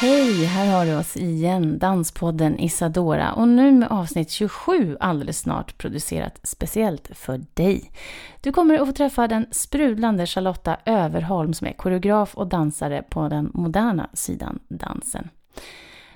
Hej, 0.00 0.44
här 0.44 0.72
har 0.72 0.86
du 0.86 0.96
oss 0.96 1.16
igen, 1.16 1.78
Danspodden 1.78 2.58
Isadora 2.58 3.32
och 3.32 3.48
nu 3.48 3.72
med 3.72 3.88
avsnitt 3.88 4.30
27 4.30 4.96
alldeles 5.00 5.38
snart 5.38 5.78
producerat 5.78 6.40
speciellt 6.42 7.10
för 7.12 7.44
dig. 7.54 7.90
Du 8.40 8.52
kommer 8.52 8.78
att 8.78 8.86
få 8.86 8.92
träffa 8.92 9.28
den 9.28 9.46
sprudlande 9.50 10.26
Charlotta 10.26 10.76
Överholm 10.84 11.54
som 11.54 11.66
är 11.66 11.72
koreograf 11.72 12.34
och 12.34 12.46
dansare 12.46 13.02
på 13.02 13.28
den 13.28 13.50
moderna 13.54 14.10
sidan 14.12 14.58
dansen. 14.68 15.28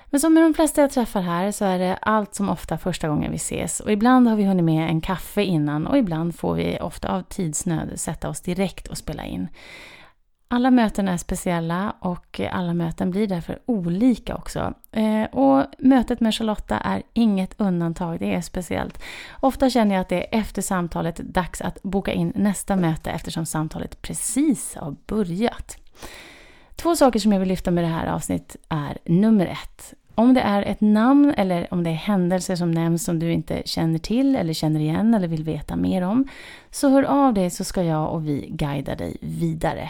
Men 0.05 0.19
som 0.19 0.33
med 0.33 0.43
de 0.43 0.53
flesta 0.53 0.81
jag 0.81 0.91
träffar 0.91 1.21
här 1.21 1.51
så 1.51 1.65
är 1.65 1.79
det 1.79 1.95
allt 2.01 2.35
som 2.35 2.49
ofta 2.49 2.77
första 2.77 3.07
gången 3.07 3.31
vi 3.31 3.37
ses 3.37 3.79
och 3.79 3.91
ibland 3.91 4.27
har 4.27 4.35
vi 4.35 4.45
hunnit 4.45 4.65
med 4.65 4.89
en 4.89 5.01
kaffe 5.01 5.43
innan 5.43 5.87
och 5.87 5.97
ibland 5.97 6.35
får 6.35 6.55
vi 6.55 6.79
ofta 6.81 7.09
av 7.09 7.21
tidsnöd 7.21 7.99
sätta 7.99 8.29
oss 8.29 8.41
direkt 8.41 8.87
och 8.87 8.97
spela 8.97 9.25
in. 9.25 9.47
Alla 10.53 10.71
möten 10.71 11.07
är 11.07 11.17
speciella 11.17 11.95
och 11.99 12.41
alla 12.51 12.73
möten 12.73 13.11
blir 13.11 13.27
därför 13.27 13.59
olika 13.65 14.35
också. 14.35 14.73
Eh, 14.91 15.23
och 15.23 15.65
mötet 15.79 16.19
med 16.19 16.35
Charlotta 16.35 16.77
är 16.77 17.03
inget 17.13 17.61
undantag, 17.61 18.19
det 18.19 18.33
är 18.33 18.41
speciellt. 18.41 19.03
Ofta 19.39 19.69
känner 19.69 19.95
jag 19.95 20.01
att 20.01 20.09
det 20.09 20.35
är 20.35 20.39
efter 20.39 20.61
samtalet 20.61 21.15
dags 21.17 21.61
att 21.61 21.83
boka 21.83 22.13
in 22.13 22.33
nästa 22.35 22.75
möte 22.75 23.11
eftersom 23.11 23.45
samtalet 23.45 24.01
precis 24.01 24.75
har 24.75 24.95
börjat. 25.05 25.77
Två 26.75 26.95
saker 26.95 27.19
som 27.19 27.31
jag 27.31 27.39
vill 27.39 27.49
lyfta 27.49 27.71
med 27.71 27.83
det 27.83 27.87
här 27.87 28.07
avsnittet 28.07 28.55
är 28.69 28.97
nummer 29.05 29.45
ett. 29.45 29.93
Om 30.15 30.33
det 30.33 30.41
är 30.41 30.61
ett 30.63 30.81
namn 30.81 31.33
eller 31.37 31.73
om 31.73 31.83
det 31.83 31.89
är 31.89 31.93
händelser 31.93 32.55
som 32.55 32.71
nämns 32.71 33.03
som 33.03 33.19
du 33.19 33.31
inte 33.31 33.61
känner 33.65 33.99
till 33.99 34.35
eller 34.35 34.53
känner 34.53 34.79
igen 34.79 35.13
eller 35.13 35.27
vill 35.27 35.43
veta 35.43 35.75
mer 35.75 36.01
om, 36.01 36.27
så 36.71 36.89
hör 36.89 37.03
av 37.03 37.33
dig 37.33 37.49
så 37.49 37.63
ska 37.63 37.83
jag 37.83 38.13
och 38.13 38.27
vi 38.27 38.47
guida 38.49 38.95
dig 38.95 39.17
vidare. 39.21 39.89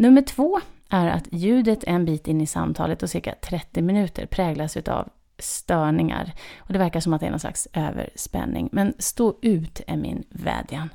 Nummer 0.00 0.22
två 0.22 0.60
är 0.88 1.06
att 1.06 1.28
ljudet 1.32 1.84
en 1.84 2.04
bit 2.04 2.28
in 2.28 2.40
i 2.40 2.46
samtalet 2.46 3.02
och 3.02 3.10
cirka 3.10 3.34
30 3.42 3.82
minuter 3.82 4.26
präglas 4.26 4.76
av 4.76 5.08
störningar. 5.38 6.32
Och 6.58 6.72
det 6.72 6.78
verkar 6.78 7.00
som 7.00 7.12
att 7.12 7.20
det 7.20 7.26
är 7.26 7.30
någon 7.30 7.40
slags 7.40 7.68
överspänning. 7.72 8.68
Men 8.72 8.94
stå 8.98 9.38
ut 9.42 9.80
är 9.86 9.96
min 9.96 10.24
vädjan. 10.30 10.88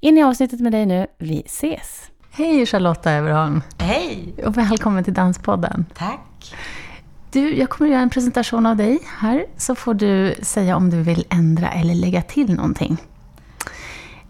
In 0.00 0.18
i 0.18 0.22
avsnittet 0.22 0.60
med 0.60 0.72
dig 0.72 0.86
nu. 0.86 1.06
Vi 1.18 1.42
ses! 1.46 2.10
Hej 2.30 2.66
Charlotta 2.66 3.12
Överholm! 3.12 3.62
Hej! 3.78 4.34
Och 4.46 4.56
välkommen 4.56 5.04
till 5.04 5.14
Danspodden. 5.14 5.86
Tack! 5.94 6.54
Du, 7.32 7.56
jag 7.58 7.70
kommer 7.70 7.90
att 7.90 7.92
göra 7.92 8.02
en 8.02 8.10
presentation 8.10 8.66
av 8.66 8.76
dig 8.76 8.98
här, 9.18 9.46
så 9.56 9.74
får 9.74 9.94
du 9.94 10.34
säga 10.42 10.76
om 10.76 10.90
du 10.90 11.02
vill 11.02 11.24
ändra 11.30 11.70
eller 11.70 11.94
lägga 11.94 12.22
till 12.22 12.54
någonting. 12.54 12.96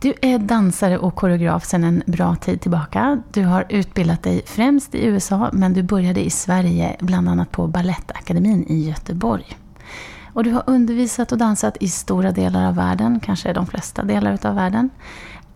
Du 0.02 0.14
är 0.20 0.38
dansare 0.38 0.98
och 0.98 1.14
koreograf 1.14 1.64
sedan 1.64 1.84
en 1.84 2.02
bra 2.06 2.36
tid 2.36 2.60
tillbaka. 2.60 3.22
Du 3.32 3.44
har 3.44 3.66
utbildat 3.68 4.22
dig 4.22 4.42
främst 4.46 4.94
i 4.94 5.04
USA, 5.06 5.50
men 5.52 5.72
du 5.72 5.82
började 5.82 6.24
i 6.24 6.30
Sverige, 6.30 6.96
bland 7.00 7.28
annat 7.28 7.50
på 7.50 7.66
Balettakademin 7.66 8.64
i 8.68 8.88
Göteborg. 8.88 9.58
Och 10.32 10.44
du 10.44 10.50
har 10.50 10.62
undervisat 10.66 11.32
och 11.32 11.38
dansat 11.38 11.76
i 11.80 11.88
stora 11.88 12.32
delar 12.32 12.68
av 12.68 12.74
världen, 12.74 13.20
kanske 13.20 13.52
de 13.52 13.66
flesta 13.66 14.02
delar 14.02 14.38
av 14.46 14.54
världen. 14.54 14.90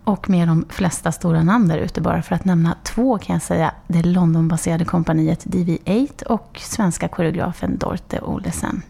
Och 0.03 0.29
med 0.29 0.47
de 0.47 0.65
flesta 0.69 1.11
stora 1.11 1.43
namn 1.43 1.67
där 1.67 1.77
ute, 1.77 2.01
bara 2.01 2.21
för 2.21 2.35
att 2.35 2.45
nämna 2.45 2.75
två 2.83 3.17
kan 3.17 3.33
jag 3.33 3.43
säga. 3.43 3.71
Det 3.87 4.03
Londonbaserade 4.03 4.85
kompaniet 4.85 5.45
DV8 5.45 6.23
och 6.23 6.59
svenska 6.63 7.07
koreografen 7.07 7.77
Dorte 7.77 8.21
Olesen. 8.21 8.81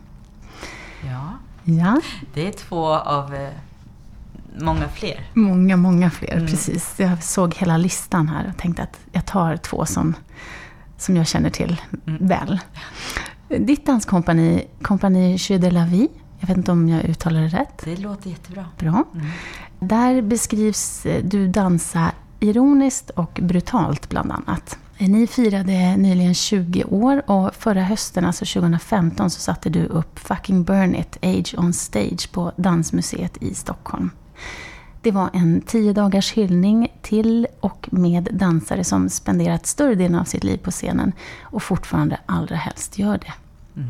Ja, 1.01 1.29
Ja, 1.67 2.01
det 2.33 2.47
är 2.47 2.51
två 2.51 2.85
av 2.87 3.35
eh, 3.35 3.49
många 4.61 4.87
fler. 4.89 5.29
många, 5.33 5.77
många 5.77 6.09
fler. 6.09 6.33
Mm. 6.33 6.47
Precis. 6.47 6.93
Jag 6.97 7.23
såg 7.23 7.53
hela 7.55 7.77
listan 7.77 8.27
här 8.29 8.49
och 8.49 8.57
tänkte 8.57 8.83
att 8.83 8.99
jag 9.11 9.25
tar 9.25 9.57
två 9.57 9.85
som, 9.85 10.13
som 10.97 11.15
jag 11.15 11.27
känner 11.27 11.49
till 11.49 11.81
Mm. 12.07 12.27
väl. 12.27 12.59
Ditt 13.59 13.85
danskompani, 13.85 14.65
Compagnie 14.81 15.35
Jeu 15.39 15.57
de 15.59 15.69
la 15.69 15.85
Vie, 15.85 16.07
jag 16.39 16.47
vet 16.47 16.57
inte 16.57 16.71
om 16.71 16.89
jag 16.89 17.03
uttalar 17.03 17.41
det 17.41 17.47
rätt. 17.47 17.81
Det 17.85 17.95
låter 17.95 18.29
jättebra. 18.29 18.65
Bra. 18.79 19.03
Mm. 19.13 19.27
Där 19.79 20.21
beskrivs 20.21 21.05
eh, 21.05 21.23
du 21.23 21.47
dansa 21.47 22.11
ironiskt 22.39 23.09
och 23.09 23.39
brutalt 23.43 24.09
bland 24.09 24.31
annat. 24.31 24.77
Ni 24.97 25.27
firade 25.27 25.97
nyligen 25.97 26.33
20 26.33 26.83
år 26.83 27.29
och 27.31 27.55
förra 27.55 27.81
hösten, 27.83 28.25
alltså 28.25 28.45
2015, 28.45 29.29
så 29.29 29.39
satte 29.39 29.69
du 29.69 29.85
upp 29.85 30.19
Fucking 30.19 30.63
Burn 30.63 30.95
It, 30.95 31.17
Age 31.21 31.55
on 31.57 31.73
Stage 31.73 32.31
på 32.31 32.51
Dansmuseet 32.55 33.37
i 33.43 33.53
Stockholm. 33.53 34.09
Det 35.01 35.11
var 35.11 35.29
en 35.33 35.61
tio 35.61 35.93
dagars 35.93 36.33
hyllning 36.33 36.93
till 37.01 37.47
och 37.59 37.87
med 37.91 38.29
dansare 38.31 38.83
som 38.83 39.09
spenderat 39.09 39.65
större 39.65 39.95
delen 39.95 40.19
av 40.19 40.23
sitt 40.23 40.43
liv 40.43 40.57
på 40.57 40.71
scenen 40.71 41.11
och 41.41 41.63
fortfarande 41.63 42.19
allra 42.25 42.55
helst 42.55 42.99
gör 42.99 43.17
det. 43.17 43.33
Mm. 43.75 43.89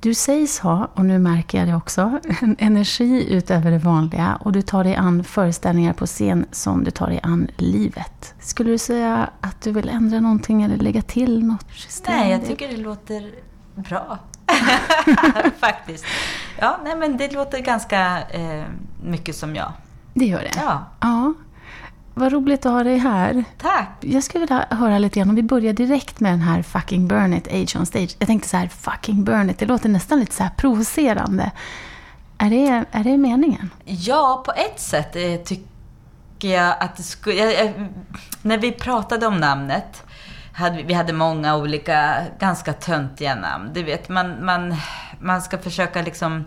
Du 0.00 0.14
sägs 0.14 0.58
ha, 0.58 0.90
och 0.94 1.04
nu 1.04 1.18
märker 1.18 1.58
jag 1.58 1.68
det 1.68 1.74
också, 1.74 2.20
en 2.40 2.56
energi 2.58 3.34
utöver 3.34 3.70
det 3.70 3.78
vanliga 3.78 4.36
och 4.40 4.52
du 4.52 4.62
tar 4.62 4.84
dig 4.84 4.94
an 4.94 5.24
föreställningar 5.24 5.92
på 5.92 6.06
scen 6.06 6.46
som 6.52 6.84
du 6.84 6.90
tar 6.90 7.06
dig 7.06 7.20
an 7.22 7.48
livet. 7.56 8.34
Skulle 8.40 8.70
du 8.70 8.78
säga 8.78 9.30
att 9.40 9.62
du 9.62 9.72
vill 9.72 9.88
ändra 9.88 10.20
någonting 10.20 10.62
eller 10.62 10.76
lägga 10.76 11.02
till 11.02 11.46
något? 11.46 11.66
Nej, 12.08 12.30
jag 12.30 12.46
tycker 12.46 12.68
det 12.68 12.76
låter 12.76 13.30
bra. 13.74 14.18
Faktiskt. 15.58 16.04
Ja, 16.58 16.78
nej 16.84 16.96
men 16.96 17.16
det 17.16 17.32
låter 17.32 17.58
ganska 17.58 18.22
eh, 18.30 18.64
mycket 19.04 19.36
som 19.36 19.56
jag. 19.56 19.72
Det 20.14 20.24
gör 20.24 20.38
det? 20.42 20.50
Ja, 20.56 20.84
Ja. 21.00 21.34
Vad 22.18 22.32
roligt 22.32 22.66
att 22.66 22.72
ha 22.72 22.84
dig 22.84 22.98
här. 22.98 23.44
tack. 23.58 23.88
Jag 24.00 24.22
skulle 24.24 24.40
vilja 24.40 24.66
höra 24.70 24.98
lite 24.98 25.18
grann, 25.18 25.28
om 25.28 25.34
vi 25.36 25.42
börjar 25.42 25.72
direkt 25.72 26.20
med 26.20 26.32
den 26.32 26.40
här 26.40 26.62
Fucking 26.62 27.08
Burn 27.08 27.34
It, 27.34 27.48
Age 27.48 27.76
on 27.80 27.86
Stage. 27.86 28.16
Jag 28.18 28.26
tänkte 28.26 28.48
så 28.48 28.56
här, 28.56 28.68
Fucking 28.68 29.24
Burn 29.24 29.50
It, 29.50 29.58
det 29.58 29.66
låter 29.66 29.88
nästan 29.88 30.20
lite 30.20 30.34
så 30.34 30.42
här 30.42 30.50
provocerande. 30.56 31.50
Är 32.38 32.50
det, 32.50 32.84
är 32.92 33.04
det 33.04 33.16
meningen? 33.16 33.70
Ja, 33.84 34.42
på 34.46 34.52
ett 34.52 34.80
sätt 34.80 35.16
eh, 35.16 35.36
tycker 35.44 36.48
jag 36.48 36.76
att 36.80 36.96
det 36.96 37.02
skulle... 37.02 37.72
När 38.42 38.58
vi 38.58 38.72
pratade 38.72 39.26
om 39.26 39.36
namnet, 39.36 40.02
hade, 40.56 40.82
vi- 40.82 40.94
hade 40.94 41.12
många 41.12 41.56
olika 41.56 42.22
ganska 42.38 42.72
töntiga 42.72 43.34
namn. 43.34 43.70
Du 43.74 43.82
vet, 43.82 44.08
man, 44.08 44.44
man, 44.44 44.76
man 45.20 45.42
ska 45.42 45.58
försöka 45.58 46.02
liksom 46.02 46.44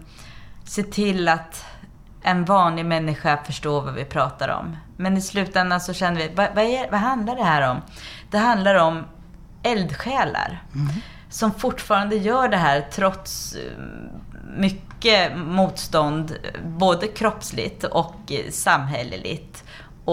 se 0.64 0.84
till 0.84 1.28
att 1.28 1.66
en 2.24 2.46
vanlig 2.46 2.86
människa 2.86 3.38
förstår 3.46 3.82
vad 3.82 3.94
vi 3.94 4.06
pratar 4.06 4.50
om. 4.50 4.78
Men 4.98 5.18
i 5.18 5.22
slutändan 5.22 5.82
så 5.82 5.94
känner 5.94 6.18
vi, 6.22 6.32
vad, 6.36 6.48
vad, 6.56 6.64
är, 6.64 6.92
vad 6.92 7.00
handlar 7.00 7.36
det 7.36 7.44
här 7.44 7.70
om? 7.72 7.82
Det 8.32 8.38
handlar 8.38 8.76
om 8.76 9.04
eldsjälar. 9.64 10.64
Som 11.30 11.54
fortfarande 11.54 12.16
gör 12.16 12.48
det 12.48 12.58
här 12.58 12.86
trots 12.92 13.56
mycket 14.58 15.38
motstånd, 15.38 16.36
både 16.66 17.08
kroppsligt 17.08 17.84
och 17.84 18.16
eh, 18.32 18.52
samhälleligt. 18.52 19.64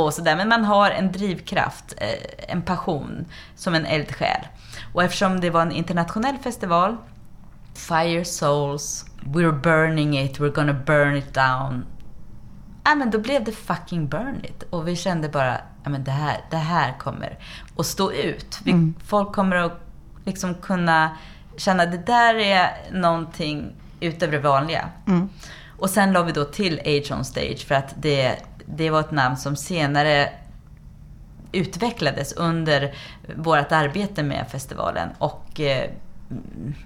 Och 0.04 0.14
sådär. 0.14 0.36
Men 0.36 0.48
man 0.48 0.64
har 0.64 0.90
en 0.90 1.12
drivkraft, 1.12 1.94
eh, 1.96 2.08
en 2.48 2.62
passion, 2.62 3.26
som 3.54 3.74
en 3.74 3.86
eldsjäl. 3.86 4.40
Och 4.92 5.02
eftersom 5.02 5.40
det 5.40 5.50
var 5.50 5.62
en 5.62 5.72
internationell 5.72 6.38
festival, 6.38 6.96
Fire 7.74 8.24
Souls, 8.24 9.04
We're 9.20 9.60
burning 9.60 10.18
it, 10.18 10.38
we're 10.38 10.52
gonna 10.52 10.72
burn 10.72 11.16
it 11.16 11.34
down. 11.34 11.84
Ja, 12.84 12.94
men 12.94 13.10
då 13.10 13.18
blev 13.18 13.44
det 13.44 13.52
fucking 13.52 14.08
burn 14.08 14.44
it. 14.44 14.62
Och 14.70 14.88
vi 14.88 14.96
kände 14.96 15.28
bara, 15.28 15.60
ja 15.84 15.90
men 15.90 16.04
det 16.04 16.10
här, 16.10 16.40
det 16.50 16.56
här 16.56 16.98
kommer 16.98 17.38
att 17.78 17.86
stå 17.86 18.12
ut. 18.12 18.60
Vi, 18.64 18.70
Mm. 18.70 18.94
Folk 19.06 19.32
kommer 19.32 19.56
att 19.56 19.80
liksom 20.24 20.54
kunna 20.54 21.10
känna 21.56 21.82
att 21.82 21.92
det 21.92 22.06
där 22.06 22.34
är 22.34 22.70
någonting 22.92 23.72
utöver 24.00 24.32
det 24.32 24.38
vanliga. 24.38 24.88
Mm. 25.06 25.28
Och 25.78 25.90
sen 25.90 26.12
la 26.12 26.22
vi 26.22 26.32
då 26.32 26.44
till 26.44 26.80
Age 26.80 27.12
on 27.12 27.24
Stage 27.24 27.66
för 27.66 27.74
att 27.74 27.94
det, 27.96 28.36
det 28.66 28.90
var 28.90 29.00
ett 29.00 29.10
namn 29.10 29.36
som 29.36 29.56
senare 29.56 30.28
utvecklades 31.52 32.32
under 32.32 32.94
vårt 33.36 33.72
arbete 33.72 34.22
med 34.22 34.46
festivalen. 34.50 35.08
Och 35.18 35.60
eh, 35.60 35.90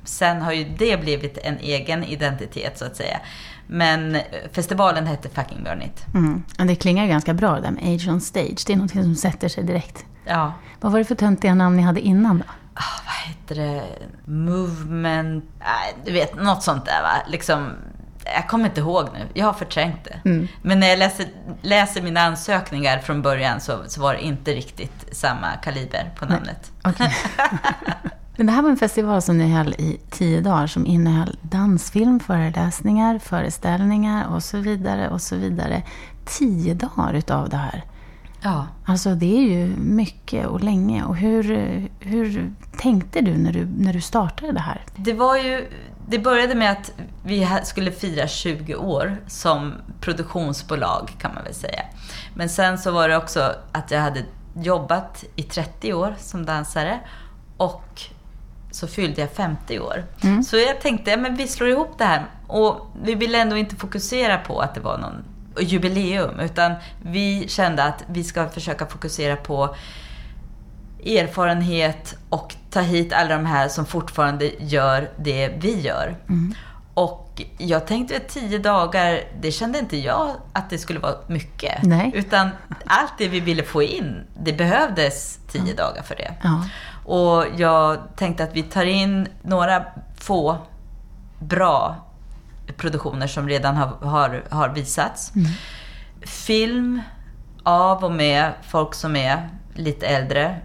sen 0.04 0.42
har 0.42 0.52
ju 0.52 0.64
det 0.78 1.00
blivit 1.00 1.38
en 1.38 1.58
egen 1.58 2.04
identitet 2.04 2.78
så 2.78 2.84
att 2.84 2.96
säga. 2.96 3.20
Men 3.66 4.16
festivalen 4.52 5.06
hette 5.06 5.28
Fucking 5.28 5.64
Burn 5.64 5.82
It. 5.82 6.14
Mm. 6.14 6.44
Det 6.68 6.74
klingar 6.74 7.06
ganska 7.06 7.34
bra 7.34 7.54
det 7.54 7.60
där 7.60 7.70
med 7.70 7.94
Age 7.94 8.08
on 8.08 8.20
Stage. 8.20 8.64
Det 8.66 8.72
är 8.72 8.76
något 8.76 8.90
som 8.90 9.14
sätter 9.14 9.48
sig 9.48 9.64
direkt. 9.64 10.04
Ja. 10.26 10.52
Vad 10.80 10.92
var 10.92 10.98
det 10.98 11.04
för 11.04 11.14
töntiga 11.14 11.54
namn 11.54 11.76
ni 11.76 11.82
hade 11.82 12.00
innan 12.00 12.38
då? 12.38 12.44
ah, 12.80 13.02
vad 13.06 13.34
heter 13.34 13.54
det, 13.54 13.82
movement, 14.24 15.44
du 16.04 16.12
vet, 16.12 16.34
något 16.34 16.62
sånt 16.62 16.84
där 16.84 17.02
va. 17.02 17.22
Liksom, 17.28 17.72
jag 18.34 18.48
kommer 18.48 18.64
inte 18.64 18.80
ihåg 18.80 19.08
nu, 19.12 19.26
jag 19.34 19.46
har 19.46 19.52
förträngt 19.52 20.04
det. 20.04 20.30
Mm. 20.30 20.48
Men 20.62 20.80
när 20.80 20.88
jag 20.88 20.98
läser, 20.98 21.26
läser 21.62 22.02
mina 22.02 22.20
ansökningar 22.20 22.98
från 22.98 23.22
början 23.22 23.60
så, 23.60 23.78
så 23.86 24.00
var 24.00 24.14
det 24.14 24.20
inte 24.20 24.52
riktigt 24.52 25.06
samma 25.12 25.46
kaliber 25.62 26.10
på 26.18 26.24
namnet. 26.24 26.72
Okej. 26.84 27.16
Men 28.36 28.46
det 28.46 28.52
här 28.52 28.62
var 28.62 28.70
en 28.70 28.76
festival 28.76 29.22
som 29.22 29.38
ni 29.38 29.52
höll 29.52 29.74
i 29.74 30.00
tio 30.10 30.40
dagar 30.40 30.66
som 30.66 30.86
innehöll 30.86 31.36
dansfilm, 31.42 32.20
föreläsningar, 32.20 33.18
föreställningar 33.18 34.34
och 34.34 34.42
så 34.42 34.58
vidare 34.58 35.08
och 35.08 35.22
så 35.22 35.36
vidare. 35.36 35.82
Tio 36.24 36.74
dagar 36.74 37.14
utav 37.14 37.48
det 37.48 37.56
här. 37.56 37.84
Ja. 38.42 38.66
Alltså 38.84 39.14
det 39.14 39.36
är 39.38 39.42
ju 39.42 39.76
mycket 39.76 40.46
och 40.46 40.60
länge. 40.60 41.04
Och 41.04 41.16
hur, 41.16 41.44
hur 42.00 42.52
tänkte 42.78 43.20
du 43.20 43.36
när, 43.36 43.52
du 43.52 43.68
när 43.78 43.92
du 43.92 44.00
startade 44.00 44.52
det 44.52 44.60
här? 44.60 44.84
Det 44.96 45.12
var 45.12 45.36
ju, 45.36 45.68
det 46.10 46.18
började 46.18 46.54
med 46.54 46.72
att 46.72 46.92
vi 47.24 47.48
skulle 47.64 47.92
fira 47.92 48.28
20 48.28 48.74
år 48.74 49.16
som 49.26 49.74
produktionsbolag 50.00 51.16
kan 51.18 51.34
man 51.34 51.44
väl 51.44 51.54
säga. 51.54 51.82
Men 52.34 52.48
sen 52.48 52.78
så 52.78 52.90
var 52.90 53.08
det 53.08 53.16
också 53.16 53.54
att 53.72 53.90
jag 53.90 54.00
hade 54.00 54.24
jobbat 54.54 55.24
i 55.36 55.42
30 55.42 55.92
år 55.92 56.14
som 56.18 56.46
dansare 56.46 57.00
och 57.56 58.02
så 58.70 58.86
fyllde 58.86 59.20
jag 59.20 59.30
50 59.30 59.80
år. 59.80 60.04
Mm. 60.22 60.42
Så 60.42 60.56
jag 60.56 60.80
tänkte, 60.80 61.10
ja, 61.10 61.16
men 61.16 61.36
vi 61.36 61.48
slår 61.48 61.68
ihop 61.68 61.98
det 61.98 62.04
här. 62.04 62.26
Och 62.46 62.90
vi 63.02 63.14
ville 63.14 63.38
ändå 63.38 63.56
inte 63.56 63.76
fokusera 63.76 64.38
på 64.38 64.60
att 64.60 64.74
det 64.74 64.80
var 64.80 64.98
någon 64.98 65.24
jubileum, 65.60 66.40
utan 66.40 66.74
vi 67.02 67.48
kände 67.48 67.84
att 67.84 68.04
vi 68.06 68.24
ska 68.24 68.48
försöka 68.48 68.86
fokusera 68.86 69.36
på 69.36 69.74
erfarenhet 71.06 72.16
och 72.28 72.54
ta 72.70 72.80
hit 72.80 73.12
alla 73.12 73.36
de 73.36 73.46
här 73.46 73.68
som 73.68 73.86
fortfarande 73.86 74.50
gör 74.58 75.10
det 75.16 75.48
vi 75.60 75.80
gör. 75.80 76.16
Och 76.94 77.42
jag 77.58 77.86
tänkte 77.86 78.16
att 78.16 78.28
tio 78.28 78.58
dagar, 78.58 79.20
det 79.40 79.52
kände 79.52 79.78
inte 79.78 79.96
jag 79.96 80.30
att 80.52 80.70
det 80.70 80.78
skulle 80.78 80.98
vara 80.98 81.14
mycket. 81.26 81.82
Nej. 81.82 82.10
Utan 82.14 82.48
allt 82.86 83.12
det 83.18 83.28
vi 83.28 83.40
ville 83.40 83.62
få 83.62 83.82
in, 83.82 84.26
det 84.42 84.52
behövdes 84.52 85.38
tio 85.48 85.74
dagar 85.74 86.02
för 86.02 86.16
det. 86.16 86.34
Ja. 86.42 86.64
Och 87.04 87.44
jag 87.56 87.98
tänkte 88.16 88.44
att 88.44 88.56
vi 88.56 88.62
tar 88.62 88.84
in 88.84 89.28
några 89.42 89.84
få 90.18 90.58
bra 91.38 91.96
produktioner 92.76 93.26
som 93.26 93.48
redan 93.48 93.76
har, 93.76 93.86
har, 93.86 94.44
har 94.50 94.68
visats. 94.68 95.32
Film 96.22 97.02
av 97.62 98.04
och 98.04 98.12
med 98.12 98.52
folk 98.62 98.94
som 98.94 99.16
är 99.16 99.48
lite 99.74 100.06
äldre. 100.06 100.56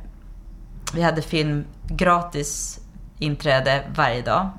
Vi 0.96 1.02
hade 1.02 1.22
film 1.22 1.66
gratis 1.88 2.80
inträde 3.20 3.84
varje 3.96 4.22
dag. 4.22 4.50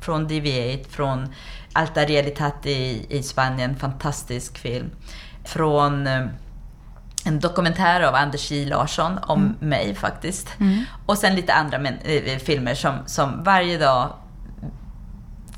Från 0.00 0.28
DV8, 0.28 0.88
från 0.88 1.32
Alta 1.72 2.04
Realitat 2.04 2.66
i, 2.66 3.06
i 3.08 3.22
Spanien, 3.22 3.76
fantastisk 3.76 4.58
film. 4.58 4.90
Från 5.44 6.06
eh, 6.06 6.26
en 7.24 7.40
dokumentär 7.40 8.00
av 8.00 8.14
Anders 8.14 8.50
J 8.50 8.64
Larsson 8.66 9.18
om 9.22 9.56
mig 9.60 9.94
faktiskt. 9.94 10.48
Och 11.06 11.18
sen 11.18 11.34
lite 11.34 11.54
andra 11.54 11.78
men, 11.78 11.94
eh, 11.98 12.38
filmer 12.38 12.74
som, 12.74 12.94
som 13.06 13.42
varje 13.44 13.78
dag 13.78 14.12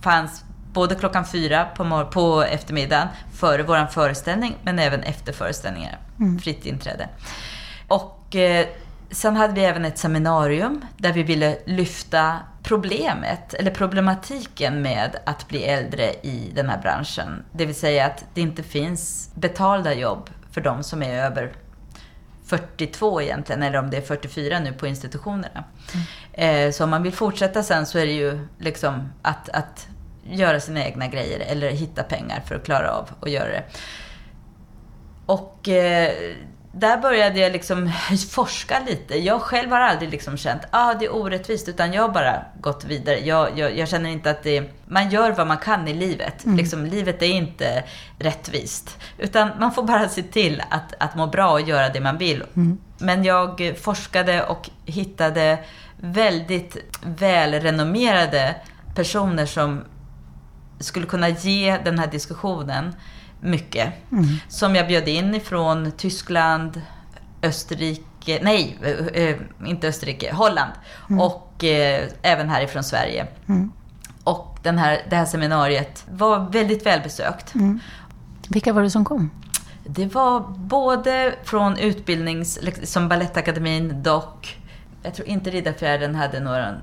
fanns 0.00 0.44
både 0.72 0.94
klockan 0.94 1.24
fyra 1.26 1.64
på, 1.64 1.84
mor- 1.84 2.04
på 2.04 2.42
eftermiddagen 2.42 3.08
före 3.32 3.62
vår 3.62 3.86
föreställning 3.86 4.56
men 4.62 4.78
även 4.78 5.00
efter 5.02 5.32
föreställningar. 5.32 5.98
Fritt 6.42 6.66
inträde. 6.66 7.08
Och 7.88 8.36
eh, 8.36 8.66
sen 9.10 9.36
hade 9.36 9.52
vi 9.52 9.64
även 9.64 9.84
ett 9.84 9.98
seminarium 9.98 10.84
där 10.96 11.12
vi 11.12 11.22
ville 11.22 11.58
lyfta 11.64 12.36
problemet 12.62 13.54
eller 13.54 13.70
problematiken 13.70 14.82
med 14.82 15.16
att 15.26 15.48
bli 15.48 15.64
äldre 15.64 16.12
i 16.22 16.52
den 16.54 16.68
här 16.68 16.78
branschen. 16.78 17.44
Det 17.52 17.66
vill 17.66 17.74
säga 17.74 18.06
att 18.06 18.24
det 18.34 18.40
inte 18.40 18.62
finns 18.62 19.30
betalda 19.34 19.94
jobb 19.94 20.30
för 20.50 20.60
de 20.60 20.82
som 20.82 21.02
är 21.02 21.24
över 21.24 21.52
42 22.44 23.22
egentligen, 23.22 23.62
eller 23.62 23.78
om 23.78 23.90
det 23.90 23.96
är 23.96 24.02
44 24.02 24.60
nu 24.60 24.72
på 24.72 24.86
institutionerna. 24.86 25.64
Eh, 26.32 26.70
så 26.70 26.84
om 26.84 26.90
man 26.90 27.02
vill 27.02 27.12
fortsätta 27.12 27.62
sen 27.62 27.86
så 27.86 27.98
är 27.98 28.06
det 28.06 28.12
ju 28.12 28.38
liksom 28.58 29.12
att, 29.22 29.48
att 29.48 29.88
göra 30.30 30.60
sina 30.60 30.84
egna 30.84 31.06
grejer 31.06 31.40
eller 31.40 31.70
hitta 31.70 32.02
pengar 32.02 32.40
för 32.46 32.54
att 32.54 32.64
klara 32.64 32.90
av 32.90 33.10
att 33.20 33.30
göra 33.30 33.48
det. 33.48 33.64
Och 35.26 35.68
eh, 35.68 36.12
där 36.72 36.96
började 36.96 37.38
jag 37.40 37.52
liksom 37.52 37.92
forska 38.30 38.80
lite. 38.86 39.18
Jag 39.18 39.40
själv 39.42 39.70
har 39.70 39.80
aldrig 39.80 40.10
liksom 40.10 40.36
känt 40.36 40.62
att 40.62 40.68
ah, 40.70 40.94
det 40.94 41.04
är 41.04 41.14
orättvist, 41.14 41.68
utan 41.68 41.92
jag 41.92 42.02
har 42.02 42.08
bara 42.08 42.42
gått 42.60 42.84
vidare. 42.84 43.18
Jag, 43.18 43.58
jag, 43.58 43.78
jag 43.78 43.88
känner 43.88 44.10
inte 44.10 44.30
att 44.30 44.42
det... 44.42 44.70
Man 44.86 45.10
gör 45.10 45.30
vad 45.30 45.46
man 45.46 45.58
kan 45.58 45.88
i 45.88 45.94
livet. 45.94 46.44
Liksom, 46.44 46.86
livet 46.86 47.22
är 47.22 47.26
inte 47.26 47.84
rättvist. 48.18 48.98
Utan 49.18 49.50
man 49.60 49.72
får 49.72 49.82
bara 49.82 50.08
se 50.08 50.22
till 50.22 50.62
att, 50.70 50.94
att 50.98 51.16
må 51.16 51.26
bra 51.26 51.52
och 51.52 51.60
göra 51.60 51.88
det 51.88 52.00
man 52.00 52.18
vill. 52.18 52.42
Men 52.98 53.24
jag 53.24 53.74
forskade 53.82 54.44
och 54.44 54.70
hittade 54.84 55.58
väldigt 55.96 56.76
välrenommerade 57.02 58.54
personer 58.94 59.46
som 59.46 59.84
skulle 60.80 61.06
kunna 61.06 61.28
ge 61.28 61.78
den 61.84 61.98
här 61.98 62.06
diskussionen 62.06 62.94
mycket. 63.40 63.92
Som 64.48 64.74
jag 64.74 64.86
bjöd 64.86 65.08
in 65.08 65.34
ifrån 65.34 65.92
Tyskland, 65.96 66.82
Österrike, 67.42 68.38
nej, 68.42 68.78
eh, 68.82 69.22
eh, 69.22 69.36
inte 69.66 69.88
Österrike, 69.88 70.34
Holland. 70.34 70.72
Och 71.20 71.64
eh, 71.64 72.08
även 72.22 72.48
härifrån 72.48 72.84
Sverige. 72.84 73.26
Och 74.24 74.58
den 74.62 74.78
här, 74.78 75.06
det 75.10 75.16
här 75.16 75.24
seminariet 75.24 76.04
var 76.10 76.50
väldigt 76.52 76.86
välbesökt. 76.86 77.54
Vilka 78.48 78.72
var 78.72 78.82
det 78.82 78.90
som 78.90 79.04
kom? 79.04 79.30
Det 79.84 80.14
var 80.14 80.40
både 80.56 81.34
från 81.44 81.78
utbildnings, 81.78 82.58
som 82.82 83.08
Balettakademin, 83.08 84.02
DOC, 84.02 84.56
jag 85.02 85.14
tror 85.14 85.28
inte 85.28 85.50
Riddarfjärden 85.50 86.14
hade 86.14 86.40
några 86.40 86.74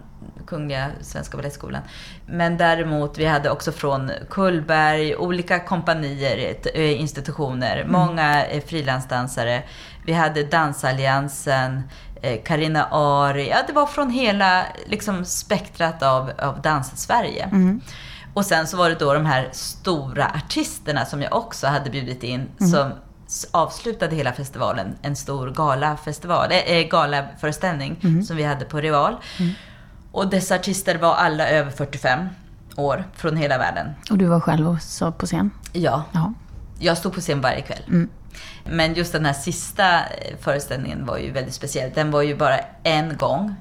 Kungliga 0.48 0.92
Svenska 1.02 1.38
Balettskolan. 1.38 1.82
Men 2.28 2.58
däremot, 2.58 3.18
vi 3.18 3.26
hade 3.26 3.50
också 3.50 3.72
från 3.72 4.12
Kullberg, 4.30 5.16
olika 5.16 5.60
kompanier, 5.60 6.56
eh, 6.76 7.02
institutioner, 7.02 7.86
många 7.88 8.46
eh, 8.46 8.64
frilansdansare. 8.64 9.64
Vi 10.06 10.14
hade 10.14 10.44
Dansalliansen, 10.44 11.82
eh, 12.22 12.42
Karina 12.44 12.88
Ari, 12.92 13.50
ja 13.50 13.58
det 13.68 13.74
var 13.74 13.86
från 13.86 14.10
hela 14.10 14.66
liksom, 14.86 15.26
spektrat 15.26 16.04
av, 16.04 16.32
av 16.40 16.62
Dans-Sverige. 16.62 17.50
Och 18.34 18.46
sen 18.46 18.68
så 18.68 18.78
var 18.78 18.90
det 18.90 18.96
då 18.96 19.14
de 19.14 19.26
här 19.26 19.50
stora 19.52 20.26
artisterna 20.26 21.06
som 21.06 21.22
jag 21.22 21.34
också 21.34 21.68
hade 21.68 21.90
bjudit 21.90 22.24
in 22.24 22.50
som 22.58 22.92
s- 23.28 23.46
avslutade 23.52 24.16
hela 24.16 24.34
festivalen. 24.34 24.96
En 25.02 25.16
stor 25.16 25.50
galafestival, 25.52 26.52
äh, 26.52 26.82
galaföreställning 26.90 27.98
som 28.24 28.38
vi 28.38 28.44
hade 28.44 28.66
på 28.66 28.78
Rival. 28.82 29.16
Och 30.16 30.28
dessa 30.30 30.56
artister 30.56 30.98
var 30.98 31.16
alla 31.16 31.48
över 31.50 31.72
45 31.72 32.20
år 32.76 33.04
från 33.14 33.38
hela 33.38 33.58
världen. 33.58 33.88
Och 34.12 34.18
du 34.18 34.26
var 34.26 34.40
själv 34.40 34.70
också 34.70 35.12
på 35.12 35.26
scen? 35.26 35.52
Ja, 35.74 36.04
Ja. 36.12 36.34
jag 36.80 36.98
stod 36.98 37.14
på 37.14 37.20
scen 37.22 37.42
varje 37.42 37.62
kväll. 37.62 38.08
Men 38.66 38.94
just 38.94 39.12
den 39.14 39.26
här 39.26 39.34
sista 39.34 40.00
eh, 40.00 40.38
föreställningen 40.40 41.06
var 41.06 41.18
ju 41.18 41.32
väldigt 41.32 41.54
speciell. 41.54 41.92
Den 41.96 42.12
var 42.12 42.22
ju 42.22 42.36
bara 42.38 42.58
en 42.84 43.18
gång. 43.18 43.56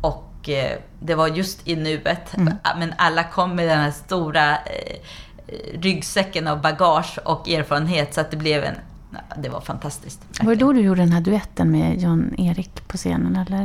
Och 0.00 0.48
eh, 0.48 0.78
det 1.00 1.14
var 1.14 1.28
just 1.28 1.68
i 1.68 1.76
nuet. 1.76 2.36
Men 2.76 2.94
alla 2.98 3.24
kom 3.24 3.56
med 3.56 3.68
den 3.68 3.78
här 3.78 3.90
stora 3.90 4.56
eh, 4.56 4.96
ryggsäcken 5.80 6.46
av 6.48 6.60
bagage 6.60 7.18
och 7.24 7.48
erfarenhet. 7.48 8.14
Så 8.14 8.20
att 8.20 8.30
det 8.30 8.36
blev 8.36 8.64
en... 8.64 8.74
Det 9.36 9.48
var 9.48 9.60
fantastiskt. 9.60 10.20
Var 10.42 10.50
det 10.50 10.56
då 10.60 10.72
du 10.72 10.80
gjorde 10.80 11.00
den 11.00 11.12
här 11.12 11.20
duetten 11.20 11.70
med 11.70 12.02
John-Erik 12.02 12.88
på 12.88 12.96
scenen? 12.96 13.36
Eller? 13.36 13.62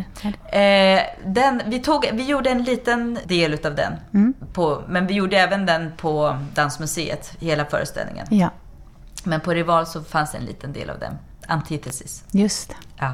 Eh, 0.95 1.01
den, 1.25 1.61
vi, 1.65 1.79
tog, 1.79 2.09
vi 2.13 2.23
gjorde 2.25 2.49
en 2.49 2.63
liten 2.63 3.17
del 3.25 3.53
utav 3.53 3.75
den. 3.75 3.93
På, 4.53 4.83
men 4.89 5.07
vi 5.07 5.13
gjorde 5.13 5.37
även 5.37 5.65
den 5.65 5.91
på 5.97 6.37
Dansmuseet, 6.53 7.35
hela 7.39 7.65
föreställningen. 7.65 8.27
Ja, 8.29 8.49
Men 9.23 9.41
på 9.41 9.53
Rival 9.53 9.85
så 9.85 10.03
fanns 10.03 10.35
en 10.35 10.45
liten 10.45 10.73
del 10.73 10.89
av 10.89 10.99
den. 10.99 11.13
Antithesis. 11.47 12.23
just. 12.31 12.75
Ja. 12.97 13.13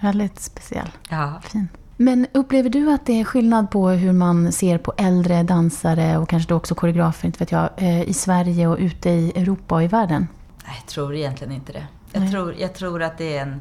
Väldigt 0.00 0.40
speciell. 0.40 0.90
ja. 1.08 1.40
Fin. 1.42 1.68
Men 1.96 2.26
upplever 2.32 2.70
du 2.70 2.92
att 2.92 3.06
det 3.06 3.20
är 3.20 3.24
skillnad 3.24 3.70
på 3.70 3.88
hur 3.88 4.12
man 4.12 4.52
ser 4.52 4.78
på 4.78 4.92
äldre 4.96 5.42
dansare 5.42 6.18
och 6.18 6.28
kanske 6.28 6.48
då 6.48 6.54
också 6.54 6.74
koreografer, 6.74 7.26
inte 7.26 7.38
vet 7.38 7.52
jag, 7.52 7.70
eh, 7.76 8.02
i 8.02 8.14
Sverige 8.14 8.66
och 8.68 8.76
ute 8.78 9.10
i 9.10 9.32
Europa 9.40 9.74
och 9.74 9.82
i 9.82 9.86
världen? 9.86 10.28
Jag 10.66 10.86
tror 10.86 11.14
egentligen 11.14 11.52
inte 11.52 11.72
det. 11.72 11.86
Jag 12.12 12.20
Nej. 12.22 12.30
tror, 12.32 12.54
jag 12.58 12.74
tror 12.74 13.02
att 13.02 13.18
det 13.18 13.36
är 13.36 13.42
en 13.42 13.60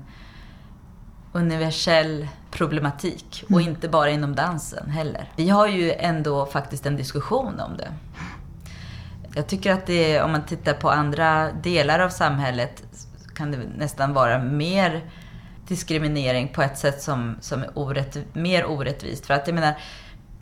universell 1.33 2.27
problematik 2.51 3.43
och 3.49 3.61
inte 3.61 3.89
bara 3.89 4.09
inom 4.09 4.35
dansen 4.35 4.89
heller. 4.89 5.29
Vi 5.35 5.49
har 5.49 5.67
ju 5.67 5.91
ändå 5.93 6.45
faktiskt 6.45 6.85
en 6.85 6.95
diskussion 6.95 7.59
om 7.59 7.77
det. 7.77 7.91
Jag 9.35 9.47
tycker 9.47 9.71
att 9.73 9.85
det, 9.85 10.15
är- 10.15 10.23
om 10.23 10.31
man 10.31 10.45
tittar 10.45 10.73
på 10.73 10.89
andra 10.89 11.51
delar 11.51 11.99
av 11.99 12.09
samhället, 12.09 12.83
kan 13.35 13.51
det 13.51 13.57
nästan 13.77 14.13
vara 14.13 14.39
mer 14.39 15.09
diskriminering 15.67 16.47
på 16.47 16.61
ett 16.61 16.77
sätt 16.77 17.01
som, 17.01 17.35
som 17.41 17.63
är 17.63 17.69
orätt, 17.73 18.17
mer 18.33 18.65
orättvist. 18.65 19.25
För 19.25 19.33
att 19.33 19.47
jag 19.47 19.53
menar, 19.55 19.73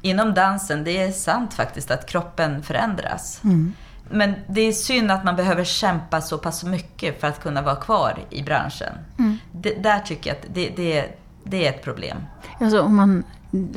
inom 0.01 0.33
dansen, 0.33 0.83
det 0.83 0.97
är 0.97 1.11
sant 1.11 1.53
faktiskt 1.53 1.91
att 1.91 2.05
kroppen 2.09 2.63
förändras. 2.63 3.41
Mm. 3.43 3.73
Men 4.11 4.35
det 4.47 4.61
är 4.61 4.71
synd 4.71 5.11
att 5.11 5.23
man 5.23 5.35
behöver 5.35 5.63
kämpa 5.63 6.21
så 6.21 6.37
pass 6.37 6.63
mycket 6.63 7.21
för 7.21 7.27
att 7.27 7.43
kunna 7.43 7.61
vara 7.61 7.75
kvar 7.75 8.19
i 8.29 8.43
branschen. 8.43 8.93
Mm. 9.19 9.37
Det, 9.51 9.83
där 9.83 9.99
tycker 9.99 10.29
jag 10.29 10.37
att 10.37 10.45
det, 10.53 10.69
det, 10.75 11.05
det 11.43 11.65
är 11.65 11.69
ett 11.69 11.83
problem. 11.83 12.17
Alltså 12.59 12.81
om 12.81 12.95
man, 12.95 13.23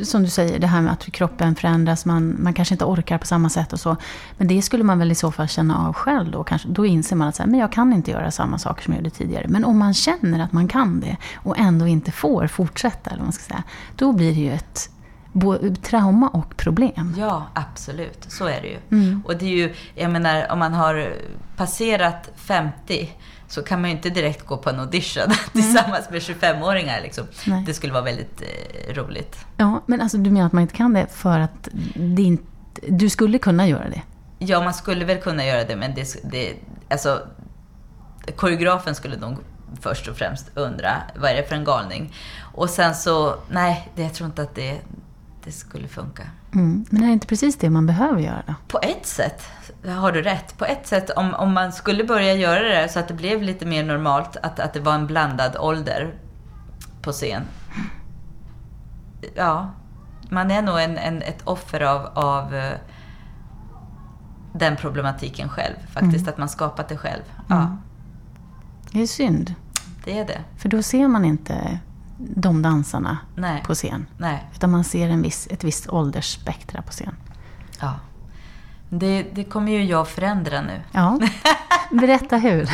som 0.03 0.23
du 0.23 0.29
säger, 0.29 0.59
det 0.59 0.67
här 0.67 0.81
med 0.81 0.93
att 0.93 1.05
kroppen 1.13 1.55
förändras, 1.55 2.05
man, 2.05 2.37
man 2.43 2.55
kanske 2.55 2.75
inte 2.75 2.85
orkar 2.85 3.19
på 3.19 3.27
samma 3.27 3.49
sätt 3.49 3.73
och 3.73 3.81
så. 3.81 3.97
Men 4.37 4.49
det 4.49 4.63
skulle 4.63 4.85
man 4.85 4.99
väl 4.99 5.13
i 5.13 5.15
så 5.15 5.33
fall 5.33 5.49
känna 5.49 5.87
av 5.87 5.93
själv 5.93 6.31
då? 6.31 6.45
Kanske, 6.45 6.69
då 6.69 6.87
inser 6.87 7.17
man 7.17 7.29
att 7.29 7.37
så 7.37 7.43
här, 7.43 7.51
men 7.51 7.61
jag 7.61 7.73
kan 7.73 7.93
inte 7.93 8.11
göra 8.11 8.31
samma 8.31 8.59
saker 8.59 8.83
som 8.83 8.95
jag 8.95 8.99
gjorde 9.03 9.17
tidigare. 9.17 9.47
Men 9.49 9.65
om 9.65 9.79
man 9.79 9.95
känner 9.95 10.41
att 10.41 10.53
man 10.53 10.69
kan 10.69 11.01
det 11.01 11.17
och 11.35 11.59
ändå 11.59 11.87
inte 11.87 12.13
får 12.13 12.47
fortsätta, 12.47 13.11
eller 13.11 13.19
vad 13.19 13.27
man 13.27 13.33
ska 13.33 13.45
säga, 13.45 13.63
då 13.97 14.13
blir 14.13 14.35
det 14.35 14.41
ju 14.41 14.53
ett 14.53 14.91
trauma 15.83 16.29
och 16.29 16.57
problem. 16.57 17.15
Ja, 17.19 17.47
absolut. 17.55 18.27
Så 18.29 18.47
är 18.47 18.61
det 18.63 18.69
ju. 18.69 18.79
Mm. 18.91 19.23
Och 19.27 19.37
det 19.37 19.47
är 19.47 19.57
ju, 19.57 19.75
jag 19.95 20.11
menar, 20.11 20.53
om 20.53 20.59
man 20.59 20.75
har 20.75 21.13
passerat 21.57 22.31
50 22.37 23.11
så 23.49 23.63
kan 23.63 23.81
man 23.81 23.91
ju 23.91 23.97
inte 23.97 24.11
direkt 24.11 24.47
gå 24.47 24.57
på 24.57 24.71
en 24.71 24.81
audition 24.81 25.25
tillsammans 25.53 26.11
med 26.11 26.21
25-åringar. 26.21 27.01
Liksom. 27.03 27.27
Nej. 27.47 27.65
Det 27.67 27.75
skulle 27.75 27.93
vara 27.93 28.03
väldigt 28.03 28.43
eh, 28.43 28.95
roligt. 28.95 29.37
Ja, 29.57 29.83
men 29.87 30.01
alltså 30.01 30.19
du 30.19 30.31
menar 30.31 30.47
att 30.47 30.53
man 30.53 30.63
inte 30.63 30.75
kan 30.75 30.93
det 30.93 31.07
för 31.11 31.39
att 31.39 31.69
det 31.95 32.23
inte, 32.23 32.45
du 32.89 33.11
skulle 33.11 33.39
kunna 33.39 33.69
göra 33.69 33.89
det? 33.89 34.03
Ja, 34.39 34.65
man 34.65 34.75
skulle 34.75 35.05
väl 35.05 35.19
kunna 35.19 35.47
göra 35.47 35.65
det, 35.65 35.77
men 35.77 35.95
det, 35.95 36.31
det, 36.31 36.55
alltså, 36.91 37.21
koreografen 38.37 38.95
skulle 38.95 39.17
nog 39.17 39.37
först 39.81 40.09
och 40.09 40.17
främst 40.17 40.51
undra, 40.55 41.03
vad 41.17 41.31
är 41.31 41.35
det 41.35 41.49
för 41.49 41.55
en 41.55 41.65
galning? 41.65 42.15
Och 42.55 42.71
sen 42.71 42.95
så, 42.95 43.35
nej, 43.51 43.91
det, 43.95 44.03
jag 44.03 44.15
tror 44.15 44.27
inte 44.27 44.43
att 44.43 44.55
det, 44.55 44.81
det 45.45 45.53
skulle 45.53 45.89
funka. 45.89 46.23
Mm. 46.55 46.85
Men 46.91 47.03
är 47.03 47.07
det 47.07 47.13
inte 47.13 47.27
precis 47.27 47.57
det 47.59 47.71
man 47.71 47.87
behöver 47.87 48.21
göra 48.21 48.43
då? 48.47 48.55
På 48.69 48.79
ett 48.83 49.07
sätt 49.07 49.43
har 49.87 50.13
du 50.13 50.23
rätt. 50.23 50.59
På 50.59 50.65
ett 50.65 50.87
sätt, 50.87 51.11
om, 51.11 51.35
om 51.35 51.53
man 51.53 51.73
skulle 51.73 52.05
börja 52.05 52.35
göra 52.35 52.69
det 52.81 52.89
så 52.89 52.99
att 52.99 53.09
det 53.09 53.15
blev 53.15 53.43
lite 53.43 53.67
mer 53.67 53.85
normalt, 53.85 54.37
att, 54.37 54.61
att 54.61 54.73
det 54.73 54.81
var 54.81 54.95
en 54.95 55.07
blandad 55.07 55.57
ålder 55.57 56.15
på 57.03 57.13
scen. 57.13 57.43
Ja, 59.35 59.71
man 60.31 60.51
är 60.51 60.63
nog 60.63 60.81
en, 60.81 60.99
en, 60.99 61.23
ett 61.23 61.43
offer 61.45 61.81
av, 61.81 62.07
av 62.15 62.55
eh, 62.55 62.73
den 64.55 64.77
problematiken 64.77 65.49
själv. 65.49 65.75
Faktiskt, 65.91 66.29
att 66.29 66.39
man 66.39 66.49
skapat 66.49 66.89
det 66.89 66.97
själv. 66.97 67.23
Ja, 67.49 67.57
Mm. 67.57 67.77
Det 68.93 69.03
är 69.03 69.07
synd. 69.07 69.55
det 70.05 70.19
är 70.19 70.27
det. 70.27 70.41
För 70.57 70.69
då 70.69 70.83
ser 70.83 71.09
man 71.09 71.25
inte 71.25 71.79
de 72.37 72.63
dansarna 72.63 73.19
Nej, 73.37 73.63
på 73.67 73.75
scen. 73.75 74.07
nej. 74.19 74.49
Utan 74.55 74.71
man 74.71 74.85
ser 74.85 75.09
en 75.09 75.23
viss, 75.23 75.49
ett 75.51 75.65
visst 75.65 75.89
åldersspektra 75.89 76.83
på 76.83 76.91
scen. 76.93 77.17
Ja. 77.81 77.95
Det, 78.89 79.23
det 79.33 79.45
kommer 79.45 79.73
ju 79.73 79.85
jag 79.85 80.09
förändra 80.09 80.61
nu. 80.61 80.81
Ja, 80.93 81.19
berätta 81.91 82.37
hur. 82.37 82.71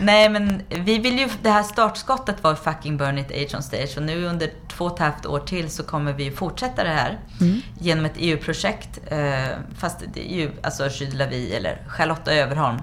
Nej, 0.00 0.28
men 0.28 0.62
vi 0.68 0.98
vill 0.98 1.18
ju... 1.18 1.28
Det 1.42 1.50
här 1.50 1.62
startskottet 1.62 2.42
var 2.42 2.54
Fucking 2.54 2.96
Burn 2.96 3.18
It 3.18 3.30
Age 3.30 3.54
on 3.56 3.62
Stage 3.62 3.94
och 3.96 4.02
nu 4.02 4.24
under 4.24 4.50
två 4.68 4.84
och 4.84 4.92
ett 4.92 4.98
halvt 4.98 5.26
år 5.26 5.38
till 5.40 5.70
så 5.70 5.82
kommer 5.82 6.12
vi 6.12 6.30
fortsätta 6.30 6.84
det 6.84 6.90
här 6.90 7.18
Mm. 7.40 7.60
genom 7.78 8.04
ett 8.04 8.12
EU-projekt. 8.16 9.00
Eh, 9.06 9.48
fast 9.78 10.02
det 10.14 10.32
är 10.32 10.36
ju 10.36 10.50
alltså 10.62 10.88
Jules 10.90 11.14
Lavie 11.14 11.56
eller 11.56 11.82
Charlotta 11.88 12.32
Överholm 12.34 12.78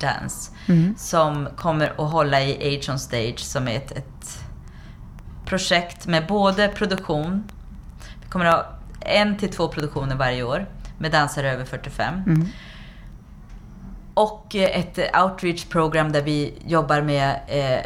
Dance 0.00 0.50
Mm. 0.68 0.94
som 0.98 1.48
kommer 1.56 1.88
att 2.04 2.10
hålla 2.12 2.40
i 2.42 2.76
Age 2.78 2.90
on 2.90 2.98
Stage 2.98 3.38
som 3.40 3.68
är 3.68 3.76
ett, 3.76 3.92
ett 3.92 4.38
projekt 5.50 6.06
med 6.06 6.26
både 6.26 6.68
produktion, 6.68 7.44
vi 8.22 8.28
kommer 8.28 8.44
att 8.44 8.54
ha 8.54 8.66
en 9.00 9.36
till 9.36 9.52
två 9.52 9.68
produktioner 9.68 10.16
varje 10.16 10.42
år 10.42 10.66
med 10.98 11.12
dansare 11.12 11.52
över 11.52 11.64
45. 11.64 12.14
Mm. 12.14 12.46
Och 14.14 14.56
eh, 14.56 14.80
ett 14.80 14.98
eh, 14.98 15.24
outreach-program 15.24 16.12
där 16.12 16.22
vi 16.22 16.54
jobbar 16.66 17.02
med 17.02 17.40
eh, 17.48 17.80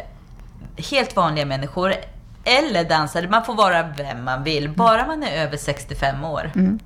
helt 0.91 1.15
vanliga 1.15 1.45
människor 1.45 1.93
eller 2.43 2.83
dansare. 2.83 3.27
Man 3.29 3.45
får 3.45 3.55
vara 3.55 3.83
vem 3.97 4.23
man 4.23 4.43
vill, 4.43 4.69
bara 4.69 5.07
man 5.07 5.23
är 5.23 5.43
över 5.43 5.57
65 5.57 6.23
år. 6.23 6.51
Mm. 6.55 6.79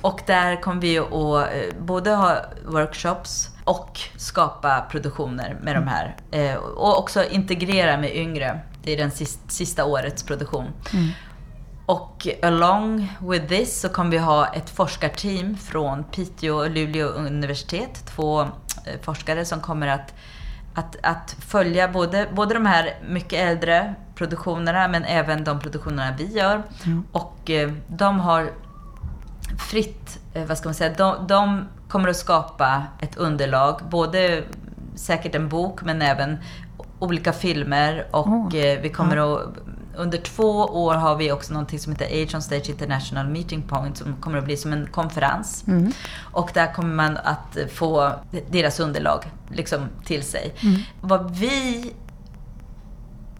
Och 0.00 0.20
där 0.26 0.60
kommer 0.62 0.80
vi 0.80 0.98
att 0.98 1.12
eh, 1.12 1.80
både 1.80 2.10
ha 2.10 2.36
workshops 2.64 3.50
och 3.64 4.00
skapa 4.16 4.80
produktioner 4.90 5.56
med 5.62 5.76
de 5.76 5.88
här. 5.88 6.16
Eh, 6.30 6.54
och 6.56 6.98
också 6.98 7.24
integrera 7.24 7.96
med 7.96 8.16
yngre. 8.16 8.60
Det 8.86 8.92
är 8.92 8.96
den 8.96 9.10
sista, 9.10 9.48
sista 9.48 9.84
årets 9.84 10.22
produktion. 10.22 10.72
Mm. 10.92 11.08
Och 11.86 12.26
along 12.42 13.12
with 13.20 13.46
this 13.46 13.80
så 13.80 13.88
kommer 13.88 14.10
vi 14.10 14.18
ha 14.18 14.46
ett 14.46 14.70
forskarteam 14.70 15.56
från 15.56 16.04
Piteå 16.04 16.56
och 16.56 16.70
Luleå 16.70 17.06
universitet. 17.06 18.06
Två 18.06 18.40
eh, 18.40 18.48
forskare 19.02 19.44
som 19.44 19.60
kommer 19.60 19.86
att, 19.86 20.14
att, 20.74 20.96
att 21.02 21.36
följa 21.40 21.88
både, 21.88 22.28
både 22.34 22.54
de 22.54 22.66
här 22.66 22.98
mycket 23.08 23.38
äldre 23.38 23.94
produktionerna 24.14 24.88
men 24.88 25.04
även 25.04 25.44
de 25.44 25.60
produktionerna 25.60 26.14
vi 26.18 26.26
gör. 26.26 26.62
Mm. 26.84 27.04
Och 27.12 27.50
eh, 27.50 27.72
de 27.86 28.20
har 28.20 28.50
fritt, 29.70 30.18
eh, 30.34 30.44
vad 30.44 30.58
ska 30.58 30.68
man 30.68 30.74
säga, 30.74 30.94
de, 30.96 31.26
de 31.26 31.68
kommer 31.88 32.08
att 32.08 32.16
skapa 32.16 32.82
ett 32.98 33.16
underlag. 33.16 33.80
Både 33.90 34.44
säkert 34.94 35.34
en 35.34 35.48
bok 35.48 35.82
men 35.82 36.02
även 36.02 36.38
olika 36.98 37.32
filmer 37.32 38.06
och 38.10 38.54
eh, 38.54 38.80
vi 38.80 38.90
kommer 38.90 39.16
att 39.16 39.48
under 39.96 40.18
två 40.18 40.50
år 40.62 40.94
har 40.94 41.16
vi 41.16 41.32
också 41.32 41.52
någonting 41.52 41.78
som 41.78 41.92
heter 41.92 42.22
Age 42.22 42.34
on 42.34 42.42
Stage 42.42 42.70
International 42.70 43.28
Meeting 43.28 43.62
Point 43.62 43.96
som 43.96 44.16
kommer 44.16 44.38
att 44.38 44.44
bli 44.44 44.56
som 44.56 44.72
en 44.72 44.86
konferens. 44.86 45.64
Mm. 45.66 45.92
Och 46.32 46.50
där 46.54 46.74
kommer 46.74 46.94
man 46.94 47.16
att 47.16 47.56
få 47.72 48.12
deras 48.50 48.80
underlag 48.80 49.24
liksom, 49.50 49.88
till 50.04 50.22
sig. 50.22 50.54
Mm. 50.60 50.80
Vad 51.00 51.36
vi 51.36 51.92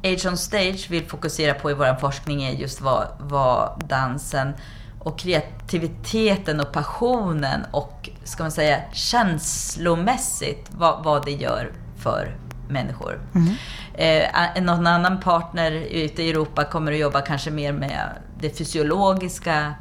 Age 0.03 0.27
on 0.27 0.37
Stage 0.37 0.91
vill 0.91 1.05
fokusera 1.05 1.55
på 1.55 1.71
i 1.71 1.75
vår 1.75 2.01
forskning 2.01 2.43
är 2.43 2.53
just 2.53 2.81
vad, 2.81 3.07
vad 3.19 3.85
dansen 3.89 4.53
och 4.99 5.19
kreativiteten 5.19 6.61
och 6.61 6.73
passionen 6.73 7.61
och 7.71 8.11
ska 8.25 8.43
man 8.43 8.53
säga 8.53 8.81
känslomässigt 8.93 10.71
vad, 10.71 11.05
vad 11.05 11.25
det 11.25 11.33
gör 11.33 11.73
för 11.97 12.37
människor. 12.69 13.21
Mm. 13.35 13.55
Eh, 13.95 14.63
någon 14.63 14.87
annan 14.87 15.21
partner 15.21 15.73
ute 15.73 16.23
i 16.23 16.31
Europa 16.31 16.65
kommer 16.65 16.93
att 16.93 16.99
jobba 16.99 17.21
kanske 17.21 17.51
mer 17.51 17.73
med 17.73 18.01
det 18.41 18.59
fysiologiska, 18.59 19.75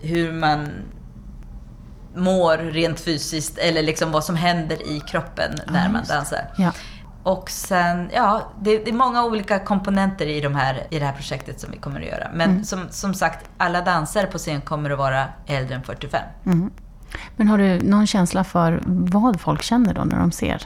hur 0.00 0.32
man 0.32 0.68
mår 2.16 2.56
rent 2.58 3.00
fysiskt 3.00 3.58
eller 3.58 3.82
liksom 3.82 4.12
vad 4.12 4.24
som 4.24 4.36
händer 4.36 4.88
i 4.88 5.00
kroppen 5.00 5.52
när 5.66 5.84
Ja, 5.84 5.88
man 5.92 6.04
dansar. 6.08 6.40
Ja. 6.56 6.72
Och 7.22 7.50
sen, 7.50 8.10
ja, 8.14 8.52
det, 8.60 8.78
det 8.78 8.90
är 8.90 8.94
många 8.94 9.24
olika 9.24 9.58
komponenter 9.58 10.26
i, 10.26 10.40
de 10.40 10.54
här, 10.54 10.86
i 10.90 10.98
det 10.98 11.04
här 11.04 11.12
projektet 11.12 11.60
som 11.60 11.70
vi 11.70 11.76
kommer 11.78 12.00
att 12.00 12.06
göra. 12.06 12.28
Men 12.34 12.50
Mm. 12.50 12.64
som, 12.64 12.86
som 12.90 13.14
sagt, 13.14 13.50
alla 13.58 13.80
dansare 13.80 14.26
på 14.26 14.38
scen 14.38 14.60
kommer 14.60 14.90
att 14.90 14.98
vara 14.98 15.24
äldre 15.46 15.74
än 15.74 15.82
45. 15.82 16.22
Mm. 16.46 16.70
Men 17.36 17.48
har 17.48 17.58
du 17.58 17.80
någon 17.80 18.06
känsla 18.06 18.44
för 18.44 18.82
vad 18.86 19.40
folk 19.40 19.62
känner 19.62 19.94
då 19.94 20.04
när 20.04 20.18
de 20.18 20.32
ser 20.32 20.62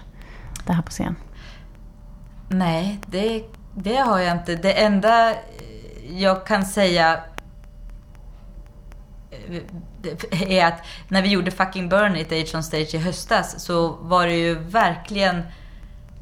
det 0.66 0.72
här 0.72 0.82
på 0.82 0.90
scen? 0.90 1.16
Nej, 2.48 2.98
det, 3.06 3.44
det 3.74 3.96
har 3.96 4.18
jag 4.18 4.36
inte. 4.36 4.54
Det 4.56 4.72
enda 4.72 5.34
jag 6.10 6.46
kan 6.46 6.64
säga 6.66 7.20
eh, 9.30 10.52
är 10.58 10.66
att 10.66 10.84
när 11.08 11.22
vi 11.22 11.28
gjorde 11.28 11.50
Fucking 11.50 11.88
Burn 11.88 12.16
It 12.16 12.32
Age 12.32 12.54
on 12.54 12.62
Stage 12.62 12.94
i 12.94 12.98
höstas 12.98 13.64
så 13.64 13.88
var 13.88 14.26
det 14.26 14.36
ju 14.36 14.54
verkligen... 14.54 15.42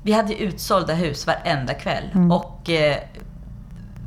Vi 0.02 0.12
hade 0.12 0.35
utsålda 0.42 0.94
hus 0.94 1.26
varenda 1.26 1.75
kväll. 1.75 2.04
Mm. 2.14 2.32
Och 2.32 2.70
eh, 2.70 2.97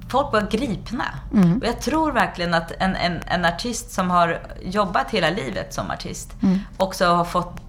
folk 0.09 0.33
var 0.33 0.47
gripna. 0.51 1.05
Mm. 1.33 1.57
Och 1.57 1.65
jag 1.65 1.81
tror 1.81 2.11
verkligen 2.11 2.53
att 2.53 2.71
en, 2.79 2.95
en, 2.95 3.19
en 3.27 3.45
artist 3.45 3.91
som 3.91 4.09
har 4.11 4.39
jobbat 4.61 5.11
hela 5.11 5.29
livet 5.29 5.73
som 5.73 5.91
artist 5.91 6.33
Mm. 6.43 6.59
också 6.77 7.05
har 7.05 7.25
fått 7.25 7.62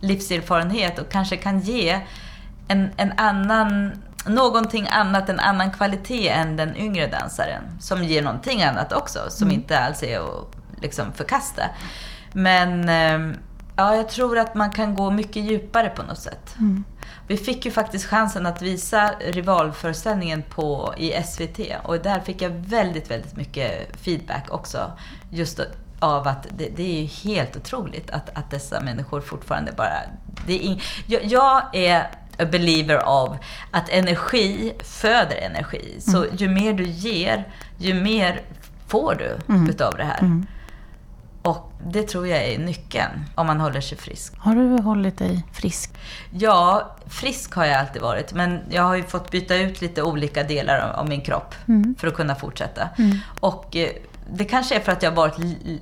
livserfarenhet 0.00 0.98
och 0.98 1.10
kanske 1.10 1.36
kan 1.36 1.60
ge 1.60 2.00
en, 2.68 2.90
en 2.96 3.12
annan, 3.16 3.92
någonting 4.26 4.88
annat, 4.90 5.28
en 5.28 5.40
annan 5.40 5.70
kvalitet 5.70 6.28
än 6.28 6.56
den 6.56 6.76
yngre 6.76 7.06
dansaren. 7.06 7.62
Som 7.80 8.04
ger 8.04 8.22
någonting 8.22 8.62
annat 8.62 8.92
också, 8.92 9.18
som 9.28 9.48
Mm. 9.48 9.60
inte 9.60 9.78
alls 9.78 10.02
är 10.02 10.18
att 10.18 10.56
liksom 10.82 11.12
förkasta. 11.12 11.62
Men 12.32 12.88
eh, 12.88 13.36
ja, 13.76 13.96
jag 13.96 14.08
tror 14.08 14.38
att 14.38 14.54
man 14.54 14.70
kan 14.70 14.94
gå 14.94 15.10
mycket 15.10 15.42
djupare 15.42 15.88
på 15.88 16.02
något 16.02 16.18
sätt. 16.18 16.54
Mm. 16.58 16.84
Vi 17.26 17.36
fick 17.36 17.64
ju 17.64 17.70
faktiskt 17.70 18.06
chansen 18.06 18.46
att 18.46 18.62
visa 18.62 19.10
rivalföreställningen 19.20 20.42
på, 20.42 20.94
i 20.96 21.22
SVT 21.22 21.60
och 21.82 21.98
där 21.98 22.20
fick 22.20 22.42
jag 22.42 22.50
väldigt, 22.50 23.10
väldigt 23.10 23.36
mycket 23.36 23.96
feedback 24.00 24.46
också. 24.50 24.92
Just 25.30 25.60
av 26.00 26.28
att 26.28 26.46
det, 26.58 26.68
det 26.76 26.82
är 26.82 27.00
ju 27.02 27.06
helt 27.06 27.56
otroligt 27.56 28.10
att, 28.10 28.30
att 28.38 28.50
dessa 28.50 28.80
människor 28.80 29.20
fortfarande 29.20 29.72
bara... 29.72 29.92
Det 30.46 30.52
är 30.52 30.60
ing, 30.62 30.82
jag, 31.06 31.24
jag 31.24 31.62
är 31.76 32.00
a 32.38 32.44
believer 32.52 32.96
av 32.96 33.36
att 33.70 33.88
energi 33.88 34.72
föder 34.84 35.36
energi. 35.36 35.96
Så 36.00 36.26
ju 36.32 36.48
mer 36.48 36.72
du 36.72 36.84
ger, 36.86 37.48
ju 37.78 37.94
mer 37.94 38.40
får 38.86 39.14
du 39.14 39.38
Mm. 39.54 39.70
utav 39.70 39.94
det 39.96 40.04
här. 40.04 40.42
Och 41.42 41.72
det 41.86 42.02
tror 42.08 42.26
jag 42.28 42.38
är 42.44 42.58
nyckeln 42.58 43.10
om 43.34 43.46
man 43.46 43.60
håller 43.60 43.80
sig 43.80 43.98
frisk. 43.98 44.32
Har 44.38 44.54
du 44.54 44.82
hållit 44.82 45.18
dig 45.18 45.44
frisk? 45.52 45.90
Ja, 46.30 46.90
frisk 47.06 47.54
har 47.54 47.64
jag 47.64 47.78
alltid 47.80 48.02
varit, 48.02 48.32
men 48.32 48.60
jag 48.70 48.82
har 48.82 48.94
ju 48.96 49.02
fått 49.02 49.30
byta 49.30 49.56
ut 49.56 49.80
lite 49.80 50.02
olika 50.02 50.42
delar 50.42 50.78
av- 50.96 51.08
min 51.08 51.20
kropp 51.20 51.54
Mm. 51.68 51.94
för 51.98 52.08
att 52.08 52.14
kunna 52.14 52.34
fortsätta. 52.34 52.88
Och 53.40 53.76
eh, 53.76 53.90
det 54.32 54.44
kanske 54.44 54.76
är 54.76 54.80
för 54.80 54.92
att 54.92 55.02
jag 55.02 55.10
har 55.10 55.16
varit 55.16 55.36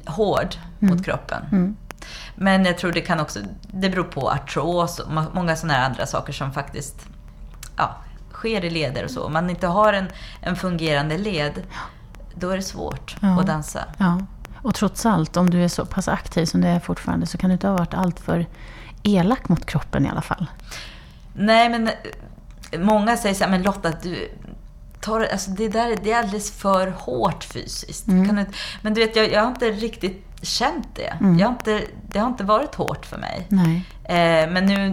hård 0.06 0.56
Mm. 0.80 0.94
mot 0.94 1.04
kroppen. 1.04 1.76
Men 2.34 2.64
jag 2.64 2.78
tror 2.78 2.92
det 2.92 3.00
kan 3.00 3.20
också, 3.20 3.38
det 3.62 3.90
beror 3.90 4.04
på 4.04 4.30
artros 4.30 4.98
och 4.98 5.12
många 5.34 5.56
sådana 5.56 5.74
här 5.78 5.86
andra 5.86 6.06
saker 6.06 6.32
som 6.32 6.52
faktiskt 6.52 7.06
ja, 7.76 7.96
sker 8.32 8.64
i 8.64 8.70
leder 8.70 9.04
och 9.04 9.10
så. 9.10 9.24
Om 9.24 9.32
man 9.32 9.50
inte 9.50 9.66
har 9.66 9.92
en, 9.92 10.06
en 10.40 10.56
fungerande 10.56 11.18
led, 11.18 11.62
då 12.34 12.50
är 12.50 12.56
det 12.56 12.62
svårt 12.62 13.16
Ja. 13.20 13.40
att 13.40 13.46
dansa. 13.46 13.84
Ja. 13.98 14.20
Och 14.62 14.74
trots 14.74 15.06
allt, 15.06 15.36
om 15.36 15.50
du 15.50 15.64
är 15.64 15.68
så 15.68 15.86
pass 15.86 16.08
aktiv 16.08 16.44
som 16.46 16.60
du 16.60 16.68
är 16.68 16.80
fortfarande, 16.80 17.26
så 17.26 17.38
kan 17.38 17.50
du 17.50 17.54
inte 17.54 17.68
ha 17.68 17.76
varit 17.76 17.94
alltför 17.94 18.46
elak 19.02 19.48
mot 19.48 19.66
kroppen 19.66 20.06
i 20.06 20.08
alla 20.08 20.22
fall. 20.22 20.46
Nej, 21.34 21.68
men 21.68 21.90
många 22.84 23.16
säger 23.16 23.34
så 23.34 23.44
här, 23.44 23.50
men 23.50 23.62
Lotta, 23.62 23.92
du 24.02 24.30
tar, 25.08 25.20
alltså 25.32 25.50
det 25.50 25.68
där 25.68 25.96
det 26.02 26.12
är 26.12 26.18
alldeles 26.18 26.50
för 26.50 26.86
hårt 26.98 27.44
fysiskt. 27.44 28.06
Kan 28.06 28.36
du, 28.36 28.44
men 28.82 28.94
du 28.94 29.00
vet, 29.06 29.16
jag, 29.16 29.32
jag 29.32 29.40
har 29.40 29.48
inte 29.48 29.70
riktigt 29.70 30.24
känt 30.42 30.88
det. 30.94 31.12
Jag 31.20 31.46
har 31.46 31.52
inte, 31.52 31.82
det 32.08 32.18
har 32.18 32.26
inte 32.28 32.44
varit 32.44 32.74
hårt 32.74 33.06
för 33.06 33.18
mig. 33.18 33.46
Eh, 34.04 34.50
men 34.52 34.66
nu 34.66 34.90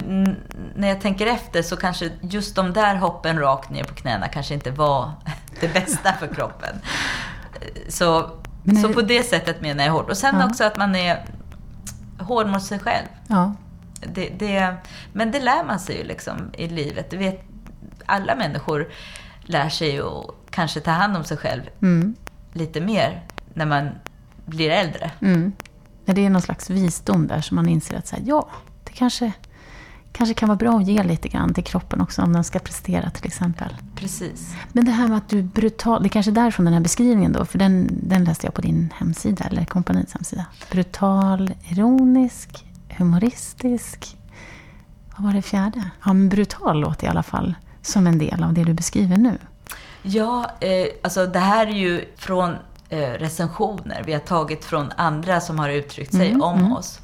när 0.76 0.88
jag 0.88 1.02
tänker 1.02 1.28
efter 1.28 1.62
så 1.62 1.76
kanske 1.76 2.10
just 2.22 2.56
de 2.56 2.74
där 2.74 2.96
hoppen 2.96 3.40
rakt 3.40 3.70
ner 3.70 3.84
på 3.84 3.94
knäna 3.94 4.28
kanske 4.28 4.54
inte 4.54 4.72
var 4.72 5.12
det 5.62 5.74
bästa 5.74 6.14
för 6.14 6.28
kroppen. 6.28 6.76
Eh, 7.62 7.68
Så, 7.90 8.30
Men 8.64 8.76
så 8.82 8.88
det- 8.88 8.94
på 8.94 9.02
det 9.02 9.24
sättet 9.24 9.62
menar 9.62 9.84
jag 9.86 9.92
hårt. 9.92 10.10
Och 10.10 10.18
sen 10.18 10.36
Ja. 10.40 10.46
också 10.48 10.64
att 10.64 10.78
man 10.78 10.96
är 10.96 11.26
hård 12.20 12.48
mot 12.48 12.64
sig 12.64 12.80
själv. 12.80 13.06
Ja. 13.28 13.54
Det, 14.14 14.30
det, 14.40 14.76
men 15.14 15.32
det 15.32 15.40
lär 15.40 15.64
man 15.64 15.80
sig 15.80 15.98
ju 15.98 16.04
liksom 16.04 16.52
i 16.58 16.68
livet. 16.68 17.10
Du 17.12 17.18
vet, 17.18 17.42
alla 18.06 18.36
människor 18.36 18.88
lär 19.46 19.70
sig 19.70 20.00
att 20.00 20.26
kanske 20.50 20.80
ta 20.80 20.92
hand 20.92 21.18
om 21.18 21.24
sig 21.24 21.38
själv 21.38 21.62
Mm. 21.82 22.16
lite 22.54 22.82
mer 22.82 23.24
när 23.54 23.66
man 23.66 23.90
blir 24.46 24.70
äldre. 24.70 25.12
Mm. 25.20 25.52
Det 26.06 26.26
är 26.26 26.30
någon 26.30 26.42
slags 26.42 26.70
visdom 26.70 27.28
där 27.28 27.42
som 27.42 27.56
man 27.56 27.70
inser 27.70 27.98
att 27.98 28.08
så 28.08 28.16
här, 28.16 28.24
ja, 28.28 28.48
det 28.84 28.92
kanske, 28.94 29.32
kanske 30.12 30.34
kan 30.34 30.50
vara 30.50 30.58
bra 30.58 30.78
att 30.78 30.88
ge 30.88 31.04
lite 31.04 31.28
grann 31.28 31.54
till 31.54 31.64
kroppen 31.64 32.02
också 32.02 32.22
om 32.22 32.34
den 32.34 32.44
ska 32.44 32.60
prestera 32.60 33.10
till 33.10 33.26
exempel. 33.26 33.76
Precis. 33.96 34.56
Men 34.74 34.86
det 34.86 34.92
här 34.92 35.08
med 35.08 35.18
att 35.18 35.30
du 35.30 35.42
brutal, 35.42 36.02
det 36.04 36.08
är 36.08 36.10
kanske 36.10 36.32
är 36.32 36.36
därifrån 36.36 36.66
den 36.66 36.74
här 36.74 36.82
beskrivningen 36.82 37.32
då, 37.34 37.46
för 37.46 37.60
den, 37.60 37.90
den 38.04 38.24
läste 38.24 38.48
jag 38.48 38.54
på 38.54 38.62
din 38.62 38.94
hemsida, 38.98 39.46
eller 39.46 39.66
kompaniets 39.66 40.14
hemsida. 40.14 40.46
Brutal, 40.72 41.52
ironisk, 41.64 42.66
humoristisk. 42.98 44.18
Vad 45.18 45.26
var 45.28 45.34
det 45.34 45.42
fjärde? 45.42 45.90
Ja, 46.06 46.14
men 46.14 46.30
brutal 46.30 46.80
låter 46.80 47.08
i 47.08 47.10
alla 47.10 47.24
fall 47.24 47.56
som 47.86 48.08
en 48.08 48.18
del 48.18 48.44
av 48.44 48.54
det 48.54 48.64
du 48.64 48.74
beskriver 48.74 49.18
nu. 49.18 49.38
Ja, 50.02 50.52
eh, 50.60 50.88
alltså 51.04 51.26
det 51.26 51.40
här 51.40 51.68
är 51.68 51.72
ju 51.72 52.06
från 52.18 52.56
eh, 52.90 52.98
recensioner 53.00 54.04
vi 54.06 54.14
har 54.14 54.20
tagit 54.20 54.66
från 54.66 54.92
andra 54.98 55.42
som 55.42 55.60
har 55.60 55.70
uttryckt 55.70 56.12
sig 56.14 56.30
Mm, 56.30 56.42
om 56.42 56.60
mm, 56.60 56.74
oss. 56.74 57.00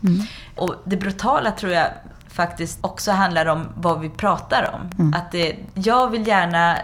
Och 0.56 0.76
det 0.86 0.98
brutala 0.98 1.52
tror 1.52 1.72
jag 1.72 1.88
faktiskt 2.28 2.78
också 2.82 3.12
handlar 3.12 3.46
om 3.46 3.68
vad 3.76 4.00
vi 4.00 4.10
pratar 4.10 4.70
om. 4.74 4.90
Mm. 5.00 5.14
Att 5.14 5.32
det, 5.32 5.56
jag 5.74 6.10
vill 6.10 6.28
gärna 6.28 6.78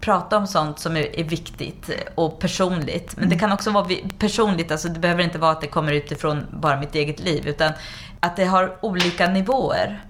prata 0.00 0.36
om 0.36 0.46
sånt 0.46 0.78
som 0.78 0.96
är, 0.96 1.18
är 1.20 1.24
viktigt 1.24 1.90
och 2.14 2.38
personligt. 2.38 3.12
Men 3.16 3.24
Mm. 3.24 3.30
det 3.30 3.38
kan 3.40 3.52
också 3.52 3.70
vara 3.70 3.86
personligt, 4.18 4.70
alltså 4.72 4.88
det 4.88 5.00
behöver 5.00 5.22
inte 5.22 5.38
vara 5.38 5.50
att 5.52 5.60
det 5.60 5.66
kommer 5.66 5.92
utifrån 5.92 6.46
bara 6.50 6.80
mitt 6.80 6.94
eget 6.94 7.20
liv, 7.20 7.46
utan 7.48 7.72
att 8.20 8.36
det 8.36 8.44
har 8.44 8.76
olika 8.80 9.28
nivåer. 9.28 10.04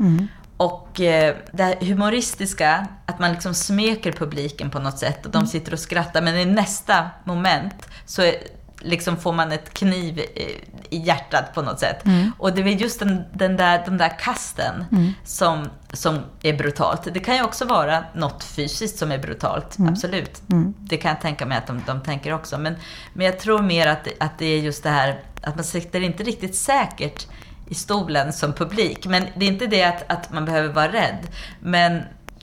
Mm. 0.58 0.72
Och 0.72 1.00
eh, 1.00 1.36
det 1.52 1.78
humoristiska, 1.80 2.86
att 3.06 3.18
man 3.18 3.32
liksom 3.32 3.54
smeker 3.54 4.12
publiken 4.12 4.70
på 4.70 4.78
något 4.78 4.98
sätt 4.98 5.26
och 5.26 5.32
de 5.32 5.46
sitter 5.46 5.72
och 5.72 5.78
skrattar, 5.78 6.22
men 6.22 6.36
i 6.36 6.44
nästa 6.44 7.10
moment 7.24 7.88
så 8.06 8.22
är, 8.22 8.34
liksom 8.80 9.16
får 9.16 9.32
man 9.32 9.52
ett 9.52 9.74
kniv 9.74 10.18
i, 10.18 10.64
i 10.90 10.98
hjärtat 10.98 11.54
på 11.54 11.62
något 11.62 11.80
sätt. 11.80 12.04
Och 12.38 12.52
det 12.52 12.62
är 12.62 12.66
just 12.66 12.98
den, 13.00 13.24
den 13.32 13.56
där, 13.56 13.82
de 13.84 13.96
där 13.96 14.18
kasten 14.18 14.84
som, 15.24 15.68
som 15.92 16.18
är 16.42 16.56
brutalt. 16.56 17.08
Det 17.14 17.20
kan 17.20 17.36
ju 17.36 17.42
också 17.42 17.64
vara 17.64 18.04
något 18.14 18.44
fysiskt 18.44 18.98
som 18.98 19.12
är 19.12 19.18
brutalt, 19.18 19.76
absolut. 19.88 20.42
Det 20.78 20.96
kan 20.96 21.08
jag 21.08 21.20
tänka 21.20 21.46
mig 21.46 21.58
att 21.58 21.66
de, 21.66 21.82
de 21.86 22.02
tänker 22.02 22.32
också. 22.32 22.58
Men, 22.58 22.74
men 23.12 23.26
jag 23.26 23.38
tror 23.38 23.62
mer 23.62 23.86
att, 23.86 24.08
att 24.20 24.38
det 24.38 24.46
är 24.46 24.58
just 24.58 24.82
det 24.82 24.90
här 24.90 25.22
att 25.42 25.54
man 25.54 25.64
sitter 25.64 26.00
inte 26.00 26.22
riktigt 26.22 26.56
säkert 26.56 27.26
i 27.68 27.74
stolen 27.74 28.32
som 28.32 28.52
publik. 28.52 29.06
Men 29.06 29.24
det 29.36 29.46
är 29.46 29.52
inte 29.52 29.66
det 29.66 29.84
att, 29.84 30.04
att 30.10 30.32
man 30.32 30.44
behöver 30.44 30.74
vara 30.74 30.92
rädd. 30.92 31.18
Men 31.60 32.02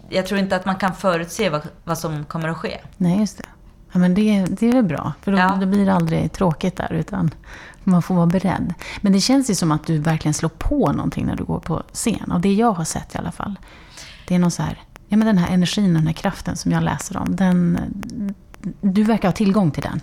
jag 0.09 0.27
tror 0.27 0.39
inte 0.39 0.55
att 0.55 0.65
man 0.65 0.75
kan 0.75 0.95
förutse 0.95 1.49
vad, 1.49 1.61
vad 1.83 1.97
som 1.97 2.25
kommer 2.25 2.49
att 2.49 2.57
ske. 2.57 2.77
Nej, 2.97 3.19
just 3.19 3.37
det. 3.37 3.43
Ja, 3.91 3.99
men 3.99 4.13
det, 4.13 4.45
det 4.49 4.67
är 4.67 4.73
väl 4.73 4.83
bra, 4.83 5.13
för 5.21 5.31
då, 5.31 5.37
Ja. 5.37 5.57
då 5.61 5.65
blir 5.65 5.85
det 5.85 5.93
aldrig 5.93 6.31
tråkigt 6.31 6.75
där, 6.75 6.93
utan 6.93 7.31
man 7.83 8.01
får 8.01 8.15
vara 8.15 8.25
beredd. 8.25 8.73
Men 9.01 9.13
det 9.13 9.19
känns 9.21 9.49
ju 9.49 9.55
som 9.55 9.71
att 9.71 9.87
du 9.87 9.97
verkligen 9.97 10.33
slår 10.33 10.49
på 10.49 10.91
någonting 10.91 11.25
när 11.25 11.35
du 11.35 11.43
går 11.43 11.59
på 11.59 11.83
scen, 11.93 12.31
och 12.31 12.41
det 12.41 12.53
jag 12.53 12.71
har 12.71 12.83
sett 12.83 13.15
i 13.15 13.17
alla 13.17 13.31
fall. 13.31 13.55
Det 14.27 14.35
är 14.35 14.39
någon 14.39 14.51
så 14.51 14.61
här, 14.63 14.79
ja 15.07 15.17
men 15.17 15.27
den 15.27 15.37
här 15.37 15.53
energin 15.53 15.85
och 15.85 15.93
den 15.93 16.07
här 16.07 16.13
kraften 16.13 16.55
som 16.55 16.71
jag 16.71 16.83
läser 16.83 17.17
om, 17.17 17.35
den, 17.35 17.79
du 18.81 19.03
verkar 19.03 19.27
ha 19.27 19.33
tillgång 19.33 19.71
till 19.71 19.83
den. 19.83 20.01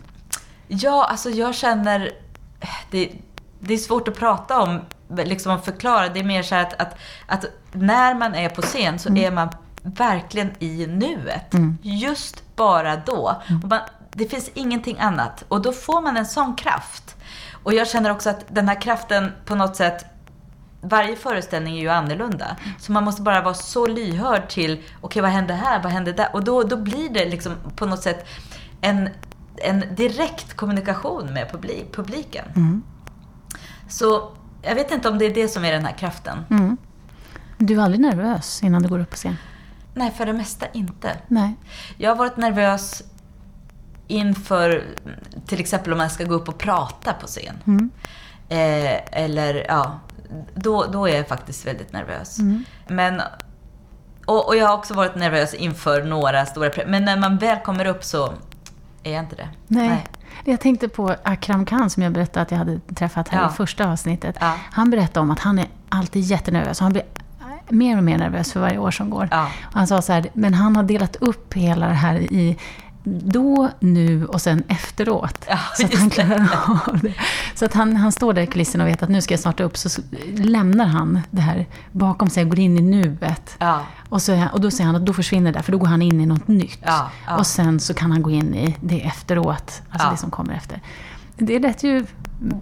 Ja, 0.68 1.06
alltså 1.10 1.30
jag 1.30 1.54
känner... 1.54 2.10
Det, 2.90 3.12
det 3.60 3.74
är 3.74 3.78
svårt 3.78 4.08
att 4.08 4.18
prata 4.18 4.60
om, 4.62 4.80
liksom 5.16 5.62
förklara. 5.62 6.08
Det 6.08 6.20
är 6.20 6.24
mer 6.24 6.42
så 6.42 6.54
att, 6.54 6.80
att, 6.80 6.98
att 7.26 7.44
när 7.72 8.14
man 8.14 8.34
är 8.34 8.48
på 8.48 8.62
scen 8.62 8.98
så 8.98 9.16
är 9.16 9.30
man 9.30 9.48
verkligen 9.82 10.50
i 10.58 10.86
nuet. 10.86 11.54
Just 11.82 12.56
bara 12.56 12.96
då. 12.96 13.42
Och 13.62 13.68
man, 13.68 13.80
det 14.12 14.26
finns 14.26 14.50
ingenting 14.54 14.98
annat. 14.98 15.44
Och 15.48 15.62
då 15.62 15.72
får 15.72 16.00
man 16.00 16.16
en 16.16 16.26
sån 16.26 16.54
kraft. 16.54 17.16
Och 17.62 17.74
jag 17.74 17.88
känner 17.88 18.10
också 18.10 18.30
att 18.30 18.44
den 18.48 18.68
här 18.68 18.80
kraften 18.80 19.32
på 19.44 19.54
något 19.54 19.76
sätt 19.76 20.04
varje 20.80 21.16
föreställning 21.16 21.76
är 21.76 21.80
ju 21.80 21.88
annorlunda. 21.88 22.56
Så 22.78 22.92
man 22.92 23.04
måste 23.04 23.22
bara 23.22 23.42
vara 23.42 23.54
så 23.54 23.86
lyhörd 23.86 24.48
till, 24.48 24.82
okej 25.00 25.22
vad 25.22 25.30
händer 25.30 25.54
här, 25.54 25.82
vad 25.82 25.92
händer 25.92 26.12
där? 26.12 26.28
Och 26.32 26.44
då, 26.44 26.62
då 26.62 26.76
blir 26.76 27.08
det 27.08 27.24
liksom 27.24 27.56
på 27.76 27.86
något 27.86 28.02
sätt 28.02 28.26
en, 28.80 29.08
en 29.56 29.94
direkt 29.94 30.54
kommunikation 30.54 31.32
med 31.32 31.50
publik, 31.50 31.92
publiken. 31.92 32.44
Så 33.88 34.32
jag 34.62 34.74
vet 34.74 34.90
inte 34.90 35.08
om 35.08 35.18
det 35.18 35.24
är 35.24 35.34
det 35.34 35.48
som 35.48 35.64
är 35.64 35.72
den 35.72 35.84
här 35.84 35.92
kraften. 35.92 36.44
Mm. 36.50 36.76
Du 37.58 37.74
är 37.74 37.82
aldrig 37.84 38.00
nervös 38.00 38.62
innan 38.62 38.82
du 38.82 38.88
går 38.88 38.98
upp 38.98 39.10
på 39.10 39.16
scen? 39.16 39.36
Nej, 39.94 40.10
för 40.10 40.26
det 40.26 40.32
mesta 40.32 40.66
inte. 40.72 41.16
Nej. 41.28 41.54
Jag 41.96 42.10
har 42.10 42.16
varit 42.16 42.36
nervös 42.36 43.02
inför, 44.08 44.84
till 45.46 45.60
exempel 45.60 45.92
om 45.92 45.98
man 45.98 46.10
ska 46.10 46.24
gå 46.24 46.34
upp 46.34 46.48
och 46.48 46.58
prata 46.58 47.12
på 47.12 47.26
scen. 47.26 47.54
Mm. 47.66 47.90
Eh, 48.48 49.22
eller 49.22 49.64
ja, 49.68 50.00
då, 50.54 50.86
då 50.86 51.08
är 51.08 51.16
jag 51.16 51.28
faktiskt 51.28 51.66
väldigt 51.66 51.92
nervös. 51.92 52.38
Mm. 52.38 52.64
Men, 52.88 53.22
och, 54.26 54.48
och 54.48 54.56
jag 54.56 54.66
har 54.66 54.74
också 54.74 54.94
varit 54.94 55.14
nervös 55.14 55.54
inför 55.54 56.02
några 56.02 56.46
stora 56.46 56.70
Men 56.86 57.04
när 57.04 57.16
man 57.16 57.38
väl 57.38 57.58
kommer 57.58 57.86
upp 57.86 58.04
så 58.04 58.32
är 59.02 59.12
jag 59.12 59.22
inte 59.22 59.36
det. 59.36 59.48
Nej. 59.66 60.06
Jag 60.44 60.60
tänkte 60.60 60.88
på 60.88 61.14
Akram 61.22 61.64
Khan 61.64 61.90
som 61.90 62.02
jag 62.02 62.12
berättade 62.12 62.42
att 62.42 62.50
jag 62.50 62.58
hade 62.58 62.80
träffat 62.94 63.28
här 63.28 63.40
Ja. 63.42 63.50
i 63.50 63.52
första 63.52 63.88
avsnittet. 63.92 64.36
Ja. 64.40 64.54
Han 64.72 64.90
berättade 64.90 65.20
om 65.20 65.30
att 65.30 65.38
han 65.38 65.58
är 65.58 65.66
alltid 65.88 66.22
jättenervös. 66.22 66.80
Han 66.80 66.92
blir 66.92 67.02
mer 67.68 67.96
och 67.96 68.04
mer 68.04 68.18
nervös 68.18 68.52
för 68.52 68.60
varje 68.60 68.78
år 68.78 68.90
som 68.90 69.10
går. 69.10 69.28
Ja. 69.30 69.46
Han 69.62 69.86
sa 69.86 70.02
så 70.02 70.12
här, 70.12 70.26
men 70.32 70.54
han 70.54 70.76
har 70.76 70.82
delat 70.82 71.16
upp 71.16 71.54
hela 71.54 71.86
det 71.88 71.94
här 71.94 72.14
i 72.14 72.56
då, 73.04 73.70
nu 73.80 74.26
och 74.26 74.40
sen 74.40 74.62
efteråt. 74.68 75.44
Ja, 75.48 75.58
så 75.76 75.86
att 75.86 75.94
han 75.94 76.10
klarar 76.10 76.48
av 76.88 76.98
det. 77.02 77.14
Så 77.54 77.64
att 77.64 77.74
han, 77.74 77.96
han 77.96 78.12
står 78.12 78.32
där 78.32 78.42
i 78.42 78.46
kulissen 78.46 78.80
och 78.80 78.86
vet 78.86 79.02
att 79.02 79.08
nu 79.08 79.20
ska 79.20 79.32
jag 79.34 79.40
starta 79.40 79.64
upp. 79.64 79.76
Så 79.76 80.02
lämnar 80.36 80.86
han 80.86 81.20
det 81.30 81.40
här 81.40 81.66
bakom 81.92 82.30
sig 82.30 82.42
och 82.42 82.50
går 82.50 82.58
in 82.58 82.78
i 82.78 82.82
nuet. 82.82 83.56
Ja. 83.58 83.80
Och, 84.08 84.22
så, 84.22 84.46
och 84.52 84.60
då 84.60 84.70
säger 84.70 84.86
han 84.86 84.96
att 84.96 85.06
då 85.06 85.12
försvinner 85.12 85.52
det, 85.52 85.62
för 85.62 85.72
då 85.72 85.78
går 85.78 85.86
han 85.86 86.02
in 86.02 86.20
i 86.20 86.26
något 86.26 86.48
nytt. 86.48 86.78
Ja. 86.82 87.10
Och 87.38 87.46
sen 87.46 87.80
så 87.80 87.94
kan 87.94 88.12
han 88.12 88.22
gå 88.22 88.30
in 88.30 88.54
i 88.54 88.76
det 88.80 89.06
efteråt, 89.06 89.82
alltså 89.90 90.10
det 90.10 90.16
som 90.16 90.30
kommer 90.30 90.54
efter. 90.54 90.80
Det 91.36 91.58
lät 91.58 91.82
ju 91.82 92.06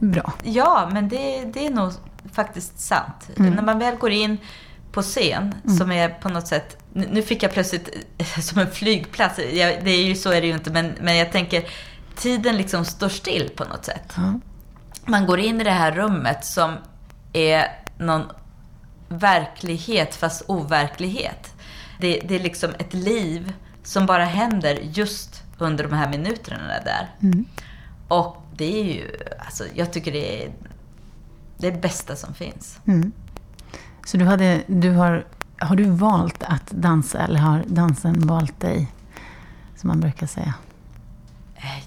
bra. 0.01 0.33
Ja, 0.43 0.89
men 0.93 1.09
det, 1.09 1.45
det 1.45 1.67
är 1.67 1.71
nog 1.71 1.93
faktiskt 2.33 2.81
sant. 2.81 3.31
Mm. 3.37 3.53
När 3.53 3.63
man 3.63 3.79
väl 3.79 3.97
går 3.97 4.11
in 4.11 4.39
på 4.93 5.03
scen, 5.03 5.55
som 5.79 5.93
är 5.93 6.09
på 6.09 6.29
något 6.29 6.47
sätt... 6.47 6.77
Nu 6.93 7.23
fick 7.23 7.43
jag 7.43 7.53
plötsligt 7.53 7.89
som 8.41 8.59
en 8.59 8.71
flygplats. 8.71 9.39
Jag, 9.39 9.85
det 9.85 9.91
är 9.91 10.05
ju 10.05 10.15
så 10.15 10.31
är 10.31 10.41
det 10.41 10.47
ju 10.47 10.53
inte, 10.53 10.71
men, 10.71 10.95
men 11.01 11.17
jag 11.17 11.33
tänker 11.33 11.65
tiden 12.17 12.57
liksom 12.57 12.85
står 12.85 13.09
still 13.09 13.51
på 13.57 13.65
något 13.65 13.85
sätt. 13.85 14.13
Ja. 14.17 14.41
Man 15.05 15.27
går 15.27 15.39
in 15.39 15.61
i 15.61 15.65
det 15.65 15.71
här 15.71 15.93
rummet 15.93 16.45
som 16.45 16.77
är 17.33 17.67
någon 17.99 18.23
verklighet 19.09 20.15
fast 20.15 20.43
overklighet. 20.47 21.55
Det, 22.01 22.21
det 22.25 22.35
är 22.35 22.39
liksom 22.39 22.71
ett 22.79 22.95
liv 22.95 23.53
som 23.83 24.07
bara 24.07 24.25
händer 24.25 24.79
just 24.83 25.43
under 25.59 25.85
de 25.85 25.93
här 25.93 26.11
minuterna 26.11 26.81
där. 26.85 27.15
Mm. 27.23 27.45
Och 28.09 28.37
det 28.57 28.81
är 28.81 28.85
ju, 28.85 29.11
alltså 29.39 29.65
jag 29.75 29.93
tycker 29.93 30.13
det 30.13 30.45
är 30.45 30.53
det 31.59 31.73
bästa 31.73 32.17
som 32.17 32.35
finns. 32.35 32.79
Mm. 32.87 33.13
Så 34.05 34.17
du, 34.17 34.25
hade, 34.25 34.63
du 34.67 34.91
har, 34.91 35.25
har 35.59 35.77
du 35.77 35.85
valt 35.85 36.43
att 36.43 36.71
dansa 36.71 37.19
eller 37.19 37.41
har 37.41 37.63
dansen 37.67 38.27
valt 38.27 38.61
dig? 38.61 38.93
Som 39.77 39.89
man 39.89 40.01
brukar 40.01 40.27
säga. 40.27 40.55
Eh, 41.57 41.85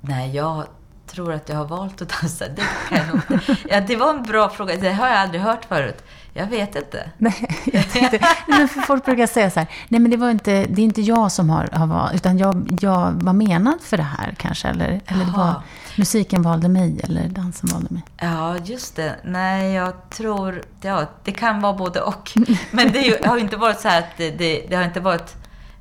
Nej, 0.00 0.36
jag 0.36 0.64
tror 1.06 1.32
att 1.32 1.48
jag 1.48 1.56
har 1.56 1.64
valt 1.64 2.02
att 2.02 2.08
dansa. 2.20 2.44
Det 2.48 2.62
kan 2.88 2.98
jag 2.98 3.06
nog 3.08 3.20
inte. 3.30 3.56
Ja, 3.68 3.80
det 3.80 3.96
var 3.96 4.10
en 4.10 4.22
bra 4.22 4.48
fråga. 4.48 4.76
Det 4.76 4.92
har 4.92 5.08
jag 5.08 5.16
aldrig 5.16 5.42
hört 5.42 5.64
förut. 5.64 6.04
Jag 6.32 6.46
vet 6.46 6.76
inte. 6.76 7.10
Nej, 7.18 7.60
jag 7.72 7.90
tänkte, 7.90 8.20
men 8.46 8.68
folk 8.68 9.04
brukar 9.04 9.26
säga 9.26 9.50
så 9.50 9.60
här, 9.60 9.68
nej 9.88 10.00
men 10.00 10.10
det, 10.10 10.16
var 10.16 10.30
inte, 10.30 10.66
det 10.68 10.82
är 10.82 10.84
inte 10.84 11.02
jag 11.02 11.32
som 11.32 11.50
har, 11.50 11.68
har 11.72 11.86
valt, 11.86 12.14
utan 12.14 12.38
jag, 12.38 12.78
jag 12.80 13.12
var 13.22 13.32
menad 13.32 13.80
för 13.80 13.96
det 13.96 14.02
här 14.02 14.34
kanske, 14.38 14.68
eller, 14.68 15.00
eller 15.06 15.24
det 15.24 15.32
var. 15.32 15.62
Musiken 15.98 16.42
valde 16.42 16.68
mig, 16.68 17.00
eller 17.04 17.28
dansen 17.28 17.68
valde 17.72 17.94
mig. 17.94 18.02
Ja, 18.16 18.56
just 18.64 18.96
det. 18.96 19.16
Nej, 19.24 19.72
jag 19.72 20.10
tror... 20.10 20.62
Ja, 20.80 21.06
det 21.24 21.32
kan 21.32 21.60
vara 21.60 21.72
både 21.72 22.00
och. 22.00 22.30
Men 22.70 22.92
det, 22.92 22.98
ju, 23.00 23.16
har 23.26 23.38
inte 23.38 23.56
varit 23.56 23.80
så 23.80 23.88
här 23.88 23.98
att 23.98 24.16
det, 24.16 24.30
det, 24.30 24.66
det 24.68 24.76
har 24.76 24.84
inte 24.84 25.00
varit 25.00 25.34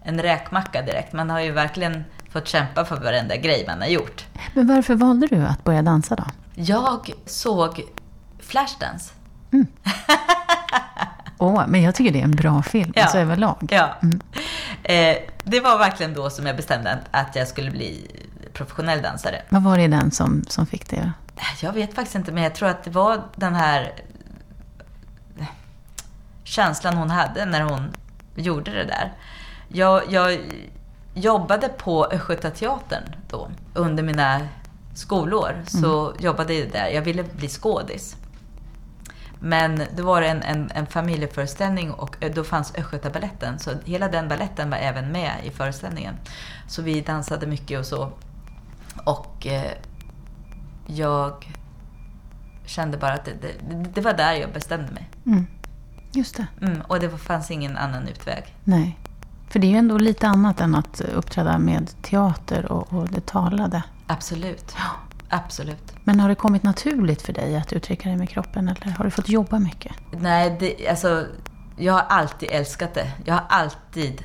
en 0.03 0.21
räkmacka 0.21 0.81
direkt. 0.81 1.13
Man 1.13 1.29
har 1.29 1.39
ju 1.39 1.51
verkligen 1.51 2.03
fått 2.29 2.47
kämpa 2.47 2.85
för 2.85 2.95
varenda 2.99 3.35
grej 3.35 3.63
man 3.67 3.81
har 3.81 3.87
gjort. 3.87 4.25
Men 4.53 4.67
varför 4.67 4.95
valde 4.95 5.27
du 5.27 5.35
att 5.45 5.63
börja 5.63 5.81
dansa 5.81 6.15
då? 6.15 6.23
Jag 6.55 7.11
såg 7.25 7.81
Flashdance. 8.39 9.13
Åh, 11.37 11.63
men 11.67 11.81
jag 11.81 11.95
tycker 11.95 12.11
det 12.13 12.19
är 12.19 12.23
en 12.23 12.31
bra 12.35 12.63
film, 12.63 12.91
Ja. 12.95 13.01
alltså 13.01 13.17
överlag. 13.17 13.67
Ja. 13.71 13.95
Eh, 14.83 15.17
det 15.43 15.59
var 15.59 15.77
verkligen 15.77 16.13
då 16.13 16.29
som 16.29 16.45
jag 16.45 16.55
bestämde 16.55 16.99
att 17.11 17.35
jag 17.35 17.47
skulle 17.47 17.71
bli 17.71 18.07
professionell 18.53 19.01
dansare. 19.01 19.41
Vad 19.49 19.63
var 19.63 19.77
det 19.77 19.87
den 19.87 20.11
som, 20.11 20.43
som 20.47 20.65
fick 20.65 20.89
det? 20.89 21.11
Jag 21.61 21.73
vet 21.73 21.95
faktiskt 21.95 22.15
inte, 22.15 22.31
men 22.31 22.43
jag 22.43 22.55
tror 22.55 22.69
att 22.69 22.83
det 22.83 22.91
var 22.91 23.21
den 23.35 23.55
här 23.55 23.93
eh, 25.39 25.45
känslan 26.43 26.97
hon 26.97 27.09
hade 27.09 27.45
när 27.45 27.61
hon 27.61 27.93
gjorde 28.35 28.71
det 28.71 28.85
där. 28.85 29.13
Jag, 29.67 30.11
jag 30.11 30.39
jobbade 31.13 31.69
på 31.69 32.05
Östgötateatern 32.05 33.03
då, 33.29 33.49
under 33.73 34.03
mina 34.03 34.41
skolår. 34.93 35.63
Så 35.67 36.13
jobbade 36.19 36.53
jag 36.53 36.71
där. 36.71 36.87
Jag 36.87 37.01
ville 37.01 37.23
bli 37.23 37.47
skådis. 37.47 38.15
Men 39.39 39.81
då 39.95 40.03
var 40.03 40.21
det 40.21 40.27
en, 40.27 40.41
en, 40.41 40.71
en 40.75 40.87
familjeföreställning 40.87 41.91
och 41.91 42.15
då 42.35 42.43
fanns 42.43 42.75
Östgötabaletten. 42.75 43.59
Så 43.59 43.71
hela 43.85 44.07
den 44.07 44.27
baletten 44.27 44.69
var 44.69 44.77
även 44.77 45.11
med 45.11 45.31
i 45.43 45.49
föreställningen. 45.49 46.15
Så 46.67 46.81
vi 46.81 47.01
dansade 47.01 47.47
mycket 47.47 47.79
och 47.79 47.85
så. 47.85 48.11
Och 49.03 49.47
eh, 49.47 49.71
jag 50.87 51.51
kände 52.65 52.97
bara 52.97 53.13
att 53.13 53.25
det, 53.25 53.31
det, 53.41 53.75
det 53.93 54.01
var 54.01 54.13
där 54.13 54.33
jag 54.33 54.53
bestämde 54.53 54.91
mig. 54.91 55.09
Mm. 55.25 55.47
Just 56.11 56.37
det. 56.37 56.47
Mm, 56.61 56.81
och 56.81 56.99
det 56.99 57.09
fanns 57.09 57.51
ingen 57.51 57.77
annan 57.77 58.07
utväg. 58.07 58.55
Nej. 58.63 58.99
För 59.49 59.59
det 59.59 59.67
är 59.67 59.71
ju 59.71 59.77
ändå 59.77 59.97
lite 59.97 60.27
annat 60.27 60.61
än 60.61 60.75
att 60.75 61.01
uppträda 61.01 61.57
med 61.57 62.01
teater 62.01 62.71
och, 62.71 62.93
och 62.93 63.07
det 63.09 63.25
talade. 63.25 63.83
Absolut. 64.07 64.75
Ja. 64.77 64.83
Absolut. 65.35 65.93
Men 66.03 66.19
har 66.19 66.29
det 66.29 66.35
kommit 66.35 66.63
naturligt 66.63 67.21
för 67.21 67.33
dig 67.33 67.57
att 67.57 67.73
uttrycka 67.73 68.09
dig 68.09 68.17
med 68.17 68.29
kroppen 68.29 68.67
eller 68.67 68.91
har 68.91 69.05
du 69.05 69.11
fått 69.11 69.29
jobba 69.29 69.59
mycket? 69.59 69.91
Nej, 70.11 70.57
det, 70.59 70.87
alltså, 70.89 71.25
jag 71.77 71.93
har 71.93 72.01
alltid 72.01 72.49
älskat 72.51 72.93
det. 72.93 73.11
Jag 73.25 73.33
har 73.33 73.43
alltid, 73.49 74.23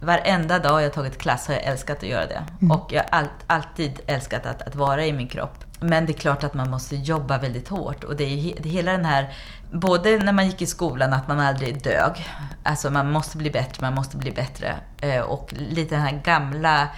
varenda 0.00 0.58
dag 0.58 0.82
jag 0.82 0.92
tagit 0.92 1.18
klass 1.18 1.46
har 1.46 1.54
jag 1.54 1.62
älskat 1.64 1.96
att 1.96 2.08
göra 2.08 2.26
det. 2.26 2.42
Och 2.74 2.92
jag 2.92 3.02
har 3.02 3.08
all, 3.10 3.26
alltid 3.46 4.00
älskat 4.06 4.46
att, 4.46 4.62
att 4.62 4.74
vara 4.74 5.06
i 5.06 5.12
min 5.12 5.28
kropp. 5.28 5.64
Men 5.80 6.06
det 6.06 6.12
är 6.12 6.18
klart 6.18 6.44
att 6.44 6.54
man 6.54 6.70
måste 6.70 6.96
jobba 6.96 7.38
väldigt 7.38 7.68
hårt. 7.68 8.04
Och 8.04 8.16
det 8.16 8.24
är, 8.24 8.36
he- 8.36 8.58
det 8.62 8.68
är 8.68 8.72
hela 8.72 8.92
den 8.92 9.04
här, 9.04 9.34
både 9.72 10.18
när 10.18 10.32
man 10.32 10.46
gick 10.46 10.62
i 10.62 10.66
skolan, 10.66 11.12
att 11.12 11.28
man 11.28 11.40
aldrig 11.40 11.82
dög. 11.82 12.26
Alltså 12.62 12.90
man 12.90 13.10
måste 13.10 13.36
bli 13.36 13.50
bättre, 13.50 13.82
man 13.82 13.94
måste 13.94 14.16
bli 14.16 14.30
bättre. 14.30 14.74
Eh, 15.00 15.20
Och 15.20 15.52
lite 15.56 15.94
den 15.94 16.04
här 16.04 16.20
gamla 16.24 16.82
eh, 16.82 16.88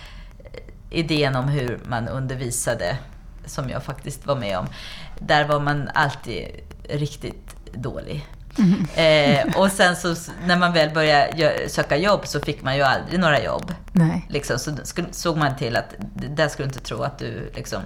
idén 0.91 1.37
om 1.37 1.49
hur 1.49 1.81
man 1.89 2.09
undervisade, 2.09 2.97
som 3.47 3.71
jag 3.71 3.83
faktiskt 3.83 4.27
var 4.27 4.37
med 4.37 4.59
om. 4.59 4.67
Där 5.19 5.45
var 5.45 5.61
man 5.61 5.91
alltid 5.95 6.47
riktigt 6.89 7.57
dålig. 7.73 8.27
Eh, 8.95 9.59
och 9.59 9.73
sen 9.73 9.97
så 9.97 10.15
när 10.47 10.57
man 10.57 10.73
väl 10.73 10.91
började 10.95 11.69
söka 11.69 11.97
jobb 11.97 12.27
så 12.27 12.41
fick 12.41 12.63
man 12.63 12.77
ju 12.77 12.83
aldrig 12.83 13.21
några 13.21 13.43
jobb. 13.43 13.75
Nej. 13.93 14.27
Liksom, 14.29 14.59
så 14.59 14.73
såg 15.11 15.37
man 15.37 15.57
till 15.57 15.77
att 15.77 15.95
det 16.15 16.27
där 16.27 16.49
skulle 16.49 16.69
du 16.69 16.75
inte 16.75 16.89
tro 16.89 17.03
att 17.03 17.19
du 17.19 17.53
liksom, 17.55 17.83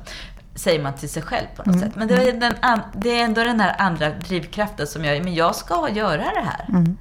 säger 0.55 0.83
man 0.83 0.95
till 0.95 1.09
sig 1.09 1.23
själv 1.23 1.47
på 1.57 1.71
något 1.71 1.81
sätt. 1.81 1.93
Men 1.95 2.09
det, 2.09 2.15
är 2.15 2.33
den 2.33 2.55
an, 2.61 2.81
det 2.95 3.21
är 3.21 3.25
ändå 3.25 3.45
den 3.45 3.61
här 3.61 3.77
andra 3.79 4.11
drivkraften 4.11 4.87
som 4.87 5.05
gör, 5.05 5.21
men 5.21 5.35
jag 5.35 5.57
ska 5.57 5.89
göra 5.89 6.17
det 6.17 6.45
här. 6.45 6.67
Mm. 6.69 6.97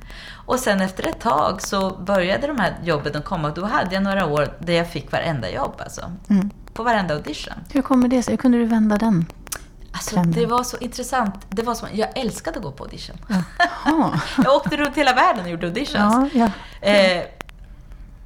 Och 0.45 0.59
sen 0.59 0.81
efter 0.81 1.07
ett 1.07 1.19
tag 1.19 1.61
så 1.61 1.89
började 1.89 2.47
de 2.47 2.59
här 2.59 2.73
jobben 2.83 3.15
att 3.15 3.25
komma 3.25 3.47
och 3.47 3.53
då 3.53 3.65
hade 3.65 3.93
jag 3.93 4.03
några 4.03 4.25
år 4.25 4.53
där 4.59 4.73
jag 4.73 4.89
fick 4.89 5.11
varenda 5.11 5.51
jobb 5.51 5.73
alltså. 5.79 6.11
Mm. 6.29 6.49
På 6.73 6.83
varenda 6.83 7.13
audition. 7.13 7.53
Hur 7.71 7.81
kommer 7.81 8.07
det 8.07 8.23
sig? 8.23 8.31
Hur 8.31 8.37
kunde 8.37 8.57
du 8.57 8.65
vända 8.65 8.97
den? 8.97 9.25
Alltså 9.93 10.21
det 10.23 10.45
var 10.45 10.63
så 10.63 10.77
intressant. 10.77 11.35
Det 11.49 11.63
var 11.63 11.75
som, 11.75 11.87
jag 11.93 12.17
älskade 12.17 12.57
att 12.57 12.63
gå 12.63 12.71
på 12.71 12.83
audition. 12.83 13.17
Jag 14.43 14.55
åkte 14.55 14.77
runt 14.77 14.97
hela 14.97 15.13
världen 15.13 15.45
och 15.45 15.51
gjorde 15.51 15.67
auditions. 15.67 16.29
Ja, 16.33 16.49
ja. 16.81 16.87
Eh, 16.87 17.23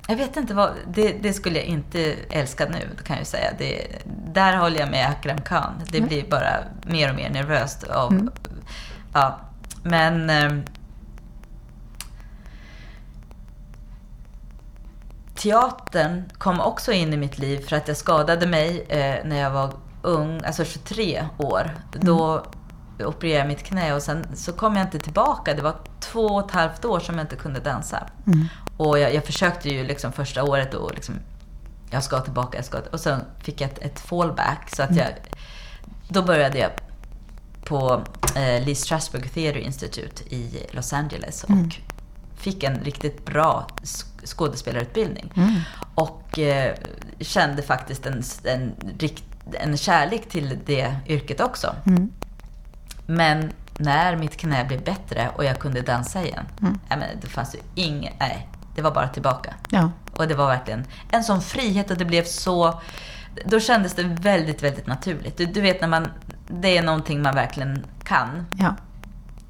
jag 0.07 0.15
vet 0.15 0.37
inte 0.37 0.53
vad, 0.53 0.71
det, 0.87 1.11
det 1.21 1.33
skulle 1.33 1.59
jag 1.59 1.65
inte 1.67 2.15
älska 2.29 2.65
nu 2.65 2.89
kan 3.03 3.17
jag 3.17 3.27
säga. 3.27 3.51
Det, 3.57 3.87
där 4.33 4.57
håller 4.57 4.79
jag 4.79 4.91
med 4.91 5.09
Akram 5.09 5.41
Khan. 5.41 5.73
Det 5.89 5.97
Mm. 5.97 6.07
blir 6.07 6.29
bara 6.29 6.49
mer 6.83 7.09
och 7.09 7.15
mer 7.15 7.29
nervöst. 7.29 7.83
Av, 7.83 8.29
ja, 9.13 9.39
men... 9.83 10.29
ehm, 10.29 10.63
teatern 15.35 16.23
kom 16.37 16.59
också 16.61 16.91
in 16.91 17.13
i 17.13 17.17
mitt 17.17 17.37
liv 17.37 17.67
för 17.67 17.75
att 17.75 17.87
jag 17.87 17.97
skadade 17.97 18.47
mig 18.47 18.85
eh, 18.89 19.25
när 19.25 19.39
jag 19.39 19.51
var 19.51 19.73
ung, 20.05 20.41
alltså 20.45 20.65
23 20.65 21.25
år. 21.37 21.71
Då 21.91 22.43
opererade 22.99 23.39
jag 23.39 23.47
mitt 23.47 23.63
knä 23.63 23.93
och 23.93 24.01
sen 24.01 24.25
så 24.35 24.53
kom 24.53 24.75
jag 24.75 24.85
inte 24.85 24.99
tillbaka. 24.99 25.53
Det 25.53 25.61
var 25.61 25.75
två 25.99 26.25
och 26.25 26.45
ett 26.45 26.51
halvt 26.51 26.85
år 26.85 26.99
som 26.99 27.15
jag 27.15 27.23
inte 27.23 27.35
kunde 27.35 27.59
dansa. 27.59 28.07
Mm. 28.27 28.47
Och 28.77 28.99
jag, 28.99 29.13
jag 29.13 29.25
försökte 29.25 29.69
ju 29.69 29.83
liksom 29.83 30.11
första 30.11 30.43
året 30.43 30.73
och 30.73 30.91
liksom, 30.95 31.15
jag 31.89 32.03
ska 32.03 32.19
tillbaka, 32.19 32.57
jag 32.57 32.65
ska 32.65 32.79
Och 32.91 32.99
sen 32.99 33.21
fick 33.39 33.61
jag 33.61 33.71
ett, 33.71 33.79
ett 33.79 33.99
fallback. 33.99 34.75
Så 34.75 34.83
att 34.83 34.95
jag, 34.95 35.07
då 36.09 36.21
började 36.21 36.57
jag 36.59 36.71
på 37.65 38.03
eh, 38.35 38.65
Lee 38.65 38.75
Strasberg 38.75 39.29
Theatre 39.29 39.61
Institute 39.61 40.35
i 40.35 40.67
Los 40.71 40.93
Angeles 40.93 41.43
och 41.43 41.79
fick 42.35 42.63
en 42.63 42.79
riktigt 42.83 43.25
bra 43.25 43.67
sk- 43.81 44.25
skådespelarutbildning. 44.25 45.31
Mm. 45.35 45.59
Och 45.95 46.39
eh, 46.39 46.75
kände 47.19 47.61
faktiskt 47.61 48.05
en, 48.05 48.23
en, 48.43 48.75
rikt, 48.99 49.23
en 49.53 49.77
kärlek 49.77 50.29
till 50.29 50.59
det 50.65 50.95
yrket 51.07 51.41
också. 51.41 51.75
Mm. 51.85 52.09
Men 53.05 53.51
när 53.77 54.15
mitt 54.15 54.37
knä 54.37 54.65
blev 54.65 54.83
bättre 54.83 55.29
och 55.35 55.43
jag 55.45 55.59
kunde 55.59 55.81
dansa 55.81 56.23
igen, 56.23 56.45
Mm. 56.61 56.79
nej, 56.89 56.99
men 56.99 57.09
det 57.21 57.27
fanns 57.27 57.55
ju 57.55 57.59
inget, 57.75 58.13
nej, 58.19 58.47
det 58.75 58.81
var 58.81 58.91
bara 58.91 59.07
tillbaka. 59.07 59.53
Ja. 59.69 59.91
Och 60.13 60.27
det 60.27 60.35
var 60.35 60.47
verkligen 60.47 60.85
en 61.11 61.23
sån 61.23 61.41
frihet 61.41 61.91
och 61.91 61.97
det 61.97 62.05
blev 62.05 62.23
så... 62.23 62.81
Då 63.45 63.59
kändes 63.59 63.93
det 63.93 64.03
väldigt, 64.03 64.63
väldigt 64.63 64.87
naturligt. 64.87 65.37
Du, 65.37 65.45
du 65.45 65.61
vet 65.61 65.81
när 65.81 65.87
man... 65.87 66.07
Det 66.47 66.77
är 66.77 66.83
någonting 66.83 67.21
man 67.21 67.35
verkligen 67.35 67.85
kan. 68.03 68.45
ja, 68.57 68.75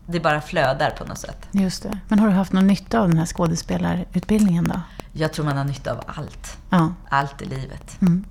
Det 0.06 0.20
bara 0.20 0.42
flödar 0.42 0.90
på 0.90 1.06
något 1.06 1.18
sätt. 1.20 1.48
just 1.52 1.84
det. 1.84 1.98
Men 2.08 2.20
har 2.20 2.28
du 2.28 2.34
haft 2.34 2.54
någon 2.54 2.68
nytta 2.68 3.00
av 3.00 3.08
den 3.10 3.18
här 3.18 3.26
skådespelarutbildningen 3.26 4.64
då? 4.64 4.82
Jag 5.14 5.34
tror 5.34 5.46
man 5.46 5.58
har 5.58 5.64
nytta 5.64 5.92
av 5.92 6.02
allt. 6.08 6.58
Ja. 6.70 6.94
Allt 7.10 7.42
i 7.42 7.46
livet. 7.46 8.02
Mm. 8.02 8.26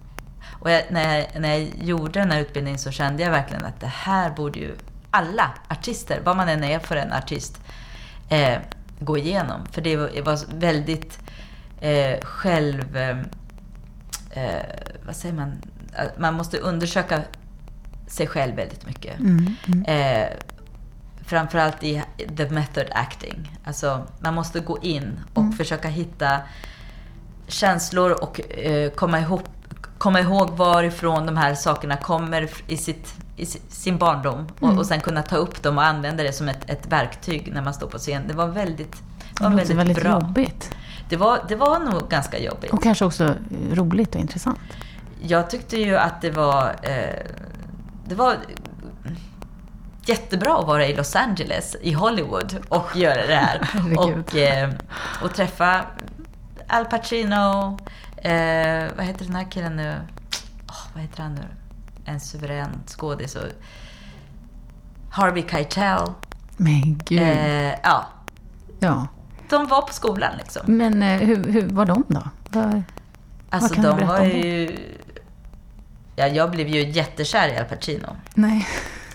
Och 0.61 0.71
jag, 0.71 0.83
när, 0.90 1.19
jag, 1.19 1.40
när 1.40 1.55
jag 1.55 1.71
gjorde 1.83 2.21
den 2.21 2.31
här 2.31 2.40
utbildningen 2.40 2.79
så 2.79 2.90
kände 2.90 3.23
jag 3.23 3.31
verkligen 3.31 3.64
att 3.64 3.81
det 3.81 3.87
här 3.87 4.31
borde 4.31 4.59
ju 4.59 4.77
alla 5.11 5.51
artister, 5.69 6.21
vad 6.25 6.37
man 6.37 6.49
än 6.49 6.64
är 6.64 6.79
för 6.79 6.97
en 6.97 7.12
artist, 7.12 7.61
eh, 8.29 8.59
gå 8.99 9.19
igenom. 9.19 9.67
För 9.73 9.83
det 9.83 9.97
var, 9.97 10.59
väldigt 10.59 11.19
eh, 11.81 12.21
själv... 12.21 12.97
Eh, 12.97 13.19
eh, 14.31 14.62
vad 15.07 15.17
säger 15.17 15.35
man? 15.35 15.62
Man 16.17 16.35
måste 16.35 16.59
undersöka 16.59 17.23
sig 18.07 18.27
själv 18.27 18.57
väldigt 18.57 18.87
mycket. 18.87 19.19
Mm. 19.19 19.57
Mm. 19.67 19.85
Eh, 19.85 20.29
framförallt 21.27 21.83
i 21.85 22.03
the 22.37 22.49
method 22.49 22.87
acting. 22.90 23.59
Alltså, 23.64 24.07
man 24.21 24.35
måste 24.35 24.61
gå 24.61 24.79
in 24.83 25.21
och 25.35 25.55
försöka 25.55 25.88
hitta 25.88 26.40
känslor 27.47 28.11
och 28.11 28.59
eh, 28.59 28.90
komma, 28.90 29.21
ihop, 29.21 29.49
komma 30.05 30.21
ihåg 30.21 30.51
varifrån 30.51 31.27
de 31.27 31.37
här 31.37 31.55
sakerna 31.55 31.97
kommer 31.97 32.51
i, 32.67 32.77
sitt, 32.77 33.14
i 33.37 33.47
si- 33.47 33.61
sin 33.69 33.99
barndom. 33.99 34.47
Och, 34.61 34.79
och 34.79 34.87
sen 34.87 35.01
kunna 35.01 35.23
ta 35.23 35.37
upp 35.37 35.62
dem 35.62 35.79
och 35.79 35.85
använda 35.85 36.23
det 36.23 36.33
som 36.33 36.49
ett, 36.49 36.71
ett 36.71 36.87
verktyg 36.87 37.53
när 37.55 37.62
man 37.62 37.75
står 37.75 37.87
på 37.87 37.99
scen. 37.99 38.23
Det 38.29 38.35
var 38.35 38.47
väldigt... 38.47 39.03
Det 39.38 39.49
låter 39.49 39.75
väldigt 39.75 40.03
bra. 40.03 40.11
jobbigt. 40.11 40.77
Det 41.09 41.17
var, 41.17 41.38
det 41.49 41.57
var 41.57 41.79
nog 41.79 42.09
ganska 42.09 42.38
jobbigt. 42.38 42.73
Och 42.73 42.83
kanske 42.83 43.05
också 43.05 43.35
roligt 43.73 44.14
och 44.14 44.21
intressant. 44.21 44.59
Jag 45.23 45.51
tyckte 45.51 45.77
ju 45.77 45.97
att 45.97 46.21
det 46.21 46.31
var... 46.31 46.77
Eh, 46.83 47.27
det 48.07 48.14
var 48.14 48.37
jättebra 50.07 50.59
att 50.59 50.67
vara 50.67 50.87
i 50.87 50.97
Los 50.97 51.17
Angeles, 51.17 51.77
i 51.83 51.93
Hollywood, 51.93 52.57
och 52.69 52.97
göra 52.97 53.27
det 53.27 53.37
här. 53.37 53.61
och, 53.99 54.37
eh, 54.37 54.71
och 55.23 55.35
träffa 55.35 55.85
Al 56.69 56.85
Pacino, 56.85 57.79
eh, 58.25 58.97
vad 58.97 59.07
heter 59.07 59.25
den 59.25 59.35
här 59.35 59.51
killen 59.51 59.77
nu? 59.77 60.01
Oh, 60.69 60.87
vad 60.95 61.03
heter 61.03 61.23
han 61.23 61.35
nu? 61.35 61.45
En 62.05 62.21
suverän 62.21 62.83
skådis. 62.87 63.37
Harvey 65.11 65.45
Keitel. 65.49 66.13
Men 66.57 66.99
gud. 67.05 67.23
Eh, 67.23 67.75
ja. 67.83 68.07
Ja. 68.81 69.07
De 69.49 69.67
var 69.67 69.83
på 69.83 69.93
skolan 69.93 70.33
liksom. 70.39 70.63
Men 70.67 71.03
eh, 71.03 71.21
hur, 71.21 71.53
hur 71.53 71.69
var 71.69 71.87
de 71.87 72.05
då? 72.09 72.23
Var, 72.51 72.83
alltså 73.51 73.81
de 73.81 74.07
var 74.07 74.25
ju... 74.25 74.79
Ja, 76.17 76.27
jag 76.27 76.51
blev 76.51 76.69
ju 76.69 76.91
jättekär 76.91 77.49
i 77.49 77.59
Al 77.59 77.65
Pacino. 77.65 78.17
Nej. 78.35 78.69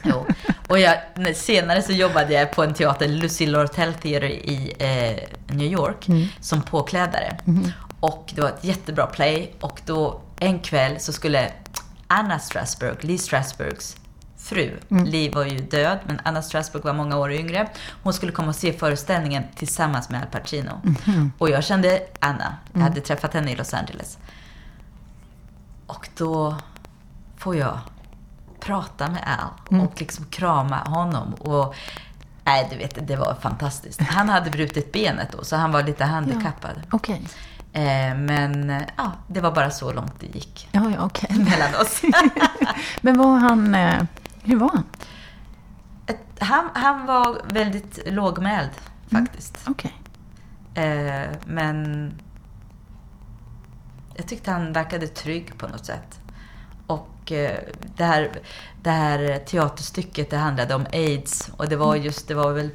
Jo. 0.03 0.25
Och 0.67 0.79
jag, 0.79 0.97
senare 1.35 1.81
så 1.81 1.91
jobbade 1.91 2.33
jag 2.33 2.51
på 2.51 2.63
en 2.63 2.73
teater, 2.73 3.07
Lucy 3.07 3.45
Lortel 3.45 3.93
Theater 3.93 4.23
i 4.23 4.73
eh, 4.79 5.55
New 5.55 5.71
York, 5.71 6.07
mm. 6.07 6.27
som 6.39 6.61
påklädare. 6.61 7.37
Mm. 7.47 7.71
Och 7.99 8.31
det 8.35 8.41
var 8.41 8.49
ett 8.49 8.63
jättebra 8.63 9.05
play. 9.05 9.53
Och 9.59 9.81
då 9.85 10.21
en 10.39 10.59
kväll 10.59 10.99
så 10.99 11.13
skulle 11.13 11.51
Anna 12.07 12.39
Strasberg, 12.39 12.95
Lee 13.01 13.17
Strasbergs 13.17 13.97
fru, 14.37 14.79
mm. 14.89 15.05
Lee 15.05 15.31
var 15.31 15.45
ju 15.45 15.57
död, 15.57 15.99
men 16.05 16.21
Anna 16.23 16.41
Strasberg 16.41 16.81
var 16.83 16.93
många 16.93 17.17
år 17.17 17.31
yngre. 17.31 17.69
Hon 18.03 18.13
skulle 18.13 18.31
komma 18.31 18.47
och 18.47 18.55
se 18.55 18.73
föreställningen 18.73 19.43
tillsammans 19.55 20.09
med 20.09 20.21
Al 20.21 20.27
Pacino. 20.27 20.81
Mm. 21.07 21.31
Och 21.37 21.49
jag 21.49 21.63
kände 21.63 22.01
Anna, 22.19 22.57
jag 22.67 22.75
mm. 22.75 22.87
hade 22.87 23.01
träffat 23.01 23.33
henne 23.33 23.51
i 23.51 23.55
Los 23.55 23.73
Angeles. 23.73 24.17
Och 25.87 26.09
då 26.17 26.57
får 27.37 27.55
jag 27.55 27.79
prata 28.59 29.07
med 29.07 29.23
Al 29.39 29.75
mm. 29.75 29.87
och 29.87 29.99
liksom 30.01 30.25
krama 30.25 30.77
honom. 30.77 31.33
Och, 31.33 31.75
nej, 32.43 32.67
du 32.71 32.77
vet, 32.77 33.07
det 33.07 33.15
var 33.15 33.37
fantastiskt. 33.41 34.01
Han 34.01 34.29
hade 34.29 34.49
brutit 34.49 34.91
benet 34.91 35.31
då, 35.31 35.43
så 35.43 35.55
han 35.55 35.71
var 35.71 35.83
lite 35.83 36.05
handikappad. 36.05 36.81
Ja, 36.89 36.95
okay. 36.95 37.19
Eh, 37.73 38.15
men 38.15 38.83
ja, 38.97 39.11
det 39.27 39.41
var 39.41 39.51
bara 39.51 39.71
så 39.71 39.93
långt 39.93 40.19
det 40.19 40.27
gick 40.27 40.69
ja, 40.71 40.91
ja, 40.95 41.05
okay. 41.05 41.37
mellan 41.37 41.81
oss. 41.81 42.01
men 43.01 43.17
var 43.17 43.37
han, 43.37 43.75
eh, 43.75 44.03
hur 44.43 44.57
var 44.57 44.69
han? 44.69 44.83
Han? 46.39 46.69
Han 46.73 47.05
var 47.05 47.41
väldigt 47.45 47.99
lågmäld 48.05 48.69
mm. 49.09 49.25
faktiskt. 49.25 49.67
Mm, 49.67 49.71
okay. 49.71 49.91
Eh, 50.83 51.29
men 51.45 52.11
jag 54.15 54.27
tyckte 54.27 54.51
han 54.51 54.73
verkade 54.73 55.07
trygg 55.07 55.57
på 55.57 55.67
något 55.67 55.85
sätt. 55.85 56.19
Och 56.87 57.31
det 57.95 58.05
här, 58.05 58.39
det 58.81 58.89
här 58.89 59.39
teaterstycket 59.45 60.29
det 60.29 60.37
handlade 60.37 60.75
om 60.75 60.85
aids 60.93 61.49
och 61.57 61.69
det 61.69 61.75
var 61.75 61.93
mm. 61.93 62.05
just, 62.05 62.27
det 62.27 62.33
var 62.33 62.51
väl 62.51 62.69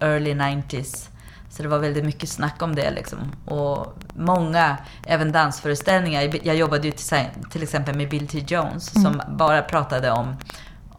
early 0.00 0.34
90s. 0.34 1.08
Så 1.50 1.62
det 1.62 1.68
var 1.68 1.78
väldigt 1.78 2.04
mycket 2.04 2.28
snack 2.28 2.62
om 2.62 2.74
det 2.74 2.90
liksom. 2.90 3.18
Och 3.44 3.98
många, 4.14 4.76
även 5.06 5.32
dansföreställningar. 5.32 6.46
Jag 6.46 6.56
jobbade 6.56 6.86
ju 6.86 6.92
till, 6.92 7.26
till 7.50 7.62
exempel 7.62 7.96
med 7.96 8.10
Bill 8.10 8.28
T. 8.28 8.44
Jones 8.48 8.96
mm. 8.96 9.04
som 9.04 9.36
bara 9.36 9.62
pratade 9.62 10.10
om, 10.10 10.36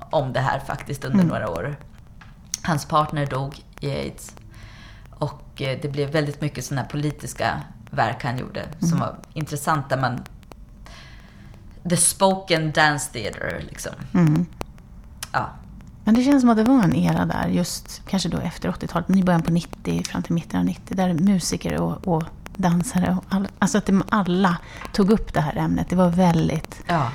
om 0.09 0.33
det 0.33 0.39
här 0.39 0.59
faktiskt 0.59 1.05
under 1.05 1.23
mm. 1.23 1.27
några 1.27 1.49
år. 1.49 1.75
Hans 2.63 2.85
partner 2.85 3.25
dog 3.25 3.63
i 3.79 3.91
aids. 3.91 4.35
Och 5.09 5.61
eh, 5.61 5.79
det 5.81 5.87
blev 5.87 6.11
väldigt 6.11 6.41
mycket 6.41 6.65
sådana 6.65 6.87
politiska 6.87 7.61
verk 7.89 8.23
han 8.23 8.37
gjorde 8.37 8.61
mm. 8.61 8.89
som 8.89 8.99
var 8.99 9.15
intressanta. 9.33 9.97
Man 9.97 10.23
the 11.89 11.97
spoken 11.97 12.71
dance 12.71 13.13
theater. 13.13 13.63
Liksom. 13.69 13.93
Mm. 14.13 14.45
Ja. 15.31 15.49
Men 16.09 16.15
det 16.15 16.23
känns 16.23 16.41
som 16.41 16.49
att 16.49 16.57
det 16.57 16.63
var 16.63 16.83
en 16.83 16.95
era 16.95 17.25
där, 17.25 17.47
just 17.47 18.01
kanske 18.07 18.29
då 18.29 18.37
efter 18.37 18.69
80-talet, 18.69 19.07
men 19.07 19.19
i 19.19 19.23
början 19.23 19.41
på 19.41 19.51
90, 19.51 20.03
fram 20.03 20.23
till 20.23 20.33
mitten 20.33 20.59
av 20.59 20.65
90, 20.65 20.95
där 20.95 21.13
musiker 21.13 21.81
och, 21.81 22.07
och 22.07 22.23
dansare, 22.55 23.17
och 23.17 23.35
alla, 23.35 23.49
alltså 23.59 23.77
att 23.77 23.85
de 23.85 24.03
alla 24.09 24.57
tog 24.93 25.11
upp 25.11 25.33
det 25.33 25.41
här 25.41 25.57
ämnet. 25.57 25.89
Det 25.89 25.95
var 25.95 26.09
väldigt... 26.09 26.83
Ja. 26.87 27.11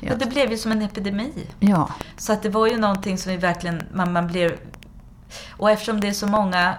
Ja, 0.00 0.14
det 0.16 0.26
blev 0.26 0.50
ju 0.50 0.56
som 0.56 0.72
en 0.72 0.82
epidemi. 0.82 1.46
Ja. 1.60 1.88
Så 2.16 2.32
att 2.32 2.42
det 2.42 2.48
var 2.48 2.66
ju 2.66 2.78
någonting 2.78 3.18
som 3.18 3.32
vi 3.32 3.38
verkligen, 3.38 3.82
man, 3.92 4.12
man 4.12 4.26
blev... 4.26 4.52
Och 5.50 5.70
eftersom 5.70 6.00
det 6.00 6.08
är 6.08 6.12
så 6.12 6.26
många 6.26 6.74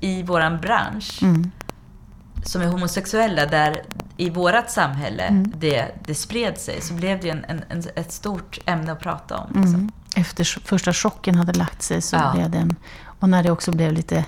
i 0.00 0.22
våran 0.22 0.60
bransch 0.60 1.22
mm. 1.22 1.50
Som 2.42 2.62
är 2.62 2.66
homosexuella, 2.66 3.46
där 3.46 3.82
i 4.16 4.30
vårt 4.30 4.70
samhälle 4.70 5.22
mm. 5.22 5.52
det, 5.56 5.94
det 6.04 6.14
spred 6.14 6.58
sig, 6.58 6.80
så 6.80 6.94
blev 6.94 7.20
det 7.20 7.30
en, 7.30 7.44
en, 7.44 7.64
en, 7.68 7.82
ett 7.96 8.12
stort 8.12 8.58
ämne 8.66 8.92
att 8.92 9.00
prata 9.00 9.36
om. 9.36 9.46
Liksom. 9.46 9.74
Mm. 9.74 9.90
Efter 10.16 10.44
första 10.44 10.92
chocken 10.92 11.34
hade 11.34 11.52
lagt 11.52 11.82
sig 11.82 12.02
så 12.02 12.16
ja. 12.16 12.32
blev 12.34 12.50
det 12.50 12.58
en... 12.58 12.76
Och 13.20 13.28
när 13.28 13.42
det 13.42 13.50
också 13.50 13.70
blev 13.70 13.92
lite 13.92 14.24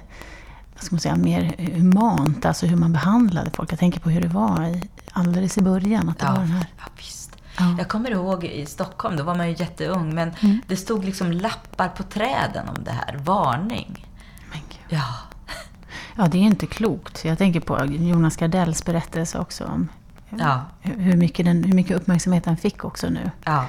vad 0.75 0.83
ska 0.83 0.95
man 0.95 1.01
säga, 1.01 1.17
mer 1.17 1.55
humant, 1.59 2.47
alltså 2.47 2.67
hur 2.67 2.77
man 2.77 2.93
behandlade 2.93 3.51
folk. 3.51 3.73
Jag 3.73 3.79
tänker 3.79 4.01
på 4.01 4.11
hur 4.11 4.21
det 4.21 4.29
var 4.29 4.65
i, 4.65 4.89
alldeles 5.13 5.59
i 5.59 5.63
början. 5.63 6.09
Att 6.09 6.19
det 6.19 6.25
ja, 6.27 6.33
var 6.33 6.39
den 6.39 6.51
här... 6.51 6.67
ja, 6.79 6.85
visst. 6.97 7.37
Ja. 7.59 7.75
Jag 7.79 7.89
kommer 7.89 8.11
ihåg 8.11 8.45
i 8.45 8.67
Stockholm, 8.67 9.17
då 9.17 9.25
var 9.25 9.35
man 9.35 9.49
ju 9.49 9.57
jätteung, 9.59 10.15
men 10.15 10.33
mm. 10.41 10.61
det 10.67 10.77
stod 10.77 11.05
liksom 11.05 11.33
lappar 11.33 11.89
på 11.89 12.03
träden 12.03 12.69
om 12.69 12.85
det 12.85 12.91
här. 12.91 13.17
Varning. 13.19 14.07
Ja. 14.89 15.05
Ja, 16.17 16.29
det 16.29 16.39
är 16.39 16.43
inte 16.43 16.67
klokt. 16.67 17.25
Jag 17.25 17.39
tänker 17.39 17.61
på 17.61 17.85
Jonas 17.85 18.37
Gardells 18.37 18.85
berättelse 18.85 19.39
också 19.39 19.65
om 19.65 19.89
ja. 20.39 20.61
hur, 20.81 21.17
mycket 21.17 21.47
den, 21.47 21.65
hur 21.65 21.75
mycket 21.75 21.97
uppmärksamhet 21.97 22.47
han 22.47 22.57
fick 22.57 22.85
också 22.85 23.09
nu. 23.09 23.31
Ja. 23.45 23.67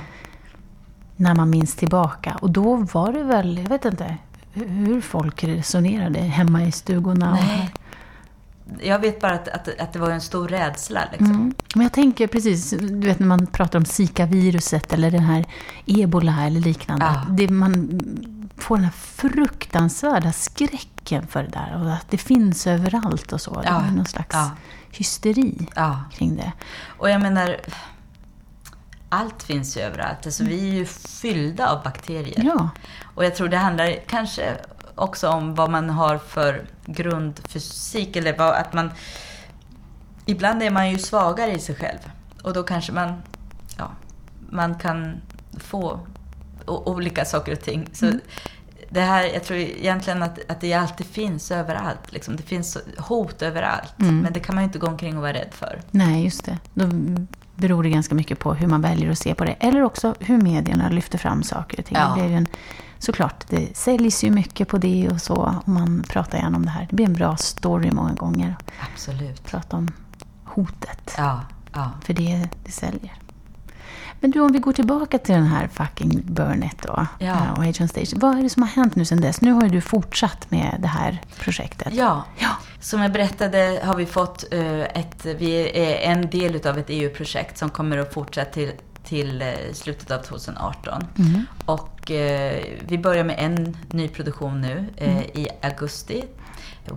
När 1.16 1.36
man 1.36 1.50
minns 1.50 1.76
tillbaka. 1.76 2.38
Och 2.42 2.52
då 2.52 2.76
var 2.76 3.14
det 3.14 3.24
väl, 3.24 3.58
jag 3.58 3.70
vet 3.70 3.86
inte, 3.86 4.18
hur 4.54 5.02
folk 5.02 5.44
resonerade 5.44 6.20
hemma 6.20 6.64
i 6.64 6.72
stugorna. 6.72 7.32
Nej. 7.34 7.72
Jag 8.82 9.00
vet 9.00 9.22
bara 9.22 9.34
att, 9.34 9.48
att, 9.48 9.80
att, 9.80 9.94
det 9.94 10.00
var 10.00 10.10
en 10.10 10.22
stor 10.22 10.48
rädsla. 10.48 11.02
Liksom. 11.12 11.32
Mm. 11.32 11.54
Men 11.76 11.84
jag 11.84 11.94
tänker 11.94 12.28
precis, 12.28 12.70
du 12.70 13.08
vet 13.08 13.20
när 13.20 13.28
man 13.28 13.48
pratar 13.48 13.80
om 13.80 13.86
Zika-viruset 13.86 14.94
eller 14.94 15.12
den 15.12 15.24
här 15.24 15.46
ebola 15.86 16.46
eller 16.46 16.60
liknande. 16.60 17.06
Ja. 17.06 17.22
Det, 17.30 17.50
man 17.50 18.00
får 18.58 18.76
den 18.76 18.86
här 18.86 18.92
fruktansvärda 18.92 20.32
skräcken 21.06 21.28
för 21.28 21.44
det 21.44 21.50
där. 21.50 21.82
Och 21.82 21.94
att 21.94 22.10
det 22.10 22.18
finns 22.18 22.68
överallt 22.68 23.34
och 23.34 23.42
så. 23.42 23.62
Ja. 23.66 23.72
Det 23.72 23.88
är 23.88 23.92
någon 23.92 24.06
slags 24.06 24.36
ja. 24.36 24.52
hysteri 24.92 25.68
ja. 25.76 26.04
kring 26.12 26.36
det. 26.36 26.52
Och 27.00 27.10
jag 27.10 27.22
menar, 27.22 27.58
allt 29.10 29.44
finns 29.44 29.78
ju 29.78 29.82
överallt. 29.82 30.26
Alltså, 30.26 30.44
vi 30.44 30.70
är 30.70 30.74
ju 30.74 30.86
fyllda 30.86 31.70
av 31.70 31.84
bakterier. 31.84 32.44
Ja. 32.44 32.70
Och 33.16 33.26
jag 33.26 33.36
tror 33.36 33.48
det 33.48 33.58
handlar 33.58 33.96
kanske 34.08 34.58
också 34.96 35.30
om 35.30 35.56
vad 35.56 35.70
man 35.70 35.90
har 35.90 36.18
för 36.18 36.66
grundfysik. 36.86 38.16
Eller 38.16 38.38
vad, 38.38 38.54
att 38.54 38.74
man... 38.74 38.92
Ibland 40.28 40.64
är 40.64 40.72
man 40.72 40.90
ju 40.90 40.98
svagare 40.98 41.52
i 41.52 41.60
sig 41.60 41.76
själv. 41.76 42.00
Och 42.44 42.54
då 42.54 42.64
kanske 42.64 42.92
man, 42.92 43.22
ja, 43.78 43.92
man 44.50 44.76
kan 44.76 45.22
få 45.60 46.00
olika 46.66 47.26
saker 47.26 47.52
och 47.52 47.62
ting. 47.62 47.90
Så 47.94 48.06
mm. 48.06 48.20
Det 48.90 49.02
här, 49.02 49.24
jag 49.34 49.44
tror 49.44 49.60
egentligen 49.60 50.24
att, 50.24 50.40
att 50.52 50.62
det 50.62 50.74
alltid 50.74 51.08
finns 51.08 51.52
överallt. 51.52 52.12
Liksom. 52.12 52.36
Det 52.36 52.44
finns 52.44 52.78
hot 52.98 53.42
överallt. 53.42 54.00
Mm. 54.00 54.20
Men 54.20 54.34
det 54.34 54.40
kan 54.40 54.56
man 54.56 54.64
ju 54.64 54.66
inte 54.66 54.80
gå 54.80 54.88
omkring 54.88 55.16
och 55.16 55.22
vara 55.22 55.34
rädd 55.34 55.52
för. 55.52 55.82
Nej, 55.92 56.24
just 56.24 56.46
det. 56.46 56.58
Då 56.74 56.86
beror 57.56 57.84
det 57.84 57.90
ganska 57.90 58.16
mycket 58.16 58.40
på 58.40 58.54
hur 58.54 58.68
man 58.68 58.82
väljer 58.82 59.12
att 59.12 59.18
se 59.18 59.36
på 59.36 59.46
det. 59.46 59.56
Eller 59.60 59.84
också 59.84 60.16
hur 60.20 60.38
medierna 60.38 60.90
lyfter 60.90 61.18
fram 61.18 61.44
saker 61.44 61.80
och 61.80 61.86
ting. 61.86 61.98
Ja. 61.98 62.16
Det 62.18 62.24
är 62.24 62.30
en, 62.30 62.48
såklart, 63.00 63.46
det 63.50 63.78
säljs 63.78 64.24
ju 64.24 64.32
mycket 64.32 64.68
på 64.68 64.78
det 64.78 65.10
och 65.10 65.22
så. 65.22 65.56
Och 65.62 65.68
man 65.68 66.04
pratar 66.10 66.38
gärna 66.38 66.58
om 66.58 66.66
det 66.66 66.72
här. 66.72 66.88
Det 66.90 66.96
blir 66.96 67.06
en 67.06 67.14
bra 67.14 67.38
story 67.38 67.92
många 67.92 68.14
gånger. 68.14 68.56
Absolut. 68.94 69.44
Prata 69.44 69.78
om 69.78 69.92
hotet. 70.44 71.14
Ja, 71.18 71.42
ja. 71.74 71.92
För 72.04 72.14
det, 72.14 72.50
det 72.66 72.72
säljer. 72.72 73.14
Men 74.26 74.32
du, 74.32 74.40
om 74.40 74.52
vi 74.52 74.60
går 74.60 74.74
tillbaka 74.74 75.18
till 75.18 75.36
den 75.36 75.48
här 75.48 75.68
fucking 75.68 76.22
Burnett 76.24 76.82
då, 76.82 77.08
ja. 77.20 77.28
Eh, 77.28 77.54
och 77.54 77.64
Agent 77.64 77.92
Station. 77.92 78.20
Vad 78.20 78.38
är 78.38 78.44
det 78.44 78.50
som 78.50 78.62
har 78.62 78.70
hänt 78.70 78.96
nu 78.96 79.06
sedan 79.06 79.22
dess? 79.22 79.42
Nu 79.42 79.52
har 79.52 79.64
ju 79.64 79.70
du 79.70 79.82
fortsatt 79.82 80.52
med 80.52 80.78
det 80.80 80.88
här 80.88 81.22
projektet. 81.40 81.94
Ja, 81.94 82.24
ja. 82.38 82.50
som 82.80 83.02
jag 83.02 83.12
berättade 83.12 83.82
har 83.84 83.96
vi 83.96 84.06
fått 84.06 84.46
uh, 84.54 84.82
ett, 84.82 85.26
vi 85.26 85.70
är 85.74 86.12
en 86.12 86.30
del 86.30 86.68
av 86.68 86.78
ett 86.78 86.86
EU-projekt 86.90 87.58
som 87.58 87.70
kommer 87.70 87.98
att 87.98 88.14
fortsätta 88.14 88.52
till 88.52 88.72
till 89.04 89.42
uh, 89.42 89.74
slutet 89.74 90.12
av 90.12 90.22
2018. 90.22 91.04
Mm. 91.18 91.46
Och 91.66 92.12
vi 92.80 92.98
börjar 92.98 93.24
med 93.24 93.36
en 93.40 93.78
ny 93.92 94.08
produktion 94.08 94.62
nu 94.62 94.86
mm. 94.98 95.24
i 95.24 95.48
augusti. 95.62 96.24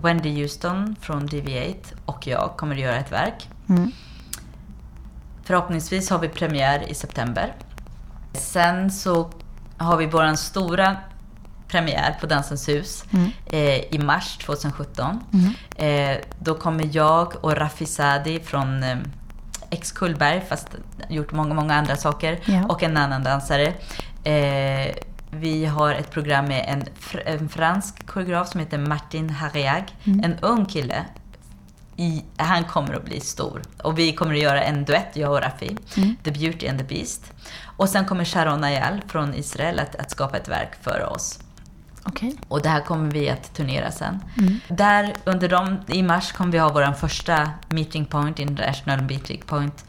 Wendy 0.03 0.41
Houston 0.41 0.95
från 1.01 1.27
DV8 1.27 1.75
och 2.05 2.27
jag 2.27 2.53
kommer 2.57 2.75
att 2.75 2.81
göra 2.81 2.97
ett 2.97 3.11
verk. 3.11 3.49
Mm. 3.69 3.91
Förhoppningsvis 5.53 6.09
har 6.09 6.19
vi 6.19 6.27
premiär 6.29 6.89
i 6.91 6.93
september. 6.93 7.53
Sen 8.33 8.91
så 8.91 9.29
har 9.77 9.97
vi 9.97 10.05
vår 10.05 10.35
stora 10.35 10.95
premiär 11.67 12.17
på 12.21 12.25
Dansens 12.27 12.69
hus 12.69 13.03
Mm. 13.13 13.29
eh, 13.45 13.95
i 13.95 13.99
mars 13.99 14.37
2017. 14.37 15.19
Eh, 15.75 16.17
då 16.39 16.55
kommer 16.55 16.89
jag 16.95 17.33
och 17.45 17.57
Rafi 17.57 17.85
Sadi 17.85 18.39
från 18.39 18.83
eh, 18.83 18.97
ex 19.69 19.91
Kullberg, 19.91 20.41
fast 20.49 20.67
gjort 21.09 21.31
många, 21.31 21.53
många 21.53 21.75
andra 21.75 21.95
saker, 21.95 22.39
Ja. 22.45 22.65
och 22.65 22.83
en 22.83 22.97
annan 22.97 23.23
dansare. 23.23 23.73
Eh, 24.23 24.95
vi 25.31 25.65
har 25.65 25.91
ett 25.93 26.11
program 26.11 26.45
med 26.45 26.65
en, 26.67 26.83
fr- 26.83 27.23
en 27.25 27.49
fransk 27.49 28.07
koreograf 28.07 28.47
som 28.49 28.59
heter 28.59 28.77
Martin 28.77 29.29
Hariag, 29.29 29.83
Mm. 30.03 30.23
en 30.23 30.39
ung 30.41 30.65
kille. 30.65 31.05
I, 31.99 32.23
han 32.37 32.63
kommer 32.63 32.93
att 32.93 33.05
bli 33.05 33.19
stor. 33.19 33.61
Och 33.83 33.99
vi 33.99 34.13
kommer 34.13 34.33
att 34.33 34.41
göra 34.41 34.63
en 34.63 34.85
duett, 34.85 35.11
jag 35.13 35.31
och 35.31 35.41
Rafi. 35.41 35.77
Mm. 35.97 36.15
The 36.23 36.31
Beauty 36.31 36.67
and 36.67 36.79
the 36.79 36.85
Beast. 36.85 37.33
Och 37.77 37.89
sen 37.89 38.05
kommer 38.05 38.25
Sharon 38.25 38.63
Ayal 38.63 39.01
från 39.07 39.33
Israel 39.33 39.79
att, 39.79 39.95
att 39.95 40.11
skapa 40.11 40.37
ett 40.37 40.47
verk 40.47 40.83
för 40.83 41.09
oss. 41.13 41.39
Okej. 42.03 42.35
Och 42.47 42.61
det 42.61 42.69
här 42.69 42.81
kommer 42.81 43.11
vi 43.11 43.29
att 43.29 43.53
turnera 43.53 43.91
sen. 43.91 44.19
Mm. 44.37 44.59
Där 44.67 45.13
under 45.23 45.49
dem, 45.49 45.77
i 45.87 46.03
mars 46.03 46.31
kommer 46.31 46.51
vi 46.51 46.57
ha 46.57 46.69
vår 46.69 46.93
första 46.93 47.51
meeting 47.69 48.05
point, 48.05 48.39
International 48.39 49.01
Meeting 49.01 49.41
Point, 49.45 49.85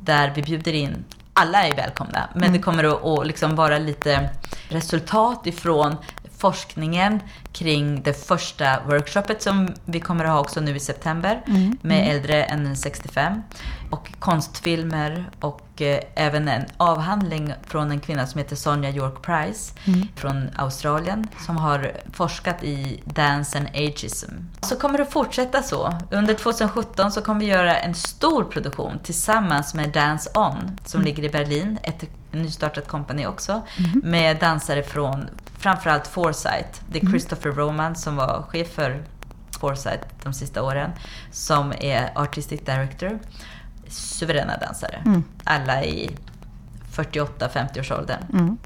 där 0.00 0.32
vi 0.34 0.42
bjuder 0.42 0.72
in 0.72 1.04
alla 1.36 1.66
är 1.66 1.76
välkomna, 1.76 2.28
men 2.34 2.52
det 2.52 2.58
kommer 2.58 2.84
att, 2.84 3.04
att 3.04 3.26
liksom 3.26 3.56
vara 3.56 3.78
lite 3.78 4.30
resultat 4.68 5.46
ifrån 5.46 5.96
forskningen 6.44 7.20
kring 7.52 8.02
det 8.02 8.26
första 8.26 8.80
workshoppet 8.86 9.42
som 9.42 9.68
vi 9.84 10.00
kommer 10.00 10.24
att 10.24 10.30
ha 10.30 10.40
också 10.40 10.60
nu 10.60 10.76
i 10.76 10.80
september 10.80 11.42
Mm. 11.46 11.78
med 11.82 12.10
äldre 12.16 12.44
än 12.44 12.76
65. 12.76 13.42
Och 13.90 14.12
konstfilmer 14.18 15.30
och 15.40 15.82
eh, 15.82 16.00
även 16.14 16.48
en 16.48 16.64
avhandling 16.76 17.52
från 17.66 17.90
en 17.90 18.00
kvinna 18.00 18.26
som 18.26 18.38
heter 18.38 18.56
Sonja 18.56 18.90
York 18.90 19.22
Price 19.22 19.74
Mm. 19.86 20.08
från 20.16 20.50
Australien 20.56 21.28
som 21.46 21.56
har 21.56 21.92
forskat 22.12 22.64
i 22.64 23.02
dance 23.04 23.58
and 23.58 23.68
ageism. 23.68 24.30
Så 24.62 24.76
kommer 24.76 24.98
det 24.98 25.06
fortsätta 25.06 25.62
så. 25.62 25.98
Under 26.10 26.34
2017 26.34 27.12
så 27.12 27.22
kommer 27.22 27.40
vi 27.40 27.46
göra 27.46 27.76
en 27.76 27.94
stor 27.94 28.44
produktion 28.44 28.98
tillsammans 29.04 29.74
med 29.74 29.88
Dance 29.90 30.30
On 30.34 30.78
som 30.84 31.02
ligger 31.02 31.22
i 31.22 31.28
Berlin, 31.28 31.78
ett 31.82 32.04
nystartat 32.30 32.88
kompani 32.88 33.26
också, 33.26 33.62
med 34.02 34.36
dansare 34.36 34.82
från 34.82 35.28
framförallt 35.64 36.06
Foresight. 36.06 36.82
Det 36.88 37.02
är 37.02 37.06
Christopher 37.06 37.50
Roman 37.50 37.96
som 37.96 38.16
var 38.16 38.44
chef 38.48 38.68
för 38.68 39.04
Foresight 39.60 40.00
de 40.22 40.32
sista 40.32 40.62
åren, 40.62 40.90
som 41.30 41.72
är 41.80 42.12
Artistic 42.14 42.60
Director. 42.60 43.18
Suveräna 43.88 44.56
dansare. 44.56 45.02
Mm. 45.06 45.24
Alla 45.44 45.84
i 45.84 46.10
48-50-årsåldern. 46.92 48.22
Mm. 48.32 48.58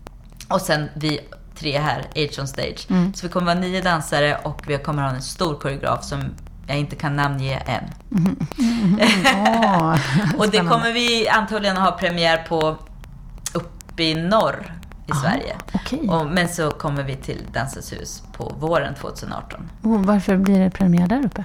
Och 0.49 0.61
sen 0.61 0.89
vi 0.95 1.21
tre 1.59 1.79
här, 1.79 2.01
Age 2.17 2.39
on 2.39 2.49
Stage. 2.49 2.87
Mm. 2.91 3.15
Så 3.15 3.27
vi 3.27 3.33
kommer 3.33 3.47
vara 3.55 3.61
nio 3.61 3.83
dansare 3.83 4.39
och 4.43 4.63
vi 4.67 4.79
kommer 4.79 5.03
ha 5.03 5.11
en 5.11 5.23
stor 5.23 5.55
koreograf 5.55 6.05
som 6.05 6.25
jag 6.67 6.79
inte 6.79 6.97
kan 6.97 7.17
namnge 7.17 7.57
än. 7.57 7.85
Åh, 9.37 9.97
Och 10.39 10.51
det 10.51 10.59
kommer 10.59 10.93
vi 10.93 11.29
antagligen 11.29 11.77
ha 11.77 11.93
premiär 11.93 12.45
på 12.49 12.77
uppe 13.53 14.03
i 14.03 14.15
norr 14.15 14.78
i 15.09 15.13
Aha, 15.13 15.21
Sverige. 15.21 15.57
okej. 15.75 16.09
Och, 16.09 16.27
men 16.27 16.49
så 16.49 16.71
kommer 16.71 17.03
vi 17.03 17.17
till 17.17 17.43
Dansens 17.53 17.93
hus 17.93 18.23
på 18.33 18.55
våren 18.59 18.95
2018. 18.95 19.71
Och 19.83 20.05
varför 20.05 20.37
blir 20.37 20.59
det 20.61 20.71
premiär 20.71 21.07
där 21.07 21.25
uppe? 21.27 21.45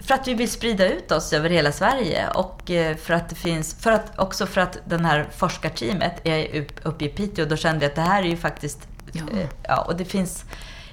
För 0.00 0.14
att 0.14 0.28
vi 0.28 0.34
vill 0.34 0.50
sprida 0.50 0.88
ut 0.92 1.12
oss 1.12 1.32
över 1.32 1.50
hela 1.50 1.72
Sverige 1.72 2.28
och 2.28 2.70
eh, 2.70 2.96
för 2.96 3.14
att 3.14 3.28
det 3.28 3.34
finns, 3.34 3.74
för 3.74 3.92
att, 3.92 4.18
också 4.18 4.46
för 4.46 4.60
att 4.60 4.78
den 4.88 5.04
här 5.04 5.26
forskarteamet 5.36 6.12
är 6.24 6.60
upp- 6.60 6.80
uppe 6.82 7.04
i 7.04 7.08
Piteå. 7.08 7.44
Då 7.46 7.56
kände 7.56 7.84
jag 7.84 7.90
att 7.90 7.96
det 7.96 8.02
här 8.02 8.22
är 8.22 8.26
ju 8.26 8.36
faktiskt, 8.36 8.78
Ja. 9.12 9.22
eh, 9.40 9.46
ja 9.62 9.82
och 9.82 9.96
det 9.96 10.04
finns, 10.04 10.44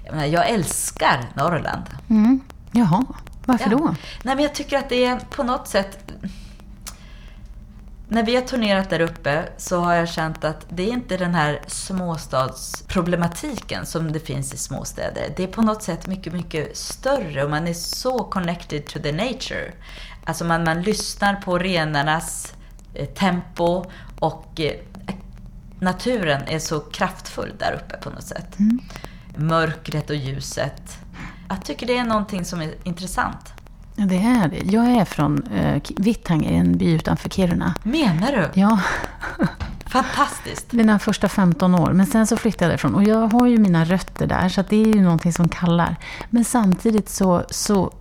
jag, 0.06 0.13
menar, 0.15 0.27
jag 0.27 0.49
älskar 0.49 1.19
Norrland. 1.34 1.84
Mm. 2.10 2.39
Jaha, 2.71 3.03
varför 3.45 3.71
Ja. 3.71 3.77
då? 3.77 3.86
Nej, 4.23 4.36
men 4.36 4.39
jag 4.43 4.56
tycker 4.56 4.77
att 4.77 4.89
det 4.89 5.06
är 5.06 5.19
på 5.29 5.43
något 5.43 5.67
sätt... 5.67 5.97
När 8.13 8.23
vi 8.23 8.36
har 8.36 8.41
turnerat 8.41 8.89
där 8.89 8.99
uppe 8.99 9.49
så 9.58 9.80
har 9.80 9.93
jag 9.93 10.10
känt 10.10 10.43
att 10.43 10.65
det 10.69 10.84
är 10.84 10.93
inte 10.93 11.17
den 11.17 11.36
här 11.36 11.62
småstadsproblematiken 11.67 13.86
som 13.86 14.12
det 14.12 14.19
finns 14.19 14.54
i 14.54 14.58
småstäder. 14.58 15.34
Det 15.38 15.43
är 15.43 15.47
på 15.47 15.62
något 15.62 15.84
sätt 15.84 16.08
mycket, 16.08 16.34
mycket 16.34 16.78
större 16.78 17.43
och 17.43 17.49
man 17.49 17.67
är 17.67 17.73
så 17.73 18.23
connected 18.23 18.86
to 18.86 18.99
the 18.99 19.12
nature. 19.12 19.73
Alltså 20.26 20.45
man, 20.45 20.63
man 20.63 20.82
lyssnar 20.82 21.36
på 21.36 21.60
renarnas 21.60 22.54
eh, 22.93 23.08
tempo 23.08 23.86
och 24.19 24.60
eh, 24.60 24.73
naturen 25.80 26.41
är 26.47 26.60
så 26.60 26.80
kraftfull 26.80 27.54
där 27.60 27.73
uppe 27.73 27.97
på 27.97 28.10
något 28.10 28.28
sätt. 28.28 28.58
Mörkret 29.36 30.10
och 30.10 30.15
ljuset. 30.15 30.97
Jag 31.49 31.65
tycker 31.65 31.88
det 31.88 31.97
är 31.97 32.04
någonting 32.04 32.45
som 32.45 32.62
är 32.62 32.73
intressant. 32.84 33.52
Det 33.95 34.17
är 34.17 34.47
det. 34.47 34.71
Jag 34.71 34.86
är 34.86 35.06
från 35.06 35.43
eh, 35.47 35.82
Vittangi, 35.97 36.56
en 36.56 36.77
by 36.77 36.91
utanför 36.91 37.29
Kiruna. 37.29 37.75
Menar 37.84 38.32
du? 38.32 38.62
Ja, 38.62 38.79
Fantastiskt. 39.86 40.71
mina 40.71 40.99
första 40.99 41.29
15 41.29 41.75
år. 41.75 41.93
Men 41.93 42.06
sen 42.06 42.27
så 42.27 42.38
flyttade 42.38 42.63
jag 42.65 42.69
därifrån. 42.71 42.95
Och 42.95 43.03
jag 43.03 43.27
har 43.27 43.47
ju 43.47 43.58
mina 43.58 43.86
rötter 43.86 44.27
där, 44.27 44.49
så 44.49 44.63
det 44.69 44.75
är 44.82 44.86
ju 44.95 45.01
någonting 45.01 45.34
som 45.34 45.49
kallar. 45.49 45.95
Men 46.29 46.43
samtidigt 46.45 47.10
så, 47.10 47.43
så 47.49 47.91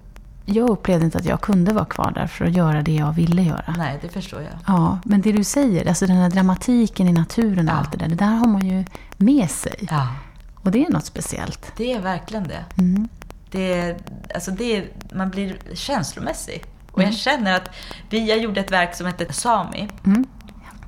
jag 0.45 0.71
upplevde 0.71 1.05
inte 1.05 1.19
att 1.19 1.25
jag 1.25 1.41
kunde 1.41 1.73
vara 1.73 1.85
kvar 1.85 2.11
där 2.15 2.27
för 2.27 2.45
att 2.45 2.53
göra 2.57 2.83
det 2.83 2.93
jag 2.95 3.13
ville 3.13 3.43
göra. 3.43 3.75
Nej, 3.79 3.99
det 4.03 4.09
förstår 4.09 4.41
jag. 4.43 4.53
Ja, 4.67 4.99
men 5.05 5.21
det 5.21 5.33
du 5.33 5.45
säger, 5.45 5.89
alltså 5.89 6.07
den 6.07 6.17
här 6.17 6.31
dramatiken 6.31 7.09
i 7.09 7.13
naturen 7.13 7.69
och 7.69 7.75
Ja. 7.75 7.79
allt 7.79 7.93
det 7.93 7.99
där, 7.99 8.09
det 8.09 8.15
där 8.15 8.27
har 8.35 8.47
man 8.49 8.67
ju 8.69 8.85
med 9.17 9.51
sig. 9.51 9.89
Ja, 9.91 10.09
Och 10.55 10.71
det 10.71 10.85
är 10.87 10.91
något 10.91 11.05
speciellt. 11.07 11.73
det 11.77 11.93
är 11.93 12.01
verkligen 12.01 12.45
det. 12.49 12.65
Mm. 12.79 13.09
Det, 13.53 13.97
alltså 14.35 14.51
det 14.51 14.85
man 15.13 15.31
blir 15.31 15.59
känslomässig. 15.75 16.65
Och 16.91 17.03
jag 17.03 17.15
känner 17.15 17.57
att 17.57 17.71
vi, 18.11 18.29
jag 18.29 18.39
gjorde 18.39 18.61
ett 18.61 18.71
verk 18.71 18.95
som 18.95 19.07
hette 19.07 19.33
Sami 19.33 19.89
Mm. 20.05 20.27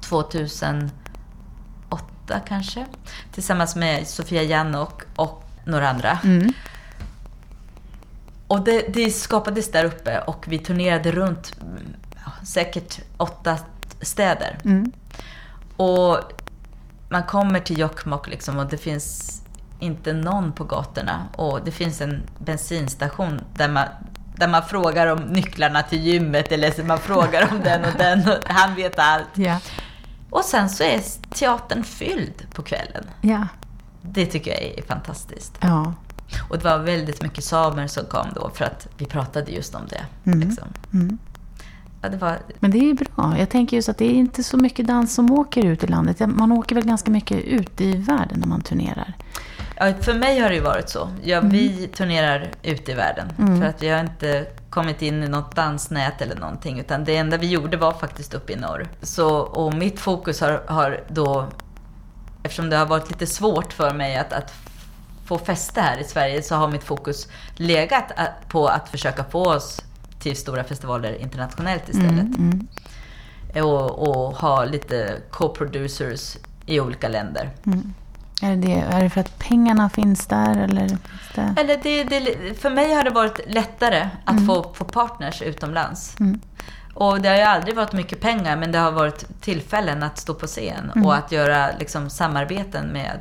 2008 0.00 0.90
kanske. 2.48 2.86
Tillsammans 3.32 3.76
med 3.76 4.08
Sofia 4.08 4.42
Jannok 4.42 5.02
och 5.16 5.44
några 5.64 5.88
andra. 5.88 6.18
Mm. 6.24 6.52
Och 8.48 8.64
det, 8.64 8.94
det 8.94 9.10
skapades 9.10 9.70
där 9.70 9.84
uppe 9.84 10.20
och 10.20 10.44
vi 10.48 10.58
turnerade 10.58 11.12
runt 11.12 11.56
mm, 11.60 11.96
säkert 12.44 13.00
åtta 13.16 13.58
städer. 14.00 14.58
Mm. 14.64 14.92
Och 15.76 16.18
man 17.08 17.22
kommer 17.22 17.60
till 17.60 17.78
Jokkmokk 17.78 18.28
liksom 18.28 18.58
och 18.58 18.66
det 18.66 18.78
finns 18.78 19.42
inte 19.78 20.12
någon 20.12 20.52
på 20.52 20.64
gatorna. 20.64 21.28
Och 21.36 21.60
det 21.64 21.70
finns 21.70 22.00
en 22.00 22.22
bensinstation 22.38 23.40
där 23.54 23.68
man, 23.68 23.84
där 24.36 24.48
man 24.48 24.62
frågar 24.62 25.06
om 25.06 25.18
nycklarna 25.18 25.82
till 25.82 26.02
gymmet 26.02 26.52
eller 26.52 26.70
så 26.70 26.84
man 26.84 26.98
frågar 26.98 27.48
om 27.52 27.60
den 27.64 27.84
och 27.84 27.98
den 27.98 28.18
och 28.18 28.38
han 28.44 28.74
vet 28.74 28.98
allt. 28.98 29.28
Ja. 29.34 29.60
Och 30.30 30.44
sen 30.44 30.68
så 30.68 30.84
är 30.84 31.00
teatern 31.34 31.84
fylld 31.84 32.46
på 32.54 32.62
kvällen. 32.62 33.04
Ja. 33.20 33.46
Det 34.02 34.26
tycker 34.26 34.50
jag 34.50 34.62
är 34.62 34.82
fantastiskt. 34.82 35.58
Ja. 35.60 35.94
Och 36.48 36.58
det 36.58 36.64
var 36.64 36.78
väldigt 36.78 37.22
mycket 37.22 37.44
samer 37.44 37.86
som 37.86 38.04
kom 38.04 38.26
då 38.34 38.50
för 38.54 38.64
att 38.64 38.88
vi 38.98 39.06
pratade 39.06 39.52
just 39.52 39.74
om 39.74 39.82
det. 39.88 40.30
Mm. 40.30 40.40
Liksom. 40.40 40.68
Mm. 40.92 41.18
Ja, 42.02 42.08
det 42.08 42.16
var, 42.16 42.38
Men 42.60 42.70
det 42.70 42.90
är 42.90 42.94
bra. 42.94 43.34
Jag 43.38 43.48
tänker 43.50 43.76
just 43.76 43.88
att 43.88 43.98
det 43.98 44.04
är 44.04 44.14
inte 44.14 44.42
så 44.42 44.56
mycket 44.56 44.86
dans 44.86 45.14
som 45.14 45.30
åker 45.30 45.64
ut 45.64 45.84
i 45.84 45.86
landet. 45.86 46.20
Man 46.20 46.52
åker 46.52 46.74
väl 46.74 46.84
ganska 46.84 47.10
mycket 47.10 47.44
ut 47.44 47.80
i 47.80 47.96
världen 47.96 48.40
när 48.40 48.46
man 48.46 48.60
turnerar. 48.60 49.14
Ja, 49.76 49.92
för 50.00 50.14
mig 50.14 50.38
har 50.40 50.48
det 50.48 50.54
ju 50.54 50.60
varit 50.60 50.88
så. 50.88 51.08
Ja, 51.22 51.40
Vi 51.40 51.88
turnerar 51.88 52.50
ute 52.62 52.92
i 52.92 52.94
världen. 52.94 53.32
Mm. 53.38 53.60
För 53.60 53.68
att 53.68 53.82
vi 53.82 53.88
har 53.88 54.00
inte 54.00 54.46
kommit 54.70 55.02
in 55.02 55.22
i 55.22 55.28
något 55.28 55.56
dansnät 55.56 56.20
eller 56.22 56.36
någonting. 56.36 56.78
Utan 56.80 57.04
det 57.04 57.16
enda 57.16 57.36
vi 57.36 57.46
gjorde 57.48 57.76
var 57.76 57.92
faktiskt 57.92 58.34
uppe 58.34 58.52
i 58.52 58.56
norr. 58.56 58.88
Så, 59.02 59.36
och 59.38 59.74
mitt 59.74 60.00
fokus 60.00 60.40
har, 60.40 60.62
har 60.66 61.00
då, 61.08 61.46
eftersom 62.42 62.70
det 62.70 62.76
har 62.76 62.86
varit 62.86 63.10
lite 63.10 63.26
svårt 63.26 63.72
för 63.72 63.94
mig 63.94 64.16
att, 64.16 64.32
att 64.32 64.52
få 65.26 65.38
fäste 65.38 65.80
här 65.80 65.98
i 65.98 66.04
Sverige, 66.04 66.42
så 66.42 66.54
har 66.54 66.68
mitt 66.68 66.84
fokus 66.84 67.28
legat 67.56 68.04
att- 68.16 68.48
på 68.48 68.66
att 68.68 68.88
försöka 68.88 69.24
få 69.24 69.44
oss 69.54 69.80
till 70.18 70.36
stora 70.36 70.64
festivaler 70.64 71.14
internationellt 71.20 71.88
istället. 71.88 72.10
Mm, 72.38 72.68
mm, 73.54 73.64
Och, 73.66 74.08
och 74.08 74.36
ha 74.36 74.64
lite 74.64 75.16
co-producers 75.30 76.36
i 76.66 76.80
olika 76.80 77.08
länder. 77.08 77.50
mm. 77.66 77.94
Är, 78.42 78.56
det, 78.56 78.72
är 78.72 79.02
det 79.02 79.10
för 79.10 79.20
att 79.20 79.38
pengarna 79.38 79.88
finns 79.90 80.26
där 80.26 80.56
eller? 80.56 80.88
Finns 80.88 81.00
det? 81.34 81.54
Eller 81.60 81.76
det, 81.82 82.04
det, 82.04 82.54
för 82.60 82.70
mig 82.70 82.94
har 82.94 83.04
det 83.04 83.10
varit 83.10 83.40
lättare 83.48 84.08
att 84.24 84.46
få, 84.46 84.72
få 84.74 84.84
partners 84.84 85.42
utomlands. 85.42 86.16
Mm. 86.20 86.40
Och 86.94 87.20
det 87.20 87.28
har 87.28 87.36
ju 87.36 87.42
aldrig 87.42 87.76
varit 87.76 87.92
mycket 87.92 88.20
pengar, 88.20 88.56
men 88.56 88.72
det 88.72 88.78
har 88.78 88.92
varit 88.92 89.24
tillfällen 89.40 90.02
att 90.02 90.18
stå 90.18 90.34
på 90.34 90.46
scen 90.46 90.90
Mm. 90.94 91.06
och 91.06 91.14
att 91.16 91.32
göra 91.32 91.70
liksom, 91.78 92.10
samarbeten 92.10 92.86
med... 92.86 93.20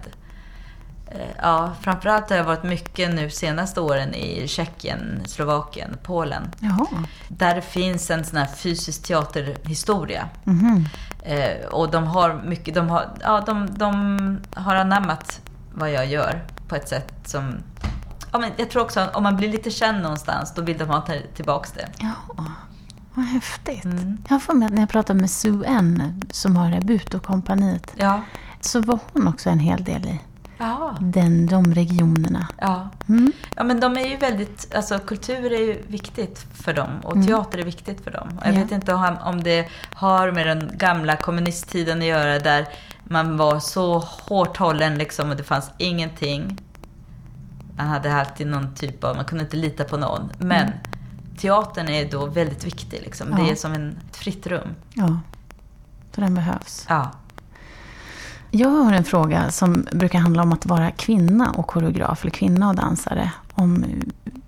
eh, 1.11 1.17
Ja, 1.41 1.71
framförallt 1.81 2.29
har 2.29 2.37
jag 2.37 2.43
varit 2.43 2.63
mycket 2.63 3.13
nu 3.13 3.29
senaste 3.29 3.81
åren 3.81 4.13
i 4.15 4.47
Tjeckien, 4.47 5.21
Slovakien, 5.25 5.97
Polen. 6.03 6.51
Jaha. 6.59 6.87
Där 7.27 7.61
finns 7.61 8.11
en 8.11 8.23
sån 8.25 8.37
här 8.37 8.45
fysisk 8.47 9.03
teaterhistoria. 9.03 10.29
Mhm. 10.43 10.85
Eh, 11.25 11.67
och 11.71 11.91
de 11.91 12.07
har 12.07 12.41
mycket, 12.45 12.75
de 12.75 12.89
har, 12.89 13.09
ja, 13.21 13.43
de, 13.45 13.67
de 13.77 14.41
har 14.55 14.75
anammat 14.75 15.41
vad 15.73 15.91
jag 15.91 16.05
gör 16.05 16.43
på 16.67 16.75
ett 16.75 16.89
sätt 16.89 17.13
som... 17.25 17.57
Ja, 18.31 18.39
men 18.39 18.51
jag 18.57 18.69
tror 18.69 18.81
också 18.81 18.99
att 18.99 19.15
om 19.15 19.23
man 19.23 19.35
blir 19.35 19.49
lite 19.49 19.71
känd 19.71 20.01
någonstans, 20.01 20.53
då 20.55 20.61
vill 20.61 20.77
de 20.77 20.89
ha 20.89 21.07
tillbaka 21.35 21.69
det. 21.75 21.89
Ja, 21.99 22.45
vad 23.13 23.25
häftigt. 23.25 23.85
Mm. 23.85 24.17
Jag 24.29 24.43
får 24.43 24.53
med 24.53 24.71
när 24.71 24.79
jag 24.79 24.89
pratade 24.89 25.19
med 25.19 25.29
Sue 25.29 25.65
N, 25.67 26.21
som 26.31 26.55
har 26.55 26.71
Rebuto-kompaniet, 26.71 27.93
ja. 27.95 28.21
så 28.61 28.81
var 28.81 28.99
hon 29.13 29.27
också 29.27 29.49
en 29.49 29.59
hel 29.59 29.83
del 29.83 30.05
i 30.05 30.21
den, 30.99 31.45
de 31.45 31.73
regionerna. 31.73 32.47
Ja. 32.57 32.89
Mm. 33.09 33.31
ja, 33.55 33.63
men 33.63 33.79
de 33.79 33.97
är 33.97 34.07
ju 34.07 34.17
väldigt... 34.17 34.75
Alltså 34.75 34.99
kultur 34.99 35.53
är 35.53 35.59
ju 35.59 35.81
viktigt 35.87 36.45
för 36.53 36.73
dem 36.73 36.89
och 37.03 37.15
mm. 37.15 37.27
teater 37.27 37.57
är 37.57 37.63
viktigt 37.63 38.03
för 38.03 38.11
dem. 38.11 38.39
Jag 38.45 38.55
ja. 38.55 38.59
vet 38.59 38.71
inte 38.71 38.93
om 39.23 39.43
det 39.43 39.67
har 39.93 40.31
med 40.31 40.47
den 40.47 40.71
gamla 40.73 41.15
kommunisttiden 41.15 41.99
att 41.99 42.05
göra 42.05 42.39
där 42.39 42.67
man 43.03 43.37
var 43.37 43.59
så 43.59 43.99
hårt 43.99 44.57
hållen 44.57 44.97
liksom 44.97 45.29
och 45.29 45.35
det 45.35 45.43
fanns 45.43 45.71
ingenting. 45.77 46.57
Man 47.77 47.87
hade 47.87 48.15
alltid 48.15 48.47
någon 48.47 48.75
typ 48.75 49.03
av, 49.03 49.15
man 49.15 49.25
kunde 49.25 49.43
inte 49.43 49.57
lita 49.57 49.83
på 49.83 49.97
någon. 49.97 50.31
Men 50.37 50.63
mm. 50.63 50.73
teatern 51.37 51.89
är 51.89 52.11
då 52.11 52.25
väldigt 52.25 52.65
viktig 52.65 53.01
liksom. 53.01 53.27
Ja. 53.31 53.37
Det 53.37 53.51
är 53.51 53.55
som 53.55 53.73
en, 53.73 53.99
ett 54.09 54.15
fritt 54.15 54.47
rum. 54.47 54.75
Ja, 54.93 55.19
så 56.15 56.21
den 56.21 56.35
behövs. 56.35 56.85
Ja. 56.89 57.11
Jag 58.55 58.69
har 58.69 58.93
en 58.93 59.03
fråga 59.03 59.51
som 59.51 59.87
brukar 59.91 60.19
handla 60.19 60.41
om 60.41 60.53
att 60.53 60.65
vara 60.65 60.91
kvinna 60.91 61.51
och 61.51 61.67
koreograf, 61.67 62.21
eller 62.21 62.31
kvinna 62.31 62.69
och 62.69 62.75
dansare. 62.75 63.31
Om 63.53 63.85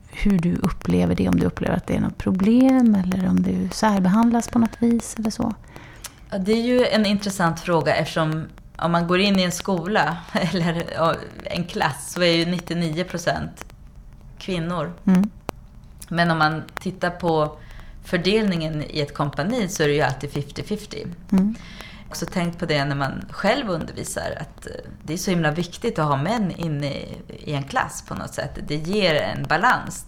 hur 0.08 0.40
du 0.40 0.56
upplever 0.56 1.16
det, 1.16 1.30
om 1.30 1.40
du 1.40 1.46
upplever 1.46 1.76
att 1.76 1.88
det 1.88 1.96
är 1.96 2.00
något 2.00 2.18
problem 2.18 2.96
eller 2.96 3.30
om 3.30 3.44
du 3.44 3.70
särbehandlas 3.72 4.48
på 4.48 4.60
något 4.60 4.76
vis 4.80 5.16
eller 5.20 5.30
så. 5.30 5.54
Ja, 6.32 6.38
det 6.38 6.52
är 6.52 6.62
ju 6.62 6.88
en 6.88 7.06
intressant 7.06 7.60
fråga 7.60 7.96
eftersom 7.96 8.46
om 8.78 8.92
man 8.92 9.08
går 9.08 9.20
in 9.20 9.40
i 9.40 9.44
en 9.44 9.52
skola 9.52 10.18
eller 10.32 10.84
en 11.44 11.64
klass 11.64 12.12
så 12.12 12.22
är 12.22 12.32
ju 12.32 12.46
99 12.46 13.04
procent 13.04 13.66
kvinnor. 14.38 14.94
Mm. 15.06 15.30
Men 16.10 16.32
om 16.32 16.38
man 16.38 16.64
tittar 16.80 17.10
på 17.10 17.58
fördelningen 18.04 18.84
i 18.90 19.02
ett 19.02 19.14
kompani 19.14 19.68
så 19.68 19.84
är 19.84 19.88
det 19.88 19.94
ju 19.94 20.02
alltid 20.02 20.30
50-50. 20.30 21.08
Mm. 21.32 21.56
Också 22.08 22.26
tänkt 22.26 22.60
på 22.60 22.66
det 22.66 22.86
när 22.86 22.96
man 22.96 23.26
själv 23.30 23.70
undervisar, 23.70 24.38
att 24.42 24.66
eh, 24.66 24.72
det 25.04 25.14
är 25.14 25.18
så 25.18 25.32
himla 25.32 25.52
viktigt 25.52 26.00
att 26.00 26.06
ha 26.06 26.18
män 26.18 26.52
inne 26.52 26.92
i 27.30 27.54
en 27.54 27.64
klass 27.64 28.04
på 28.08 28.16
något 28.16 28.34
sätt. 28.34 28.60
Det 28.68 28.76
ger 28.76 29.16
en 29.16 29.44
balans 29.44 30.06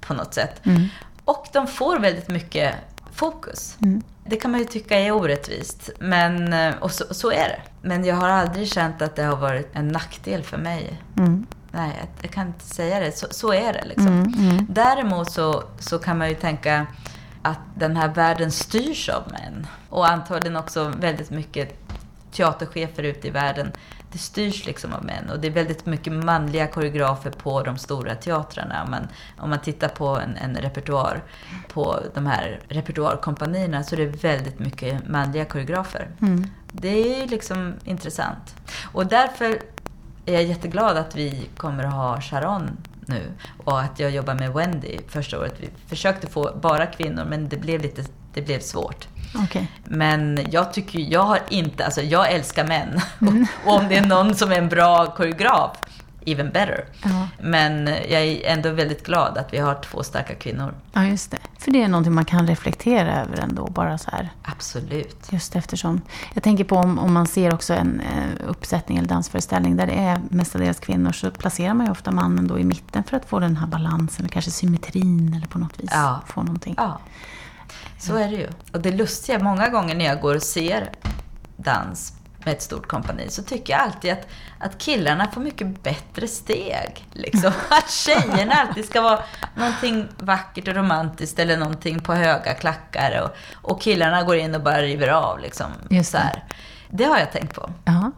på 0.00 0.14
något 0.14 0.34
sätt. 0.34 0.66
Mm. 0.66 0.88
Och 1.24 1.48
de 1.52 1.66
får 1.66 1.98
väldigt 1.98 2.28
mycket 2.28 2.74
fokus. 3.12 3.76
Mm. 3.82 4.02
Det 4.24 4.36
kan 4.36 4.50
man 4.50 4.60
ju 4.60 4.66
tycka 4.66 4.98
är 4.98 5.12
orättvist, 5.12 5.90
men, 5.98 6.52
eh, 6.52 6.74
och 6.80 6.90
så, 6.90 7.14
så, 7.14 7.30
är 7.30 7.48
det. 7.48 7.60
Men 7.82 8.04
jag 8.04 8.16
har 8.16 8.28
aldrig 8.28 8.68
känt 8.68 9.02
att 9.02 9.16
det 9.16 9.22
har 9.22 9.36
varit 9.36 9.70
en 9.72 9.88
nackdel 9.88 10.42
för 10.42 10.58
mig. 10.58 11.02
Mm. 11.16 11.46
Nej, 11.70 12.08
jag, 12.22 12.30
kan 12.30 12.46
inte 12.46 12.64
säga 12.64 13.00
det. 13.00 13.12
Så, 13.12 13.26
så 13.30 13.52
är 13.52 13.72
det 13.72 13.84
liksom. 13.84 14.06
Mm, 14.06 14.34
mm. 14.34 14.66
Däremot 14.68 15.30
så, 15.30 15.64
så 15.78 15.98
kan 15.98 16.18
man 16.18 16.28
ju 16.28 16.34
tänka 16.34 16.86
att 17.42 17.58
den 17.74 17.96
här 17.96 18.08
världen 18.08 18.50
styrs 18.50 19.08
av 19.08 19.22
män. 19.32 19.66
Och 19.88 20.08
antagligen 20.08 20.56
också 20.56 20.92
väldigt 20.96 21.30
mycket 21.30 21.78
teaterchefer 22.32 23.02
ute 23.02 23.28
i 23.28 23.30
världen. 23.30 23.72
Det 24.12 24.18
styrs 24.18 24.66
liksom 24.66 24.92
av 24.92 25.04
män 25.04 25.30
och 25.30 25.40
det 25.40 25.46
är 25.46 25.50
väldigt 25.52 25.86
mycket 25.86 26.12
manliga 26.12 26.66
koreografer 26.66 27.30
på 27.30 27.62
de 27.62 27.78
stora 27.78 28.14
teatrarna. 28.14 28.86
Man, 28.90 29.08
om 29.38 29.50
man 29.50 29.58
tittar 29.58 29.88
på 29.88 30.06
en, 30.06 30.36
en 30.36 30.56
repertoar 30.56 31.22
på 31.68 32.00
de 32.14 32.26
här 32.26 32.60
repertoarkompanierna 32.68 33.82
så 33.82 33.94
är 33.94 34.00
det 34.00 34.06
väldigt 34.06 34.58
mycket 34.58 35.08
manliga 35.08 35.44
koreografer. 35.44 36.08
Mm. 36.20 36.46
Det 36.72 37.22
är 37.22 37.28
liksom 37.28 37.74
intressant. 37.84 38.54
Och 38.92 39.06
därför 39.06 39.58
är 40.26 40.32
jag 40.32 40.44
jätteglad 40.44 40.96
att 40.96 41.16
vi 41.16 41.48
kommer 41.56 41.84
att 41.84 41.92
ha 41.92 42.20
Sharon 42.20 42.76
nu 43.06 43.32
och 43.64 43.80
att 43.80 44.00
jag 44.00 44.10
jobbar 44.10 44.34
med 44.34 44.52
Wendy 44.52 44.98
första 45.08 45.38
året. 45.38 45.54
Vi 45.58 45.68
försökte 45.86 46.26
få 46.26 46.50
bara 46.62 46.86
kvinnor 46.86 47.24
men 47.24 47.48
det 47.48 47.56
blev 47.56 47.82
lite 47.82 48.04
det 48.34 48.42
blev 48.42 48.60
svårt. 48.60 49.08
Okay. 49.44 49.66
Men 49.84 50.46
jag 50.50 50.72
tycker, 50.72 50.98
jag 50.98 51.22
har 51.22 51.38
inte, 51.48 51.84
alltså 51.84 52.02
jag 52.02 52.32
älskar 52.32 52.66
män. 52.66 53.00
Mm. 53.20 53.46
och 53.66 53.72
om 53.72 53.88
det 53.88 53.96
är 53.96 54.06
någon 54.06 54.34
som 54.34 54.52
är 54.52 54.58
en 54.58 54.68
bra 54.68 55.06
koreograf, 55.06 55.70
even 56.26 56.50
better. 56.50 56.84
Ja. 57.04 57.28
Men 57.40 57.86
jag 57.86 58.22
är 58.22 58.46
ändå 58.46 58.70
väldigt 58.70 59.06
glad 59.06 59.38
att 59.38 59.52
vi 59.52 59.58
har 59.58 59.74
två 59.74 60.02
starka 60.02 60.34
kvinnor. 60.34 60.74
Ja, 60.92 61.04
just 61.04 61.30
det. 61.30 61.38
För 61.58 61.70
det 61.70 61.82
är 61.82 61.88
någonting 61.88 62.14
man 62.14 62.24
kan 62.24 62.46
reflektera 62.46 63.22
över 63.22 63.40
ändå, 63.40 63.66
bara 63.66 63.98
så 63.98 64.10
här. 64.10 64.30
Absolut. 64.42 65.32
Just 65.32 65.56
eftersom. 65.56 66.00
Jag 66.34 66.42
tänker 66.42 66.64
på 66.64 66.76
om, 66.76 66.98
om 66.98 67.12
man 67.12 67.26
ser 67.26 67.54
också 67.54 67.74
en 67.74 68.00
eh, 68.00 68.48
uppsättning 68.48 68.98
eller 68.98 69.08
dansföreställning 69.08 69.76
där 69.76 69.86
det 69.86 69.92
är 69.92 70.20
mestadels 70.30 70.78
kvinnor 70.78 71.12
så 71.12 71.30
placerar 71.30 71.74
man 71.74 71.86
ju 71.86 71.92
ofta 71.92 72.10
mannen 72.10 72.46
då 72.48 72.58
i 72.58 72.64
mitten 72.64 73.04
för 73.04 73.16
att 73.16 73.24
få 73.24 73.38
den 73.38 73.56
här 73.56 73.66
balansen, 73.66 74.28
kanske 74.28 74.50
symmetrin 74.50 75.34
eller 75.36 75.46
på 75.46 75.58
något 75.58 75.80
vis 75.80 75.90
ja. 75.92 76.20
få 76.26 76.42
någonting. 76.42 76.74
Ja. 76.76 77.00
Så 77.98 78.16
är 78.16 78.30
det 78.30 78.36
ju. 78.36 78.48
Och 78.72 78.80
det 78.80 78.90
lustiga, 78.90 79.38
många 79.38 79.68
gånger 79.68 79.94
när 79.94 80.04
jag 80.04 80.20
går 80.20 80.34
och 80.34 80.42
ser 80.42 80.90
dans 81.56 82.12
med 82.44 82.54
ett 82.54 82.62
stort 82.62 82.86
kompani 82.86 83.26
så 83.28 83.42
tycker 83.42 83.72
jag 83.72 83.82
alltid 83.82 84.12
att, 84.12 84.26
att 84.58 84.78
killarna 84.78 85.30
får 85.30 85.40
mycket 85.40 85.82
bättre 85.82 86.28
steg. 86.28 87.06
Liksom. 87.12 87.52
Att 87.68 87.90
tjejerna 87.90 88.54
alltid 88.54 88.84
ska 88.84 89.00
vara 89.02 89.18
någonting 89.54 90.08
vackert 90.18 90.68
och 90.68 90.74
romantiskt 90.74 91.38
eller 91.38 91.56
någonting 91.56 92.00
på 92.00 92.14
höga 92.14 92.54
klackar 92.54 93.22
och, 93.24 93.36
och 93.72 93.80
killarna 93.80 94.22
går 94.22 94.36
in 94.36 94.54
och 94.54 94.62
bara 94.62 94.82
river 94.82 95.08
av. 95.08 95.38
Liksom, 95.38 95.66
Just 95.90 96.10
så 96.10 96.18
här. 96.18 96.44
Det 96.90 97.04
har 97.04 97.18
jag 97.18 97.32
tänkt 97.32 97.54
på. 97.54 97.70
Ja. 97.84 98.12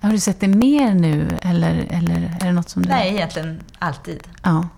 Har 0.00 0.10
du 0.10 0.18
sett 0.20 0.40
det 0.40 0.48
mer 0.48 0.94
nu 0.94 1.28
eller, 1.42 1.86
eller 1.90 2.36
är 2.40 2.46
det 2.46 2.52
något 2.52 2.68
som 2.68 2.82
du... 2.82 2.88
Nej, 2.88 3.14
egentligen 3.14 3.60
alltid. 3.78 4.28
Ja. 4.42 4.68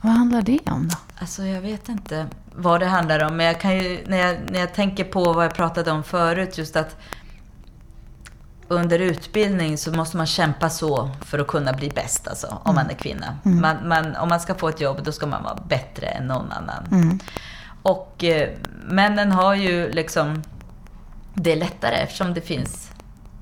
Vad 0.00 0.12
handlar 0.12 0.42
det 0.42 0.58
om 0.66 0.88
då? 0.88 0.96
Alltså 1.18 1.42
jag 1.42 1.60
vet 1.60 1.88
inte 1.88 2.26
vad 2.56 2.80
det 2.80 2.86
handlar 2.86 3.24
om. 3.24 3.36
Men 3.36 3.46
jag 3.46 3.60
kan 3.60 3.78
ju, 3.78 4.04
när, 4.06 4.16
jag, 4.16 4.36
när 4.50 4.60
jag 4.60 4.74
tänker 4.74 5.04
på 5.04 5.32
vad 5.32 5.44
jag 5.44 5.54
pratade 5.54 5.90
om 5.90 6.04
förut, 6.04 6.58
just 6.58 6.76
att 6.76 6.96
under 8.68 8.98
utbildning 8.98 9.78
så 9.78 9.92
måste 9.92 10.16
man 10.16 10.26
kämpa 10.26 10.70
så 10.70 11.10
för 11.20 11.38
att 11.38 11.46
kunna 11.46 11.72
bli 11.72 11.90
bäst, 11.90 12.28
alltså, 12.28 12.46
om 12.46 12.70
mm. 12.70 12.74
man 12.74 12.90
är 12.90 12.98
kvinna. 12.98 13.38
Mm. 13.44 13.60
Man, 13.60 13.88
man, 13.88 14.16
om 14.16 14.28
man 14.28 14.40
ska 14.40 14.54
få 14.54 14.68
ett 14.68 14.80
jobb, 14.80 15.00
då 15.04 15.12
ska 15.12 15.26
man 15.26 15.42
vara 15.42 15.58
bättre 15.68 16.06
än 16.06 16.26
någon 16.26 16.52
annan. 16.52 16.86
Mm. 16.90 17.18
Och 17.82 18.24
eh, 18.24 18.48
männen 18.84 19.32
har 19.32 19.54
ju 19.54 19.92
liksom 19.92 20.42
det 21.34 21.52
är 21.52 21.56
lättare 21.56 21.94
eftersom 21.94 22.34
det 22.34 22.40
finns 22.40 22.90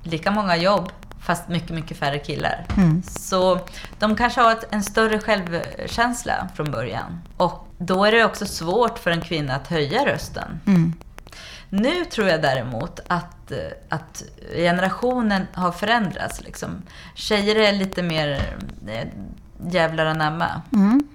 lika 0.02 0.30
många 0.30 0.56
jobb 0.56 0.92
fast 1.20 1.48
mycket, 1.48 1.70
mycket 1.70 1.96
färre 1.96 2.18
killar. 2.18 2.66
Mm. 2.76 3.02
Så 3.02 3.60
de 3.98 4.16
kanske 4.16 4.40
har 4.40 4.52
ett, 4.52 4.64
en 4.70 4.82
större 4.82 5.18
självkänsla 5.18 6.48
från 6.54 6.70
början. 6.70 7.20
Och 7.36 7.68
då 7.78 8.04
är 8.04 8.12
det 8.12 8.24
också 8.24 8.46
svårt 8.46 8.98
för 8.98 9.10
en 9.10 9.20
kvinna 9.20 9.54
att 9.54 9.66
höja 9.66 10.06
rösten. 10.06 10.60
Mm. 10.66 10.92
Nu 11.70 12.04
tror 12.04 12.28
jag 12.28 12.42
däremot 12.42 13.00
att, 13.06 13.52
att 13.88 14.22
generationen 14.56 15.46
har 15.52 15.72
förändrats. 15.72 16.42
Liksom. 16.42 16.82
Tjejer 17.14 17.56
är 17.56 17.72
lite 17.72 18.02
mer 18.02 18.56
eh, 18.86 19.08
jävlar 19.70 20.06
anamma. 20.06 20.62
Mm. 20.72 21.08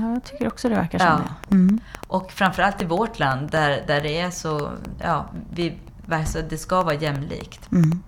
Ja, 0.00 0.12
jag 0.12 0.24
tycker 0.24 0.46
också 0.46 0.68
det 0.68 0.74
verkar 0.74 0.98
som 0.98 1.06
ja. 1.06 1.20
det. 1.48 1.54
Mm. 1.54 1.80
Och 2.08 2.32
framförallt 2.32 2.82
i 2.82 2.84
vårt 2.84 3.18
land 3.18 3.50
där, 3.50 3.84
där 3.86 4.00
det 4.00 4.20
är 4.20 4.30
så, 4.30 4.70
ja, 5.02 5.26
vi, 5.50 5.78
alltså 6.10 6.42
det 6.48 6.58
ska 6.58 6.82
vara 6.82 6.94
jämlikt. 6.94 7.72
Mm 7.72 8.02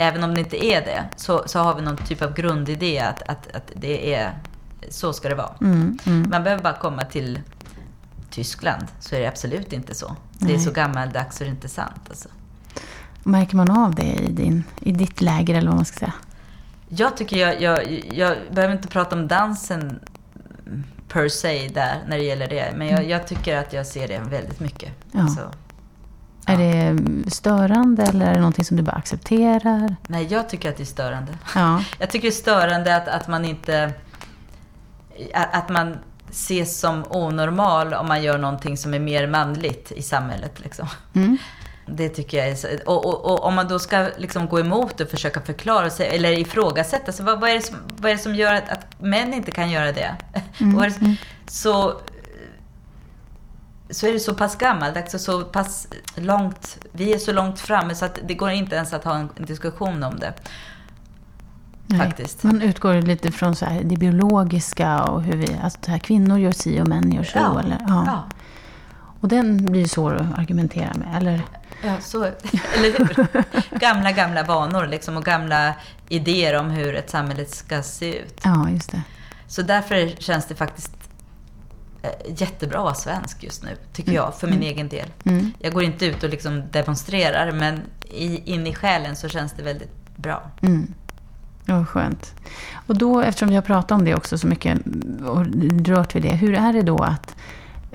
även 0.00 0.24
om 0.24 0.34
det 0.34 0.40
inte 0.40 0.64
är 0.66 0.80
det, 0.80 1.04
så, 1.16 1.42
så 1.46 1.58
har 1.58 1.74
vi 1.74 1.82
någon 1.82 1.96
typ 1.96 2.22
av 2.22 2.34
grundidé 2.34 2.98
att, 2.98 3.22
att, 3.22 3.56
att 3.56 3.72
det 3.74 4.14
är, 4.14 4.38
så 4.88 5.12
ska 5.12 5.28
det 5.28 5.34
vara. 5.34 5.54
Mm, 5.60 5.98
mm. 6.06 6.30
Man 6.30 6.44
behöver 6.44 6.62
bara 6.62 6.76
komma 6.76 7.04
till 7.04 7.40
Tyskland, 8.30 8.86
så 9.00 9.14
är 9.14 9.20
det 9.20 9.26
absolut 9.26 9.72
inte 9.72 9.94
så. 9.94 10.16
Det 10.40 10.54
är 10.54 10.58
så 10.58 10.70
gammaldags 10.70 11.36
så 11.36 11.44
det 11.44 11.50
är 11.50 11.50
inte 11.50 11.68
sant. 11.68 12.00
Alltså. 12.08 12.28
Märker 13.22 13.56
man 13.56 13.70
av 13.70 13.94
det 13.94 14.12
i, 14.12 14.32
din, 14.32 14.64
i 14.80 14.92
ditt 14.92 15.20
läger, 15.20 15.54
eller 15.54 15.68
vad 15.68 15.76
man 15.76 15.84
ska 15.84 15.98
säga? 15.98 16.12
Jag 16.88 17.16
tycker 17.16 17.36
jag, 17.36 17.62
jag, 17.62 18.04
jag 18.12 18.36
behöver 18.52 18.74
inte 18.74 18.88
prata 18.88 19.16
om 19.16 19.28
dansen 19.28 20.00
per 21.08 21.28
se 21.28 21.68
där, 21.74 21.98
när 22.08 22.16
det 22.16 22.24
gäller 22.24 22.48
det. 22.48 22.72
Men 22.76 22.86
jag, 22.86 22.98
mm. 22.98 23.10
jag 23.10 23.26
tycker 23.26 23.56
att 23.56 23.72
jag 23.72 23.86
ser 23.86 24.08
det 24.08 24.18
väldigt 24.18 24.60
mycket. 24.60 24.92
Ja. 25.12 25.20
Alltså, 25.20 25.50
är 26.46 26.56
det 26.56 27.30
störande 27.30 28.02
eller 28.02 28.26
är 28.26 28.34
det 28.34 28.40
någonting 28.40 28.64
som 28.64 28.76
du 28.76 28.82
bara 28.82 28.96
accepterar? 28.96 29.96
Nej, 30.08 30.26
jag 30.30 30.48
tycker 30.48 30.70
att 30.70 30.76
det 30.76 30.82
är 30.82 30.84
störande. 30.84 31.38
Ja. 31.54 31.84
Jag 31.98 32.10
tycker 32.10 32.28
det 32.28 32.34
är 32.34 32.36
störande 32.36 32.96
att, 32.96 33.08
att 33.08 33.28
man 33.28 33.44
inte... 33.44 33.92
Att 35.32 35.68
man 35.68 35.96
ses 36.30 36.80
som 36.80 37.04
onormal 37.10 37.94
om 37.94 38.08
man 38.08 38.22
gör 38.22 38.38
någonting 38.38 38.76
som 38.76 38.94
är 38.94 38.98
mer 38.98 39.26
manligt 39.26 39.92
i 39.92 40.02
samhället. 40.02 40.60
Liksom. 40.60 40.88
Mm. 41.14 41.38
Det 41.86 42.08
tycker 42.08 42.38
jag 42.38 42.48
är 42.48 42.88
och, 42.88 43.06
och, 43.06 43.24
och, 43.24 43.44
om 43.44 43.54
man 43.54 43.68
då 43.68 43.78
ska 43.78 44.08
liksom 44.16 44.48
gå 44.48 44.60
emot 44.60 45.00
och 45.00 45.08
försöka 45.08 45.40
förklara 45.40 45.90
sig, 45.90 46.08
eller 46.08 46.32
ifrågasätta, 46.32 47.12
så 47.12 47.22
vad, 47.22 47.40
vad, 47.40 47.50
är 47.50 47.54
det 47.54 47.62
som, 47.62 47.76
vad 47.96 48.10
är 48.10 48.16
det 48.16 48.22
som 48.22 48.34
gör 48.34 48.54
att, 48.54 48.68
att 48.68 49.00
män 49.00 49.34
inte 49.34 49.50
kan 49.50 49.70
göra 49.70 49.92
det? 49.92 50.16
Mm. 50.60 50.76
det 50.76 51.16
så 51.52 52.00
så 53.90 54.06
är 54.06 54.12
det 54.12 54.20
så 54.20 54.34
pass 54.34 54.56
gammaldags 54.56 55.14
och 55.14 55.20
så 55.20 55.44
pass 55.44 55.88
långt, 56.14 56.78
vi 56.92 57.12
är 57.14 57.18
så 57.18 57.32
långt 57.32 57.60
framme 57.60 57.94
så 57.94 58.04
att 58.04 58.18
det 58.24 58.34
går 58.34 58.50
inte 58.50 58.76
ens 58.76 58.92
att 58.92 59.04
ha 59.04 59.16
en, 59.16 59.28
diskussion 59.36 60.02
om 60.02 60.18
det. 60.18 60.32
Nej. 61.90 62.06
faktiskt. 62.06 62.42
Man 62.42 62.62
utgår 62.62 62.94
lite 62.94 63.32
från 63.32 63.56
så 63.56 63.64
här, 63.64 63.82
det 63.84 63.96
biologiska 63.96 65.02
och 65.02 65.22
hur 65.22 65.36
vi, 65.36 65.56
alltså 65.62 65.78
här, 65.86 65.98
kvinnor 65.98 66.38
gör 66.38 66.52
si 66.52 66.80
och 66.80 66.88
män 66.88 67.12
gör 67.12 67.24
så. 67.24 67.38
Ja. 67.38 67.60
Eller, 67.60 67.78
ja. 67.88 68.04
Ja. 68.06 68.24
Och 69.20 69.28
den 69.28 69.66
blir 69.66 69.86
svår 69.86 70.14
att 70.14 70.38
argumentera 70.38 70.94
med, 70.94 71.16
eller? 71.16 71.42
Ja, 71.84 71.96
så, 72.00 72.24
eller 72.24 72.98
hur? 72.98 73.26
Gamla, 73.78 74.12
gamla 74.12 74.42
vanor 74.42 74.86
liksom, 74.86 75.16
och 75.16 75.24
gamla 75.24 75.74
idéer 76.08 76.60
om 76.60 76.70
hur 76.70 76.94
ett 76.94 77.10
samhälle 77.10 77.44
ska 77.46 77.82
se 77.82 78.18
ut. 78.18 78.40
Ja, 78.44 78.70
just 78.70 78.90
det. 78.90 79.02
Så 79.46 79.62
därför 79.62 80.20
känns 80.22 80.46
det 80.46 80.54
faktiskt 80.54 80.92
eh, 82.02 82.10
jättebra 82.36 82.78
att 82.78 82.84
vara 82.84 82.94
svensk 82.94 83.44
just 83.44 83.62
nu, 83.62 83.76
tycker 83.92 84.12
jag, 84.12 84.34
för 84.34 84.46
min 84.46 84.62
egen 84.62 84.88
del. 84.88 85.06
Mm. 85.24 85.52
Jag 85.58 85.72
går 85.72 85.82
inte 85.82 86.06
ut 86.06 86.22
och 86.22 86.30
liksom 86.30 86.62
demonstrerar, 86.70 87.52
men 87.52 87.82
i, 88.10 88.52
in 88.52 88.66
i 88.66 88.74
själen 88.74 89.16
så 89.16 89.28
känns 89.28 89.52
det 89.52 89.62
väldigt 89.62 90.16
bra. 90.16 90.50
Mm. 90.62 90.94
Det 91.64 91.72
var 91.72 91.84
skönt. 91.84 92.34
Och 92.86 92.98
då, 92.98 93.20
eftersom 93.20 93.48
har 93.54 93.62
pratat 93.62 93.90
om 93.92 94.04
det 94.04 94.14
också 94.14 94.38
så 94.38 94.46
mycket 94.46 94.78
och 95.24 95.46
rört 95.86 96.14
vid 96.14 96.22
det. 96.22 96.28
Hur 96.34 96.54
är 96.54 96.72
det 96.72 96.82
då 96.82 96.98
att 96.98 97.34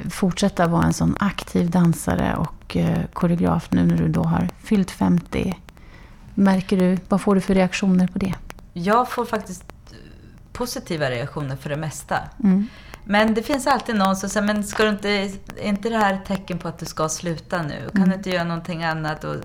fortsätta 0.10 0.68
vara 0.68 0.84
en 0.84 0.94
sån 0.94 1.16
aktiv 1.20 1.70
dansare 1.70 2.36
och 2.36 2.78
eh, 2.78 3.06
koreograf 3.14 3.68
nu 3.72 3.84
när 3.84 3.98
du 3.98 4.08
då 4.08 4.24
har 4.24 4.50
fyllt 4.64 4.92
50? 4.92 5.60
Märker 6.36 6.78
du, 6.78 6.98
vad 7.10 7.22
får 7.22 7.36
du 7.36 7.42
för 7.42 7.54
reaktioner 7.56 8.08
på 8.08 8.20
det? 8.20 8.34
Jag 8.74 9.10
får 9.12 9.26
faktiskt 9.26 9.64
eh, 9.92 9.98
positiva 10.54 11.10
reaktioner 11.10 11.56
för 11.56 11.70
det 11.70 11.76
mesta. 11.78 12.18
Mm. 12.44 12.68
Men 13.08 13.34
det 13.34 13.44
finns 13.44 13.68
alltid 13.68 13.96
någon 13.96 14.16
som 14.16 14.30
säger, 14.30 14.48
men 14.48 14.64
ska 14.64 14.84
du 14.84 14.90
inte, 14.90 15.10
är 15.10 15.32
inte 15.62 15.90
det 15.90 15.98
här 15.98 16.14
ett 16.14 16.26
tecken 16.26 16.58
på 16.60 16.68
att 16.68 16.80
du 16.80 16.86
ska 16.86 17.10
sluta 17.10 17.62
nu? 17.62 17.90
Kan 17.92 17.98
Mm. 18.02 18.10
du 18.10 18.16
inte 18.16 18.30
göra 18.30 18.44
någonting 18.44 18.84
annat? 18.84 19.24
Och, 19.24 19.36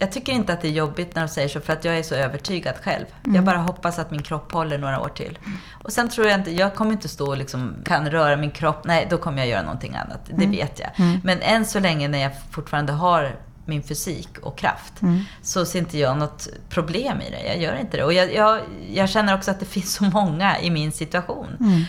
jag 0.00 0.12
tycker 0.12 0.32
inte 0.32 0.52
att 0.52 0.60
det 0.60 0.68
är 0.68 0.72
jobbigt 0.72 1.14
när 1.14 1.22
de 1.22 1.28
säger 1.28 1.48
så, 1.48 1.60
för 1.60 1.72
att 1.72 1.84
jag 1.84 1.98
är 1.98 2.02
så 2.02 2.14
övertygad 2.14 2.74
själv. 2.82 3.04
Mm. 3.24 3.34
Jag 3.36 3.44
bara 3.44 3.58
hoppas 3.58 3.98
att 3.98 4.10
min 4.10 4.22
kropp 4.22 4.52
håller 4.52 4.78
några 4.78 5.00
år 5.00 5.08
till. 5.08 5.38
Och 5.84 5.92
sen 5.92 6.08
tror 6.08 6.26
jag 6.26 6.40
inte, 6.40 6.50
jag 6.50 6.74
kommer 6.74 6.92
inte 6.92 7.08
stå 7.08 7.26
och 7.28 7.36
liksom, 7.36 7.74
kan 7.84 8.10
röra 8.10 8.36
min 8.36 8.50
kropp, 8.50 8.80
nej 8.84 9.06
då 9.10 9.18
kommer 9.18 9.38
jag 9.38 9.46
göra 9.48 9.62
någonting 9.62 9.94
annat. 9.96 10.20
Det 10.26 10.32
Mm. 10.44 10.50
vet 10.50 10.78
jag. 10.78 10.90
Mm. 11.06 11.20
Men 11.24 11.40
än 11.40 11.64
så 11.66 11.80
länge 11.80 12.08
när 12.08 12.18
jag 12.18 12.32
fortfarande 12.50 12.92
har 12.92 13.36
min 13.64 13.82
fysik 13.82 14.28
och 14.42 14.58
kraft, 14.58 15.02
Mm. 15.02 15.20
så 15.42 15.64
ser 15.66 15.78
inte 15.78 15.98
jag 15.98 16.16
något 16.18 16.48
problem 16.68 17.20
i 17.20 17.30
det. 17.30 17.42
Jag 17.46 17.58
gör 17.58 17.76
inte 17.80 17.96
det. 17.96 18.04
Och 18.04 18.12
jag, 18.12 18.34
jag, 18.34 18.60
jag 18.92 19.08
känner 19.08 19.34
också 19.34 19.50
att 19.50 19.60
det 19.60 19.66
finns 19.76 19.92
så 19.94 20.04
många 20.04 20.60
i 20.60 20.70
min 20.70 20.92
situation. 20.92 21.46
Mm. 21.60 21.82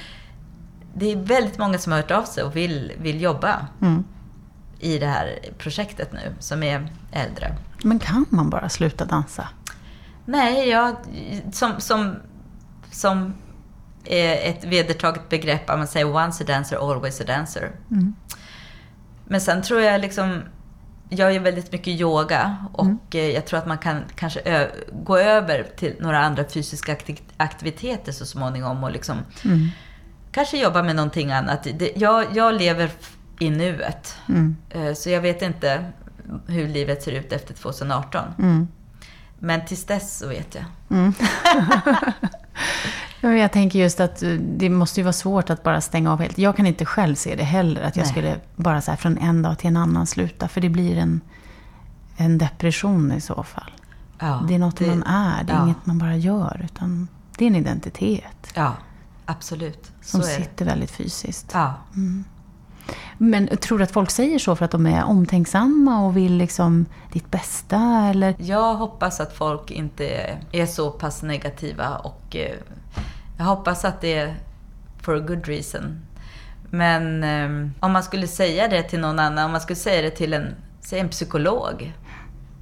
Det 0.93 1.12
är 1.12 1.16
väldigt 1.16 1.57
många 1.57 1.78
som 1.78 1.91
har 1.91 1.99
hört 1.99 2.12
av 2.12 2.24
sig 2.24 2.43
och 2.43 2.55
vill, 2.55 2.91
vill 2.97 3.22
jobba. 3.22 3.66
I 4.82 4.98
det 5.00 5.06
här 5.08 5.40
projektet 5.58 6.14
nu, 6.14 6.36
som 6.40 6.64
är 6.64 6.88
äldre. 7.12 7.56
Men 7.84 8.00
kan 8.00 8.26
man 8.30 8.50
bara 8.50 8.70
sluta 8.70 9.06
dansa? 9.06 9.48
Nej, 10.26 10.70
jag, 10.70 10.96
som, 11.54 11.72
som, 11.82 12.16
som 12.92 13.34
ett 14.06 14.64
vedertaget 14.64 15.30
begrepp, 15.30 15.70
att 15.70 15.78
man 15.78 15.88
säger 15.88 16.16
once 16.16 16.44
a 16.44 16.48
dancer, 16.48 16.92
always 16.92 17.22
a 17.22 17.24
dancer. 17.28 17.72
Mm. 17.92 18.16
Men 19.26 19.42
sen 19.42 19.62
tror 19.62 19.82
jag 19.82 20.02
liksom, 20.02 20.42
jag 21.10 21.34
gör 21.34 21.40
väldigt 21.40 21.72
mycket 21.72 21.88
yoga 21.88 22.58
och 22.74 22.86
Mm. 22.86 22.98
eh, 23.14 23.30
jag 23.30 23.46
tror 23.46 23.60
att 23.60 23.68
man 23.68 23.78
kan 23.78 24.04
kanske 24.16 24.70
gå 24.94 25.18
över 25.18 25.64
till 25.78 25.96
några 26.00 26.20
andra 26.26 26.44
fysiska 26.50 26.94
akti- 26.96 27.22
aktiviteter 27.38 28.12
så 28.12 28.26
småningom 28.26 28.84
och 28.84 28.92
liksom 28.92 29.18
Mm. 29.46 29.68
kanske 30.32 30.58
jobba 30.58 30.84
med 30.84 30.96
någonting 30.96 31.32
annat. 31.32 31.68
Jag, 31.96 32.26
jag 32.34 32.54
lever 32.56 32.92
i 33.42 33.50
nuet, 33.50 34.16
Mm. 34.28 34.56
eh, 34.70 34.94
så 34.94 35.10
jag 35.10 35.22
vet 35.22 35.42
inte 35.42 35.86
hur 36.48 36.68
livet 36.68 37.04
ser 37.04 37.12
ut 37.12 37.32
efter 37.34 37.54
2018. 37.54 38.26
Mm. 38.39 38.68
Men 39.39 39.66
tills 39.66 39.86
dess 39.86 40.18
så 40.18 40.28
vet 40.28 40.56
jag. 40.56 40.66
Mm. 40.89 41.14
Jag 43.39 43.52
tänker 43.52 43.80
just 43.80 44.00
att 44.00 44.24
eh, 44.24 44.30
det 44.30 44.70
måste 44.70 45.00
ju 45.00 45.04
vara 45.04 45.14
svårt 45.14 45.50
att 45.50 45.64
bara 45.64 45.82
stänga 45.82 46.12
av 46.12 46.20
helt. 46.22 46.38
Jag 46.38 46.56
kan 46.58 46.66
inte 46.66 46.86
själv 46.86 47.16
se 47.16 47.36
det 47.36 47.44
heller, 47.44 47.82
att 47.82 47.96
jag 47.96 48.04
Nej. 48.04 48.12
skulle 48.12 48.36
bara 48.56 48.82
så 48.82 48.92
här 48.92 48.98
från 48.98 49.18
en 49.18 49.42
dag 49.42 49.58
till 49.60 49.68
en 49.68 49.78
annan 49.78 50.08
sluta. 50.08 50.48
För 50.48 50.62
det 50.62 50.70
blir 50.70 50.98
en, 50.98 51.22
en 52.18 52.38
depression 52.38 53.12
i 53.12 53.22
så 53.22 53.44
fall. 53.44 53.72
Ja, 54.20 54.44
det 54.48 54.56
är 54.56 54.60
något 54.60 54.80
man 54.80 55.04
är, 55.04 55.44
det 55.44 55.54
är 55.54 55.58
ja. 55.58 55.64
inget 55.64 55.86
man 55.86 55.98
bara 55.98 56.16
gör. 56.16 56.62
Utan 56.66 57.08
det 57.38 57.46
är 57.46 57.48
en 57.48 57.56
identitet 57.56 58.52
Ja, 58.54 58.74
absolut. 59.26 59.92
som 60.02 60.20
det. 60.20 60.26
sitter 60.26 60.66
väldigt 60.66 60.92
fysiskt. 60.92 61.52
Ja. 61.54 61.74
Men 63.18 63.48
tror 63.58 63.78
du 63.78 63.84
att 63.84 63.92
folk 63.92 64.12
säger 64.12 64.40
så 64.40 64.56
för 64.56 64.66
att 64.66 64.72
de 64.72 64.86
är 64.86 65.04
omtänksamma 65.04 66.06
och 66.06 66.18
vill 66.18 66.38
liksom 66.38 66.86
ditt 67.14 67.32
bästa? 67.32 68.08
Eller? 68.10 68.36
Jag 68.38 68.76
hoppas 68.76 69.20
att 69.20 69.34
folk 69.34 69.72
inte 69.72 70.38
är 70.52 70.66
så 70.66 70.92
pass 70.92 71.24
negativa 71.24 71.96
och 71.98 72.36
eh, 72.36 72.56
jag 73.38 73.46
hoppas 73.46 73.86
att 73.86 74.02
det 74.02 74.14
är 74.14 74.36
for 75.02 75.16
a 75.16 75.20
good 75.20 75.48
reason. 75.48 76.02
Men 76.70 77.24
eh, 77.24 77.70
om 77.80 77.92
man 77.92 78.04
skulle 78.04 78.28
säga 78.28 78.68
det 78.68 78.84
till 78.84 79.00
någon 79.00 79.20
annan, 79.20 79.46
om 79.46 79.52
man 79.52 79.62
skulle 79.62 79.76
säga 79.76 80.02
det 80.02 80.10
till 80.10 80.34
en, 80.34 80.56
säg 80.82 81.00
en 81.00 81.10
psykolog 81.10 81.94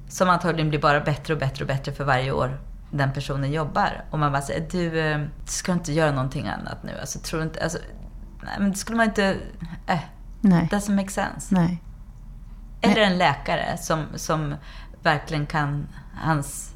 som 0.08 0.28
antagligen 0.28 0.68
blir 0.68 0.80
bara 0.80 1.00
bättre 1.00 1.34
och 1.34 1.40
bättre 1.40 1.64
och 1.64 1.68
bättre 1.68 1.92
för 1.92 2.04
varje 2.04 2.32
år 2.32 2.60
den 2.90 3.12
personen 3.12 3.52
jobbar. 3.52 4.04
Och 4.10 4.18
man 4.18 4.32
bara 4.32 4.42
säger, 4.42 4.66
du, 4.70 5.00
eh, 5.00 5.18
du 5.18 5.52
ska 5.52 5.72
inte 5.72 5.92
göra 5.92 6.10
någonting 6.12 6.48
annat 6.48 6.82
nu. 6.82 6.92
Alltså, 7.00 7.18
tror 7.18 7.42
inte, 7.42 7.62
alltså, 7.62 7.78
nej, 8.42 8.54
men 8.58 8.70
det 8.70 8.76
skulle 8.76 8.96
man 8.96 9.06
inte... 9.06 9.36
Eh, 9.86 9.98
Nej. 10.40 10.68
doesn't 10.70 10.96
make 10.96 11.10
sense. 11.10 11.54
Nej. 11.54 11.82
Eller 12.80 13.00
en 13.00 13.18
läkare 13.18 13.76
som, 13.78 14.04
som 14.14 14.54
verkligen 15.02 15.46
kan 15.46 15.86
hans 16.14 16.74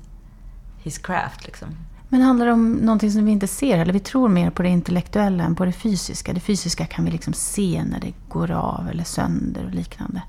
his 0.79 0.99
craft. 0.99 1.47
Liksom. 1.47 1.69
Men 2.09 2.23
handlar 2.23 2.47
det 2.47 2.53
om 2.53 2.73
någonting 2.73 3.11
som 3.11 3.25
vi 3.25 3.33
inte 3.33 3.47
ser? 3.47 3.79
Eller 3.79 3.93
vi 3.93 4.01
tror 4.01 4.29
mer 4.29 4.51
på 4.51 4.63
det 4.63 4.69
intellektuella 4.69 5.45
än 5.45 5.55
på 5.55 5.65
det 5.65 5.73
fysiska? 5.73 6.33
Det 6.33 6.41
fysiska 6.41 6.87
kan 6.87 7.05
vi 7.05 7.11
liksom 7.11 7.33
se 7.33 7.83
när 7.87 8.01
det 8.01 8.13
går 8.29 8.51
av 8.51 8.89
eller 8.91 9.05
sönder 9.05 9.65
och 9.65 9.75
liknande. 9.75 10.23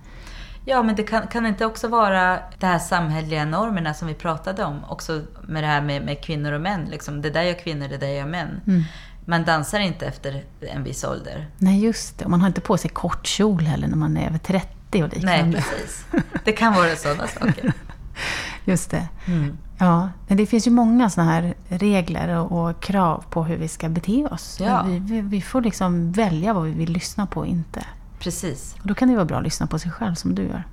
Ja, 0.66 0.84
men 0.84 0.96
det 0.96 1.04
kan, 1.04 1.28
kan 1.28 1.46
inte 1.46 1.66
också 1.66 1.88
vara 1.88 2.40
de 2.60 2.66
här 2.66 2.80
samhälleliga 2.80 3.46
normerna 3.46 3.94
som 3.94 4.08
vi 4.08 4.14
pratade 4.14 4.64
om? 4.64 4.84
Också 4.90 5.22
med 5.48 5.64
det 5.64 5.68
här 5.68 5.82
med, 5.82 6.06
med 6.06 6.22
kvinnor 6.22 6.52
och 6.52 6.62
män. 6.62 6.86
Liksom. 6.86 7.22
Det 7.22 7.30
där 7.30 7.44
gör 7.44 7.54
kvinnor, 7.54 7.88
det 7.88 7.98
där 7.98 8.08
gör 8.08 8.26
män. 8.26 8.62
Mm. 8.68 8.84
Man 9.26 9.46
dansar 9.46 9.80
inte 9.80 10.06
efter 10.06 10.44
en 10.60 10.84
viss 10.84 11.04
ålder. 11.04 11.48
Nej, 11.58 11.84
just 11.84 12.20
det. 12.20 12.26
Och 12.26 12.32
man 12.32 12.42
har 12.42 12.48
inte 12.48 12.62
på 12.62 12.78
sig 12.78 12.90
kort 12.90 13.28
kjol 13.28 13.62
heller 13.62 13.88
när 13.88 13.98
man 13.98 14.18
är 14.18 14.28
över 14.28 14.38
30 14.38 15.04
och 15.04 15.14
liknande. 15.14 15.44
Nej, 15.44 15.54
precis. 15.54 16.06
Det 16.44 16.52
kan 16.52 16.74
vara 16.74 16.96
sådana 16.96 17.28
saker. 17.28 17.74
Just 18.66 18.92
det. 18.92 19.08
Mm. 19.26 19.58
Ja, 19.78 20.10
men 20.28 20.38
det 20.38 20.46
finns 20.46 20.68
ju 20.68 20.72
många 20.72 21.10
sådana 21.10 21.32
här 21.32 21.54
regler 21.68 22.38
och, 22.38 22.70
och 22.70 22.82
krav 22.84 23.24
på 23.30 23.44
hur 23.44 23.58
vi 23.58 23.68
ska 23.68 23.90
bete 23.90 24.28
oss. 24.32 24.58
Ja. 24.60 24.84
Vi, 24.88 25.00
vi, 25.00 25.22
vi 25.22 25.42
får 25.42 25.62
liksom 25.62 26.12
välja 26.12 26.54
vad 26.54 26.64
vi 26.64 26.72
vill 26.72 26.92
lyssna 26.92 27.28
på 27.28 27.40
och 27.40 27.48
inte. 27.48 27.86
Precis. 28.20 28.76
Och 28.82 28.88
då 28.88 28.94
kan 28.94 29.08
det 29.08 29.16
vara 29.16 29.26
bra 29.26 29.38
att 29.38 29.44
lyssna 29.44 29.68
på 29.68 29.80
sig 29.80 29.92
själv 29.92 30.16
som 30.16 30.36
du 30.36 30.44
gör. 30.44 30.64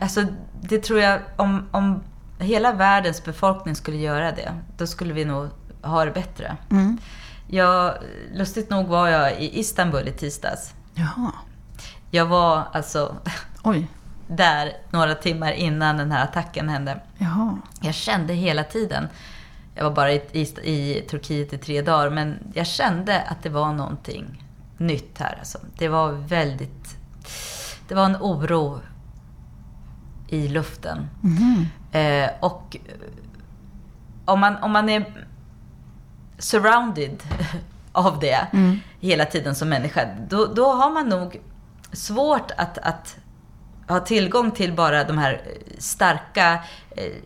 Alltså, 0.00 0.24
det 0.60 0.78
tror 0.78 1.00
jag, 1.00 1.20
om, 1.36 1.62
om 1.70 2.02
hela 2.38 2.72
världens 2.72 3.24
befolkning 3.24 3.74
skulle 3.74 3.96
göra 3.96 4.32
det, 4.32 4.52
då 4.76 4.86
skulle 4.86 5.12
vi 5.12 5.24
nog 5.24 5.48
ha 5.82 6.04
det 6.04 6.10
bättre. 6.10 6.56
Mm. 6.70 6.98
Jag, 7.54 7.94
lustigt 8.32 8.70
nog 8.70 8.86
var 8.86 9.08
jag 9.08 9.40
i 9.40 9.58
Istanbul 9.58 10.08
i 10.08 10.12
tisdags. 10.12 10.74
Jaha. 10.94 11.32
Jag 12.10 12.26
var 12.26 12.64
alltså 12.72 13.16
Oj. 13.64 13.86
där 14.28 14.72
några 14.90 15.14
timmar 15.14 15.52
innan 15.52 15.96
den 15.96 16.12
här 16.12 16.24
attacken 16.24 16.68
hände. 16.68 17.00
Jaha. 17.18 17.58
Jag 17.80 17.94
kände 17.94 18.34
hela 18.34 18.64
tiden, 18.64 19.08
jag 19.74 19.84
var 19.84 19.90
bara 19.90 20.12
i, 20.12 20.22
i, 20.32 20.40
i 20.70 21.04
Turkiet 21.10 21.52
i 21.52 21.58
tre 21.58 21.82
dagar, 21.82 22.10
men 22.10 22.38
jag 22.54 22.66
kände 22.66 23.20
att 23.22 23.42
det 23.42 23.48
var 23.48 23.72
någonting 23.72 24.44
nytt 24.78 25.18
här. 25.18 25.36
Alltså. 25.38 25.58
Det 25.78 25.88
var 25.88 26.12
väldigt, 26.12 26.96
det 27.88 27.94
var 27.94 28.04
en 28.04 28.16
oro 28.16 28.80
i 30.28 30.48
luften. 30.48 31.08
Mhm. 31.20 31.66
Eh, 31.92 32.30
och 32.40 32.76
om 34.24 34.40
man, 34.40 34.56
om 34.56 34.70
man 34.72 34.88
är 34.88 35.26
surrounded 36.38 37.22
av 37.92 38.18
det 38.18 38.46
Mm. 38.52 38.80
hela 39.00 39.24
tiden 39.24 39.54
som 39.54 39.68
människa, 39.68 40.08
då, 40.28 40.46
då 40.46 40.72
har 40.72 40.90
man 40.90 41.08
nog 41.08 41.40
svårt 41.92 42.50
att, 42.56 42.78
att 42.78 43.16
ha 43.88 44.00
tillgång 44.00 44.50
till 44.50 44.72
bara 44.72 45.04
de 45.04 45.18
här 45.18 45.40
starka 45.78 46.64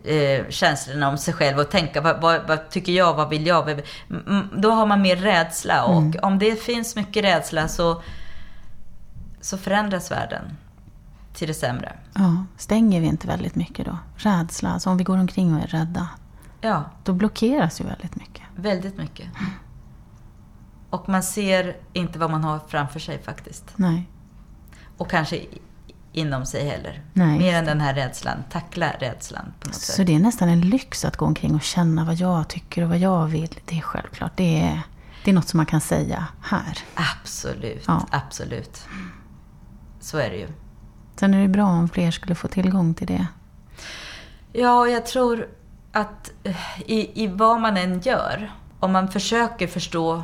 eh, 0.05 0.13
eh, 0.15 0.49
känslorna 0.49 1.09
om 1.09 1.17
sig 1.17 1.33
själv 1.33 1.59
och 1.59 1.69
tänka 1.69 2.01
vad, 2.01 2.21
vad, 2.21 2.47
vad 2.47 2.69
tycker 2.69 2.91
jag, 2.91 3.13
vad 3.13 3.29
vill 3.29 3.47
jag? 3.47 3.81
Då 4.57 4.71
har 4.71 4.85
man 4.85 5.01
mer 5.01 5.15
rädsla 5.15 5.83
och 5.85 6.01
Mm. 6.01 6.19
om 6.23 6.39
det 6.39 6.55
finns 6.63 6.95
mycket 6.95 7.23
rädsla 7.23 7.67
så, 7.67 8.01
så 9.41 9.57
förändras 9.57 10.11
världen 10.11 10.57
till 11.33 11.47
det 11.47 11.53
sämre. 11.53 11.93
Ja, 12.13 12.45
stänger 12.57 13.01
vi 13.01 13.07
inte 13.07 13.27
väldigt 13.27 13.55
mycket 13.55 13.85
då? 13.85 13.97
Rädsla, 14.15 14.69
alltså 14.69 14.89
om 14.89 14.97
vi 14.97 15.03
går 15.03 15.17
omkring 15.17 15.53
och 15.55 15.63
är 15.63 15.67
rädda. 15.67 16.07
Ja, 16.61 16.83
Då 17.03 17.13
blockeras 17.13 17.81
ju 17.81 17.85
väldigt 17.85 18.15
mycket. 18.15 18.43
väldigt 18.55 18.97
mycket. 18.97 19.27
Och 20.89 21.09
man 21.09 21.23
ser 21.23 21.77
inte 21.93 22.19
vad 22.19 22.31
man 22.31 22.43
har 22.43 22.59
framför 22.67 22.99
sig 22.99 23.21
faktiskt. 23.23 23.65
Nej. 23.75 24.09
Och 24.97 25.09
kanske 25.09 25.39
inom 26.11 26.45
sig 26.45 26.69
heller. 26.69 27.03
Nej, 27.13 27.39
Mer 27.39 27.53
än 27.53 27.65
den 27.65 27.81
här 27.81 27.93
rädslan, 27.93 28.37
tackla 28.49 28.91
rädslan 28.99 29.53
på 29.59 29.67
något 29.67 29.75
Så 29.75 29.91
sätt. 29.91 30.07
det 30.07 30.15
är 30.15 30.19
nästan 30.19 30.49
en 30.49 30.61
lyx 30.61 31.05
att 31.05 31.17
gå 31.17 31.25
omkring 31.25 31.55
och 31.55 31.61
känna 31.61 32.05
vad 32.05 32.15
jag 32.15 32.47
tycker 32.47 32.81
och 32.83 32.89
vad 32.89 32.97
jag 32.97 33.25
vill. 33.25 33.59
Det 33.65 33.77
är 33.77 33.81
självklart. 33.81 34.31
Det 34.35 34.61
är, 34.61 34.81
det 35.23 35.31
är 35.31 35.35
något 35.35 35.47
som 35.47 35.57
man 35.57 35.65
kan 35.65 35.81
säga 35.81 36.27
här. 36.41 36.77
Absolut, 36.95 37.83
Ja. 37.87 38.07
absolut. 38.11 38.81
Så 39.99 40.17
är 40.17 40.29
det 40.29 40.35
ju. 40.37 40.47
Sen 41.15 41.33
är 41.33 41.41
det 41.41 41.47
bra 41.47 41.65
om 41.67 41.89
fler 41.89 42.11
skulle 42.11 42.35
få 42.35 42.47
tillgång 42.47 42.93
till 42.93 43.07
det. 43.07 43.27
Ja, 44.53 44.79
och 44.79 44.89
jag 44.89 45.05
tror 45.05 45.47
att 45.91 46.31
eh, 46.43 46.81
i, 46.85 47.23
i 47.23 47.27
vad 47.27 47.61
man 47.61 47.77
än 47.77 47.99
gör, 47.99 48.51
om 48.79 48.91
man 48.91 49.07
försöker 49.07 49.67
förstå 49.67 50.23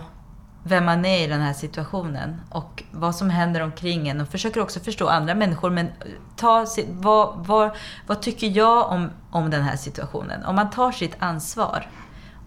vem 0.63 0.85
man 0.85 1.05
är 1.05 1.23
i 1.23 1.27
den 1.27 1.41
här 1.41 1.53
situationen 1.53 2.41
och 2.49 2.83
vad 2.91 3.15
som 3.15 3.29
händer 3.29 3.61
omkring 3.61 4.07
en 4.07 4.21
och 4.21 4.27
försöker 4.27 4.61
också 4.61 4.79
förstå 4.79 5.07
andra 5.07 5.35
människor. 5.35 5.69
Men 5.69 5.87
ta, 6.35 6.65
si- 6.65 6.87
vad, 6.89 7.45
vad, 7.45 7.71
vad 8.07 8.21
tycker 8.21 8.47
jag 8.47 8.91
om, 8.91 9.09
om 9.31 9.49
den 9.49 9.63
här 9.63 9.75
situationen? 9.75 10.45
Om 10.45 10.55
man 10.55 10.69
tar 10.69 10.91
sitt 10.91 11.15
ansvar, 11.19 11.89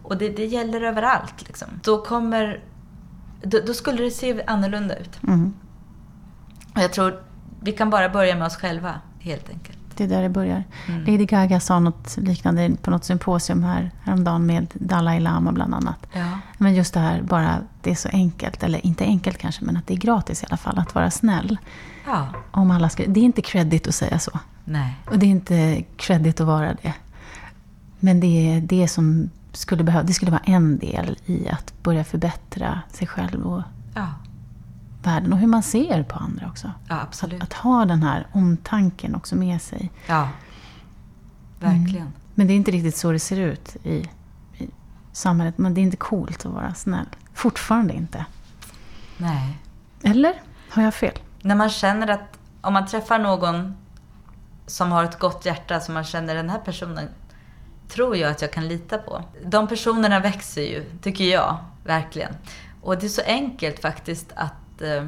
och 0.03 0.16
det, 0.16 0.29
det 0.29 0.47
gäller 0.47 0.81
överallt, 0.81 1.47
liksom, 1.47 1.69
då 1.85 2.05
kommer... 2.05 2.64
Då, 3.43 3.59
då 3.66 3.75
skulle 3.75 4.03
det 4.03 4.11
se 4.11 4.45
annorlunda 4.47 4.97
ut. 4.97 5.23
Mm. 5.23 5.55
Och 6.75 6.81
jag 6.81 6.93
tror 6.93 7.23
vi 7.61 7.73
kan 7.73 7.91
bara 7.91 8.09
börja 8.09 8.37
med 8.37 8.47
oss 8.47 8.57
själva, 8.57 8.95
helt 9.21 9.49
enkelt. 9.51 9.78
Det 9.99 10.05
är 10.05 10.09
där 10.09 10.23
det 10.23 10.29
börjar. 10.29 10.65
Mm. 10.89 11.05
Lady 11.05 11.27
Gaga 11.27 11.61
sa 11.61 11.81
något 11.81 12.17
liknande 12.17 12.77
på 12.83 12.91
något 12.91 13.05
symposium 13.05 13.63
här 13.63 13.91
häromdagen 14.03 14.47
med 14.47 14.67
Dalai 14.75 15.21
Lama 15.21 15.53
bland 15.53 15.75
annat. 15.75 16.07
Ja. 16.13 16.39
Men 16.59 16.75
just 16.75 16.95
det 16.95 17.01
här 17.01 17.23
bara, 17.23 17.59
det 17.83 17.91
är 17.91 17.95
så 17.95 18.09
enkelt, 18.09 18.63
eller 18.63 18.87
inte 18.87 19.05
enkelt 19.05 19.39
kanske, 19.39 19.65
men 19.65 19.77
att 19.77 19.87
det 19.87 19.95
är 19.95 19.99
gratis 19.99 20.43
i 20.43 20.47
alla 20.49 20.57
fall 20.57 20.79
att 20.79 20.95
vara 20.95 21.11
snäll. 21.11 21.59
Ja. 22.07 22.27
Om 22.51 22.71
alla 22.71 22.89
ska, 22.89 23.05
det 23.07 23.21
är 23.21 23.25
inte 23.25 23.43
credit 23.43 23.89
att 23.89 23.95
säga 23.95 24.19
så. 24.19 24.39
Nej. 24.65 24.95
Och 25.11 25.19
det 25.19 25.27
är 25.27 25.31
inte 25.31 25.85
credit 25.97 26.41
att 26.41 26.47
vara 26.47 26.75
det. 26.83 26.95
Men 28.01 28.21
det 28.21 28.53
är 28.53 28.61
det 28.61 28.89
som 28.89 29.31
skulle 29.53 29.85
behöva, 29.85 30.03
det 30.05 30.13
skulle 30.15 30.31
vara 30.31 30.43
en 30.45 30.79
del 30.79 31.19
i 31.27 31.49
att 31.49 31.83
börja 31.83 32.05
förbättra 32.05 32.81
sig 32.93 33.07
själv 33.07 33.47
och 33.47 33.63
Ja. 33.95 34.07
Världen. 35.03 35.33
Och 35.33 35.39
hur 35.39 35.47
man 35.47 35.63
ser 35.63 36.03
på 36.03 36.17
andra 36.17 36.47
också. 36.47 36.73
Ja, 36.89 37.01
absolut. 37.01 37.43
Att 37.43 37.53
ha 37.53 37.85
den 37.85 38.03
här 38.03 38.27
omtanken 38.33 39.15
också 39.15 39.37
med 39.37 39.63
sig. 39.63 39.91
Ja. 40.07 40.29
Verkligen. 41.61 42.13
Men 42.35 42.47
det 42.47 42.53
är 42.53 42.57
inte 42.57 42.71
riktigt 42.71 42.97
så 42.97 43.13
det 43.13 43.19
ser 43.19 43.41
ut 43.41 43.77
i, 43.83 44.09
i 44.59 44.69
samhället. 45.13 45.59
Men 45.59 45.75
det 45.75 45.81
är 45.81 45.83
inte 45.83 45.97
coolt 45.97 46.47
att 46.47 46.53
vara 46.53 46.75
snäll. 46.75 47.07
Fortfarande 47.35 47.95
inte. 47.95 48.27
Nej. 49.17 49.59
Eller? 50.03 50.43
Har 50.71 50.83
jag 50.83 50.95
fel? 50.95 51.19
När 51.43 51.55
man 51.55 51.71
känner 51.71 52.09
att 52.09 52.39
om 52.61 52.73
man 52.73 52.87
träffar 52.87 53.19
någon 53.19 53.77
som 54.67 54.93
har 54.93 55.05
ett 55.05 55.19
gott 55.19 55.47
hjärta, 55.47 55.81
som 55.81 55.95
man 55.95 56.05
känner 56.05 56.35
den 56.35 56.51
här 56.51 56.59
personen 56.59 57.09
tror 57.89 58.17
jag 58.17 58.31
att 58.31 58.43
jag 58.43 58.53
kan 58.53 58.69
lita 58.69 58.99
på. 58.99 59.25
De 59.45 59.69
personerna 59.69 60.21
växer 60.21 60.63
ju, 60.63 60.85
tycker 61.03 61.25
jag, 61.25 61.57
verkligen. 61.85 62.35
Och 62.83 62.99
det 62.99 63.07
är 63.07 63.09
så 63.09 63.23
enkelt 63.23 63.83
faktiskt 63.83 64.33
att 64.37 64.55
eh, 64.83 65.07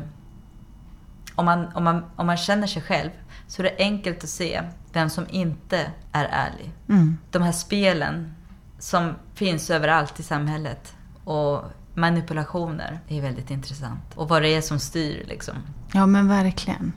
om, 1.34 1.44
man, 1.44 1.66
om, 1.74 1.84
man, 1.84 2.04
om 2.16 2.26
man 2.26 2.36
känner 2.36 2.66
sig 2.66 2.82
själv 2.82 3.10
så 3.46 3.62
är 3.62 3.64
det 3.64 3.76
enkelt 3.78 4.24
att 4.24 4.30
se 4.30 4.62
vem 4.92 5.10
som 5.10 5.26
inte 5.30 5.90
är 6.12 6.24
ärlig. 6.24 6.72
Mm. 6.88 7.18
De 7.30 7.42
här 7.42 7.52
spelen 7.52 8.34
som 8.78 9.14
finns 9.34 9.70
överallt 9.70 10.20
i 10.20 10.22
samhället 10.22 10.94
och 11.24 11.64
manipulationer 11.94 13.00
är 13.08 13.22
väldigt 13.22 13.50
intressant. 13.50 14.02
Och 14.14 14.28
vad 14.28 14.42
det 14.42 14.48
är 14.48 14.60
som 14.60 14.78
styr 14.78 15.24
liksom. 15.28 15.54
Ja, 15.92 16.06
men 16.06 16.28
verkligen. 16.28 16.92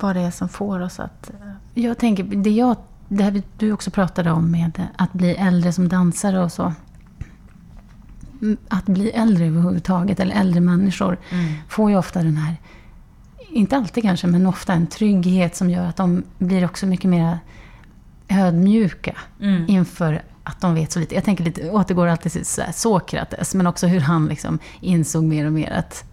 Vad 0.00 0.16
det 0.16 0.20
är 0.20 0.30
som 0.30 0.48
får 0.48 0.80
oss 0.80 1.00
att... 1.00 1.30
Jag 1.74 1.98
tänker, 1.98 2.24
det, 2.24 2.50
jag, 2.50 2.76
det 3.08 3.24
här 3.24 3.42
du 3.58 3.72
också 3.72 3.90
pratade 3.90 4.30
om 4.30 4.50
med 4.50 4.86
att 4.96 5.12
bli 5.12 5.34
äldre 5.34 5.72
som 5.72 5.88
dansare 5.88 6.44
och 6.44 6.52
så. 6.52 6.74
Mm, 8.42 8.56
Att 8.68 8.86
bli 8.86 9.10
äldre 9.10 9.46
överhuvudtaget, 9.46 10.20
eller 10.20 10.34
äldre 10.36 10.60
människor, 10.60 11.18
får 11.68 11.90
ju 11.90 11.96
ofta 11.96 12.22
den 12.22 12.36
här, 12.36 12.56
inte 13.50 13.76
alltid 13.76 14.02
kanske, 14.02 14.26
men 14.26 14.46
ofta 14.46 14.72
en 14.72 14.86
trygghet 14.86 15.56
som 15.56 15.70
gör 15.70 15.84
att 15.86 15.96
de 15.96 16.22
blir 16.38 16.64
också 16.64 16.86
mycket 16.86 17.10
mer 17.10 17.38
ödmjuka 18.28 19.16
Mm. 19.40 19.64
inför 19.68 20.22
att 20.44 20.60
de 20.60 20.74
vet 20.74 20.92
så 20.92 20.98
lite. 21.00 21.14
Jag 21.14 21.24
tänker 21.24 21.44
lite, 21.44 21.70
återgår 21.70 22.06
alltid 22.06 22.32
till 22.32 22.44
Sokrates, 22.74 23.54
men 23.54 23.66
också 23.66 23.86
hur 23.86 24.00
han 24.00 24.26
liksom 24.26 24.58
insåg 24.80 25.24
mer 25.24 25.46
och 25.46 25.52
mer 25.52 25.70
att 25.70 26.04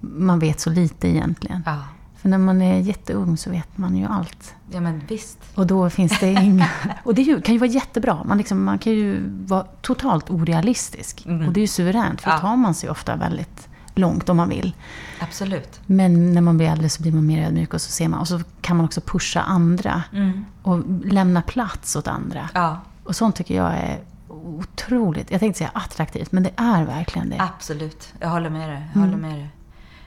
man 0.00 0.38
vet 0.38 0.60
så 0.60 0.70
lite 0.70 1.08
egentligen. 1.08 1.62
Ja. 1.66 1.78
För 2.22 2.28
när 2.28 2.38
man 2.38 2.62
är 2.62 2.78
jätteung 2.80 3.36
så 3.36 3.50
vet 3.50 3.78
man 3.78 3.96
ju 3.96 4.06
allt. 4.06 4.54
ja, 4.70 4.80
men 4.80 5.02
visst. 5.08 5.38
Och 5.54 5.66
då 5.66 5.90
finns 5.90 6.20
det 6.20 6.32
inga... 6.32 6.68
Och 7.04 7.14
det 7.14 7.42
kan 7.44 7.54
ju 7.54 7.58
vara 7.58 7.70
jättebra. 7.70 8.24
Man, 8.24 8.38
liksom, 8.38 8.64
man 8.64 8.78
kan 8.78 8.92
ju 8.92 9.22
vara 9.46 9.62
totalt 9.80 10.30
orealistisk. 10.30 11.26
Mm. 11.26 11.46
Och 11.46 11.52
det 11.52 11.60
är 11.60 11.62
ju 11.62 11.66
suveränt, 11.68 12.20
för 12.20 12.30
då 12.30 12.38
tar 12.38 12.56
man 12.56 12.74
sig 12.74 12.90
ofta 12.90 13.16
väldigt 13.16 13.68
långt 13.94 14.28
om 14.28 14.36
man 14.36 14.48
vill. 14.48 14.74
Absolut. 15.20 15.80
Men 15.86 16.32
när 16.34 16.40
man 16.40 16.56
blir 16.56 16.68
äldre 16.68 16.88
så 16.88 17.02
blir 17.02 17.12
man 17.12 17.26
mer 17.26 17.46
ödmjuk 17.46 17.74
och 17.74 17.80
så 17.80 17.90
ser 17.90 18.08
man. 18.08 18.20
Och 18.20 18.28
så 18.28 18.40
kan 18.60 18.76
man 18.76 18.86
också 18.86 19.00
pusha 19.00 19.40
andra. 19.40 20.02
Mm. 20.12 20.44
Och 20.62 20.80
lämna 21.04 21.42
plats 21.42 21.96
åt 21.96 22.08
andra. 22.08 22.48
Ja, 22.54 22.80
Och 23.04 23.16
sånt 23.16 23.36
tycker 23.36 23.54
jag 23.56 23.72
är 23.72 23.98
otroligt, 24.28 25.30
jag 25.30 25.40
tänkte 25.40 25.58
säga 25.58 25.70
attraktivt, 25.74 26.32
men 26.32 26.42
det 26.42 26.50
är 26.56 26.84
verkligen 26.84 27.30
det. 27.30 27.36
absolut. 27.40 28.12
Jag 28.20 28.28
håller 28.28 28.50
med 28.50 28.68
dig. 28.68 28.82
Jag 28.94 28.96
Mm. 29.02 29.08
håller 29.10 29.28
med 29.28 29.38
dig. 29.38 29.48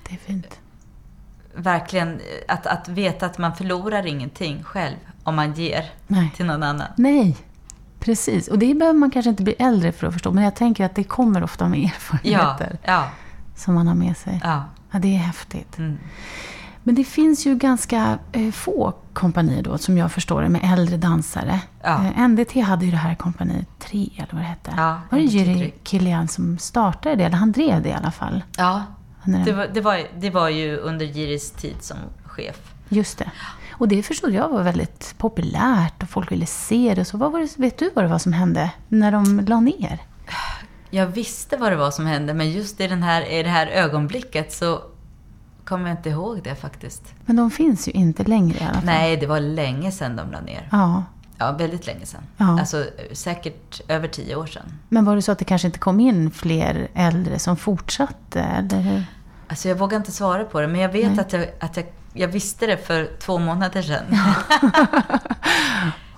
Det 0.10 0.14
är 0.16 0.20
fint. 0.20 0.60
Verkligen, 1.56 2.20
att, 2.48 2.68
att 2.68 2.88
veta 2.88 3.26
att 3.26 3.38
man 3.38 3.56
förlorar 3.56 4.06
ingenting 4.08 4.64
själv 4.64 4.96
om 5.24 5.36
man 5.36 5.54
ger 5.54 5.86
Nej. 6.08 6.32
till 6.36 6.46
någon 6.46 6.64
annan. 6.64 6.88
Nej, 6.96 7.38
precis. 8.00 8.48
Och 8.48 8.60
det 8.60 8.74
behöver 8.74 9.00
man 9.00 9.12
kanske 9.12 9.30
inte 9.30 9.44
bli 9.44 9.54
äldre 9.60 9.92
för 9.92 10.08
att 10.08 10.14
förstå, 10.14 10.32
men 10.32 10.44
jag 10.44 10.56
tänker 10.56 10.86
att 10.86 10.96
det 10.96 11.04
kommer 11.04 11.44
ofta 11.44 11.68
med 11.68 11.80
Ja, 11.80 11.86
erfarenheter 11.88 12.78
ja, 12.84 13.10
som 13.56 13.76
man 13.76 13.88
har 13.88 13.96
med 13.96 14.18
sig. 14.18 14.40
ja. 14.44 14.64
Ja, 14.92 15.00
det 15.00 15.16
är 15.16 15.20
häftigt. 15.20 15.78
Mm. 15.78 15.98
Men 16.84 16.96
det 16.96 17.04
finns 17.04 17.46
ju 17.46 17.56
ganska 17.56 18.20
eh, 18.32 18.52
få 18.52 18.94
kompanier 19.14 19.64
då, 19.64 19.78
som 19.78 19.98
jag 19.98 20.12
förstår 20.12 20.42
det, 20.42 20.50
med 20.50 20.62
äldre 20.74 20.98
dansare. 20.98 21.60
Ja. 21.84 22.06
Eh, 22.18 22.28
NDT 22.28 22.56
hade 22.62 22.86
ju 22.86 22.92
det 22.92 22.98
här 22.98 23.16
kompani 23.16 23.66
3, 23.80 24.10
eller 24.18 24.28
vad 24.32 24.42
det 24.42 24.46
hette. 24.46 24.74
Ja, 24.78 25.02
var 25.10 25.18
det 25.20 25.24
Jiri. 25.24 25.74
Kilian 25.84 26.28
som 26.28 26.58
startade 26.58 27.16
det? 27.16 27.24
Eller 27.24 27.38
han 27.38 27.52
drev 27.52 27.82
det 27.84 27.90
i 27.90 27.94
alla 27.94 28.12
fall. 28.12 28.44
Ja, 28.58 28.84
det 29.26 29.54
var, 29.54 29.68
det, 29.74 29.82
var, 29.82 30.02
det 30.20 30.30
var 30.30 30.50
ju 30.50 30.78
under 30.78 31.06
Jiris 31.06 31.52
tid 31.52 31.76
som 31.80 31.98
chef. 32.26 32.74
Just 32.90 33.18
det. 33.18 33.32
Och 33.72 33.88
det 33.88 34.04
förstod 34.04 34.34
jag 34.34 34.50
var 34.50 34.64
väldigt 34.64 35.16
populärt 35.18 36.04
och 36.04 36.10
folk 36.10 36.32
ville 36.32 36.46
se 36.46 36.94
det. 36.96 37.06
Så 37.06 37.18
vad 37.18 37.32
var 37.32 37.40
det, 37.40 37.58
vet 37.58 37.78
du 37.78 37.92
vad 37.96 38.06
det 38.06 38.10
var 38.10 38.20
som 38.20 38.34
hände 38.34 38.72
när 38.88 39.12
de 39.12 39.40
la 39.40 39.60
ner? 39.60 40.00
Jag 40.90 41.08
visste 41.08 41.58
vad 41.58 41.72
det 41.72 41.76
var 41.76 41.92
som 41.92 42.06
hände, 42.06 42.34
men 42.34 42.52
just 42.52 42.82
i, 42.82 42.88
den 42.88 43.04
här, 43.04 43.32
i 43.32 43.44
det 43.44 43.50
här 43.50 43.68
ögonblicket 43.68 44.54
så 44.54 44.82
kommer 45.66 45.90
jag 45.90 45.98
inte 45.98 46.10
ihåg 46.10 46.44
det 46.44 46.56
faktiskt. 46.56 47.14
Men 47.26 47.36
de 47.36 47.52
finns 47.52 47.88
ju 47.88 47.92
inte 47.92 48.24
längre 48.24 48.58
i 48.60 48.64
alla 48.64 48.74
fall. 48.74 48.86
Nej, 48.86 49.18
det 49.18 49.28
var 49.28 49.40
länge 49.40 49.92
sedan 49.92 50.16
de 50.16 50.32
la 50.32 50.42
ner. 50.42 50.68
Ja. 50.72 51.04
Ja, 51.38 51.52
väldigt 51.52 51.88
länge 51.88 52.06
sedan. 52.06 52.22
Ja. 52.38 52.60
Alltså 52.60 52.86
säkert 53.12 53.82
över 53.88 54.08
tio 54.08 54.36
år 54.36 54.46
sedan. 54.46 54.80
Men 54.90 55.06
var 55.06 55.16
det 55.16 55.22
så 55.22 55.32
att 55.32 55.40
det 55.40 55.46
kanske 55.46 55.68
inte 55.68 55.80
kom 55.80 56.00
in 56.00 56.32
fler 56.32 56.88
äldre 56.94 57.40
som 57.40 57.58
fortsatte? 57.58 58.42
Eller 58.42 58.82
hur? 58.82 59.04
Alltså 59.48 59.68
jag 59.70 59.76
vågar 59.76 59.98
inte 59.98 60.12
svara 60.12 60.44
på 60.44 60.62
det, 60.62 60.68
men 60.68 60.82
jag 60.82 60.90
vet 60.90 61.12
Nej. 61.12 61.20
att, 61.20 61.34
jag, 61.34 61.48
att 61.60 61.78
jag, 61.78 61.86
jag 62.14 62.28
visste 62.28 62.66
det 62.68 62.78
för 62.78 63.10
två 63.20 63.38
månader 63.40 63.82
sedan. 63.82 64.04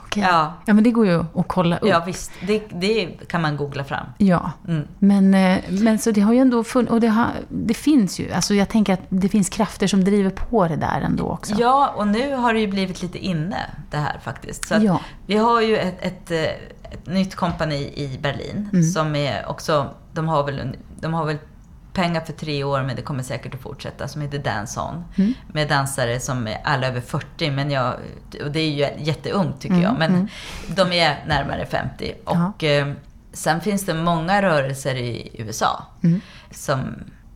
Okej. 0.06 0.24
Ja. 0.24 0.54
ja, 0.66 0.74
men 0.74 0.84
det 0.84 0.92
går 0.92 1.06
ju 1.06 1.20
att 1.20 1.48
kolla 1.48 1.78
upp. 1.78 1.88
Ja, 1.90 2.04
visst. 2.06 2.32
Det, 2.48 2.62
det 2.74 3.06
kan 3.28 3.42
man 3.42 3.58
googla 3.58 3.84
fram. 3.84 4.06
Ja. 4.18 4.52
Mm. 4.68 4.88
Men, 5.00 5.34
eh, 5.34 5.60
men 5.70 6.00
så 6.00 6.12
det 6.12 6.22
har 6.22 6.34
ju 6.34 6.40
ändå 6.40 6.64
funnits, 6.64 6.92
och 6.92 7.00
det, 7.02 7.08
har, 7.08 7.28
det 7.50 7.74
finns 7.74 8.20
ju, 8.20 8.32
alltså 8.32 8.54
jag 8.54 8.70
tänker 8.70 8.94
att 8.94 9.02
det 9.10 9.30
finns 9.30 9.50
krafter 9.50 9.88
som 9.88 10.04
driver 10.04 10.30
på 10.30 10.68
det 10.68 10.76
där 10.76 11.02
ändå 11.02 11.24
också. 11.30 11.54
Ja, 11.58 11.94
och 11.96 12.08
nu 12.08 12.36
har 12.36 12.54
det 12.54 12.60
ju 12.60 12.68
blivit 12.68 13.02
lite 13.02 13.18
inne 13.18 13.58
det 13.92 13.98
här 13.98 14.20
faktiskt. 14.24 14.68
Så 14.68 14.76
Ja. 14.82 15.00
Vi 15.26 15.38
har 15.38 15.62
ju 15.62 15.78
ett, 15.78 15.96
ett, 16.02 16.32
eh, 16.32 16.92
ett 16.92 17.06
nytt 17.08 17.36
kompani 17.36 17.76
i 17.96 18.20
Berlin 18.22 18.70
Mm. 18.74 18.84
som 18.84 19.16
är 19.16 19.50
också, 19.50 19.94
de 20.14 20.28
har, 20.28 20.44
väl, 20.44 20.78
de 21.00 21.14
har 21.14 21.26
väl 21.26 21.38
pengar 21.98 22.22
för 22.22 22.34
tre 22.34 22.64
år 22.64 22.84
men 22.84 22.96
det 22.96 23.02
kommer 23.02 23.24
säkert 23.24 23.54
att 23.56 23.62
fortsätta, 23.62 24.08
som 24.08 24.22
heter 24.22 24.40
Dance 24.40 24.80
On. 24.80 25.04
Mm. 25.16 25.34
Med 25.54 25.68
dansare 25.70 26.20
som 26.20 26.48
är 26.48 26.62
alla 26.64 26.88
över 26.88 27.02
40, 27.02 27.52
men 27.52 27.72
jag, 27.72 27.94
och 28.44 28.52
det 28.52 28.60
är 28.60 28.70
ju 28.72 29.04
jätteungt 29.06 29.62
tycker 29.62 29.76
Mm, 29.76 29.86
jag, 29.86 30.00
men 30.00 30.14
mm. 30.14 30.28
de 30.68 30.92
är 30.94 31.24
närmare 31.28 31.66
50. 31.66 32.14
Och 32.26 32.64
eh, 32.64 32.94
sen 33.34 33.62
finns 33.62 33.86
det 33.86 33.94
många 33.94 34.42
rörelser 34.42 34.96
i 34.96 35.30
USA, 35.34 35.86
Mm. 36.04 36.22
som 36.52 36.80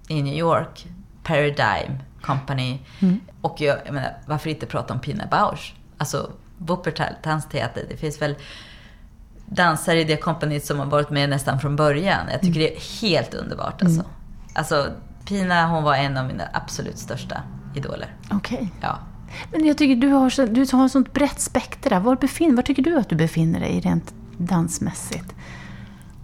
i 0.08 0.22
New 0.22 0.38
York, 0.38 0.88
Paradigm 1.24 1.98
Company. 2.22 2.80
Mm. 3.00 3.20
Och 3.42 3.62
jag, 3.62 3.78
jag 3.86 3.94
menar, 3.94 4.18
varför 4.26 4.50
inte 4.50 4.66
prata 4.66 4.94
om 4.94 5.00
Pina 5.00 5.24
Bausch? 5.32 5.74
Alltså, 5.98 6.32
Wuppertal 6.58 7.14
dansteater. 7.24 7.84
Det 7.90 7.98
finns 7.98 8.22
väl 8.22 8.36
dansare 9.46 10.02
i 10.02 10.04
det 10.04 10.18
kompaniet 10.18 10.66
som 10.66 10.80
har 10.80 10.86
varit 10.86 11.10
med 11.10 11.30
nästan 11.30 11.60
från 11.60 11.76
början. 11.76 12.28
Jag 12.32 12.42
tycker 12.42 12.60
det 12.60 12.76
är 12.78 13.02
helt 13.02 13.34
underbart 13.34 13.82
alltså. 13.84 14.04
Alltså, 14.54 14.92
Pina 15.26 15.68
hon 15.68 15.84
var 15.84 15.96
en 15.96 16.18
av 16.18 16.26
mina 16.26 16.44
absolut 16.54 16.98
största 16.98 17.42
idoler. 17.76 18.16
Okej. 18.32 18.72
Ja. 18.82 19.00
Men 19.52 19.66
jag 19.66 19.78
tycker 19.78 19.96
du 19.96 20.08
har, 20.08 20.30
så, 20.30 20.46
du 20.46 20.66
har 20.72 20.86
ett 20.86 20.92
sånt 20.92 21.14
brett 21.14 21.40
spektra. 21.40 22.00
Var, 22.00 22.16
befinner, 22.16 22.56
var 22.56 22.64
tycker 22.64 22.84
du 22.84 22.98
att 22.98 23.10
du 23.10 23.16
befinner 23.16 23.60
dig 23.60 23.80
rent 23.80 24.14
dansmässigt? 24.38 25.36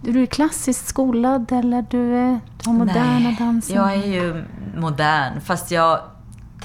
Är 0.06 0.12
du 0.12 0.26
klassiskt 0.26 0.86
skolad 0.86 1.52
eller 1.52 1.86
du, 1.90 2.16
är, 2.16 2.40
har 2.64 2.72
moderna 2.72 3.18
Nej, 3.18 3.36
dansen? 3.38 3.76
jag 3.76 3.94
är 3.94 4.06
ju 4.06 4.44
modern. 4.76 5.40
Fast 5.40 5.70
jag 5.70 6.00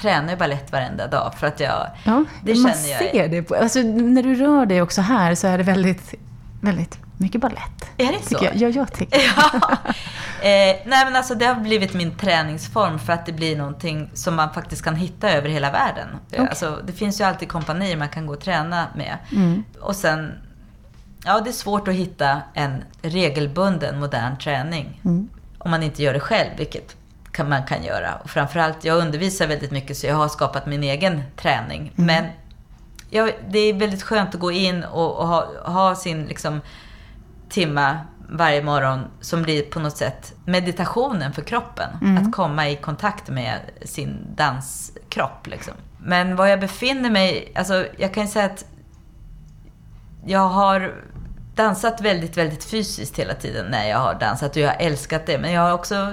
tränar 0.00 0.30
ju 0.30 0.36
balett 0.36 0.72
varenda 0.72 1.06
dag 1.06 1.34
för 1.38 1.46
att 1.46 1.60
jag... 1.60 1.86
Ja, 2.04 2.24
det 2.42 2.54
man 2.54 2.72
känner 2.72 2.88
jag. 2.88 2.98
ser 3.12 3.28
det. 3.28 3.42
På, 3.42 3.54
alltså, 3.54 3.78
när 3.82 4.22
du 4.22 4.34
rör 4.34 4.66
dig 4.66 4.82
också 4.82 5.00
här 5.00 5.34
så 5.34 5.46
är 5.46 5.58
det 5.58 5.64
väldigt, 5.64 6.14
väldigt 6.60 7.03
mycket 7.16 7.40
ballett. 7.40 7.90
Är 7.96 8.12
det 8.12 8.22
så? 8.22 8.44
Jag. 8.44 8.56
Ja, 8.56 8.68
jag 8.68 8.92
tycker 8.92 9.18
ja. 9.36 9.60
eh, 10.40 10.76
nej 10.86 11.04
men 11.04 11.16
alltså 11.16 11.34
det 11.34 11.46
har 11.46 11.54
blivit 11.54 11.94
min 11.94 12.16
träningsform 12.16 12.98
för 12.98 13.12
att 13.12 13.26
det 13.26 13.32
blir 13.32 13.56
någonting 13.56 14.10
som 14.14 14.34
man 14.34 14.54
faktiskt 14.54 14.84
kan 14.84 14.96
hitta 14.96 15.30
över 15.30 15.48
hela 15.48 15.70
världen. 15.70 16.08
Okay. 16.28 16.46
Alltså, 16.46 16.80
det 16.86 16.92
finns 16.92 17.20
ju 17.20 17.24
alltid 17.24 17.48
kompanier 17.48 17.96
man 17.96 18.08
kan 18.08 18.26
gå 18.26 18.32
och 18.32 18.40
träna 18.40 18.86
med. 18.94 19.18
Mm. 19.32 19.64
Och 19.80 19.96
sen, 19.96 20.32
ja 21.24 21.40
det 21.40 21.50
är 21.50 21.52
svårt 21.52 21.88
att 21.88 21.94
hitta 21.94 22.42
en 22.54 22.84
regelbunden 23.02 24.00
modern 24.00 24.38
träning. 24.38 25.00
Mm. 25.04 25.28
Om 25.58 25.70
man 25.70 25.82
inte 25.82 26.02
gör 26.02 26.12
det 26.12 26.20
själv, 26.20 26.50
vilket 26.56 26.96
kan, 27.34 27.48
man 27.48 27.62
kan 27.62 27.84
göra. 27.84 28.14
Och 28.14 28.30
framförallt, 28.30 28.84
jag 28.84 28.98
undervisar 28.98 29.46
väldigt 29.46 29.70
mycket 29.70 29.96
så 29.96 30.06
jag 30.06 30.14
har 30.14 30.28
skapat 30.28 30.66
min 30.66 30.82
egen 30.82 31.22
träning. 31.36 31.92
Mm. 31.96 32.06
Men 32.06 32.24
ja, 33.10 33.28
det 33.48 33.58
är 33.58 33.74
väldigt 33.74 34.02
skönt 34.02 34.34
att 34.34 34.40
gå 34.40 34.52
in 34.52 34.84
och, 34.84 35.16
och 35.16 35.28
ha, 35.28 35.48
ha 35.64 35.94
sin 35.94 36.24
liksom, 36.26 36.60
timma 37.54 37.98
varje 38.28 38.62
morgon 38.62 39.00
som 39.20 39.42
blir 39.42 39.62
på 39.62 39.80
något 39.80 39.96
sätt 39.96 40.34
meditationen 40.44 41.32
för 41.32 41.42
kroppen. 41.42 41.90
Mm. 42.02 42.22
Att 42.22 42.32
komma 42.32 42.68
i 42.68 42.76
kontakt 42.76 43.28
med 43.28 43.58
sin 43.82 44.26
danskropp. 44.36 45.46
Liksom. 45.46 45.74
Men 45.98 46.36
var 46.36 46.46
jag 46.46 46.60
befinner 46.60 47.10
mig, 47.10 47.52
alltså 47.54 47.86
jag 47.98 48.14
kan 48.14 48.22
ju 48.22 48.28
säga 48.28 48.44
att 48.44 48.64
jag 50.26 50.48
har 50.48 50.94
dansat 51.54 52.00
väldigt, 52.00 52.36
väldigt 52.36 52.64
fysiskt 52.64 53.18
hela 53.18 53.34
tiden 53.34 53.66
när 53.70 53.88
jag 53.88 53.98
har 53.98 54.14
dansat 54.14 54.50
och 54.50 54.62
jag 54.62 54.68
har 54.68 54.76
älskat 54.80 55.26
det. 55.26 55.38
Men 55.38 55.52
jag 55.52 55.62
har 55.62 55.72
också 55.72 56.12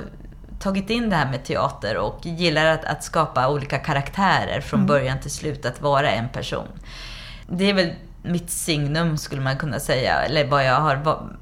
tagit 0.60 0.90
in 0.90 1.10
det 1.10 1.16
här 1.16 1.32
med 1.32 1.44
teater 1.44 1.98
och 1.98 2.20
gillar 2.26 2.66
att, 2.66 2.86
att 2.86 3.04
skapa 3.04 3.50
olika 3.50 3.78
karaktärer 3.78 4.62
från 4.62 4.80
Mm. 4.80 4.88
början 4.88 5.20
till 5.20 5.32
slut, 5.32 5.66
att 5.66 5.82
vara 5.82 6.12
en 6.12 6.30
person. 6.30 6.68
Det 7.48 7.70
är 7.70 7.74
väl 7.74 7.94
mitt 8.24 8.50
signum 8.50 9.18
skulle 9.18 9.42
man 9.42 9.58
kunna 9.58 9.80
säga, 9.80 10.22
eller 10.22 10.48
vad 10.48 10.66
jag 10.66 10.76
har, 10.76 10.96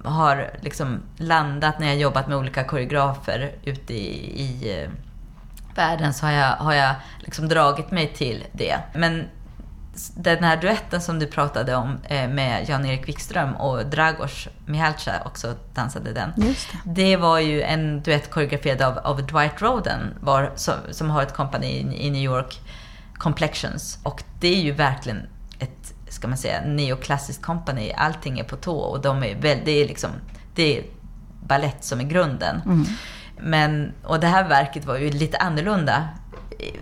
har 0.04 0.52
liksom 0.62 1.00
landat 1.18 1.80
när 1.80 1.88
jag 1.88 1.98
jobbat 1.98 2.28
med 2.28 2.38
olika 2.38 2.64
koreografer 2.64 3.52
ute 3.64 3.94
i, 3.94 4.42
i 4.42 4.82
eh, 4.82 4.90
världen 5.76 6.14
så 6.14 6.26
har 6.26 6.34
jag, 6.34 6.56
har 6.56 6.74
jag 6.74 6.96
liksom 7.20 7.50
dragit 7.50 7.92
mig 7.92 8.14
till 8.14 8.46
det. 8.52 8.78
Men 8.94 9.26
den 10.16 10.44
här 10.44 10.58
duetten 10.58 11.02
som 11.02 11.20
du 11.20 11.28
pratade 11.28 11.76
om 11.76 11.98
eh, 12.04 12.30
med 12.30 12.70
Jan-Erik 12.70 13.08
Wikström 13.08 13.56
och 13.56 13.86
Dragos 13.86 14.48
Mihalca 14.66 15.14
också 15.26 15.56
dansade 15.74 16.14
den. 16.14 16.34
Det. 16.36 16.56
Det 16.84 17.18
var 17.18 17.40
ju 17.40 17.62
en 17.62 18.02
duett 18.02 18.32
koreograferad 18.32 18.82
av, 18.82 18.98
av 18.98 19.26
Dwight 19.26 19.62
Roden 19.62 20.00
var, 20.20 20.52
som, 20.56 20.76
som 20.92 21.10
har 21.10 21.24
ett 21.24 21.34
kompani 21.34 21.68
i, 21.68 22.08
i 22.08 22.10
New 22.10 22.24
York, 22.24 22.60
Complexions. 23.14 24.00
Och 24.04 24.24
det 24.40 24.48
är 24.48 24.62
ju 24.62 24.72
verkligen 24.72 25.28
ska 26.20 26.28
man 26.28 26.38
säga, 26.38 26.62
neoklassiskt 26.66 27.44
kompani. 27.44 27.94
Allting 27.98 28.40
är 28.40 28.44
på 28.44 28.56
tå 28.56 28.78
och 28.78 29.02
de 29.02 29.24
är 29.24 29.36
väl, 29.36 29.58
det 29.66 29.72
är 29.72 29.88
liksom, 29.88 30.10
det 30.56 30.78
är 30.78 30.84
ballett 31.48 31.84
som 31.84 32.00
är 32.00 32.04
grunden. 32.04 32.62
Mm. 32.66 32.86
Men, 33.42 33.94
och 34.04 34.20
det 34.20 34.28
här 34.28 34.50
verket 34.50 34.86
var 34.86 34.98
ju 34.98 35.10
lite 35.10 35.38
annorlunda 35.38 36.08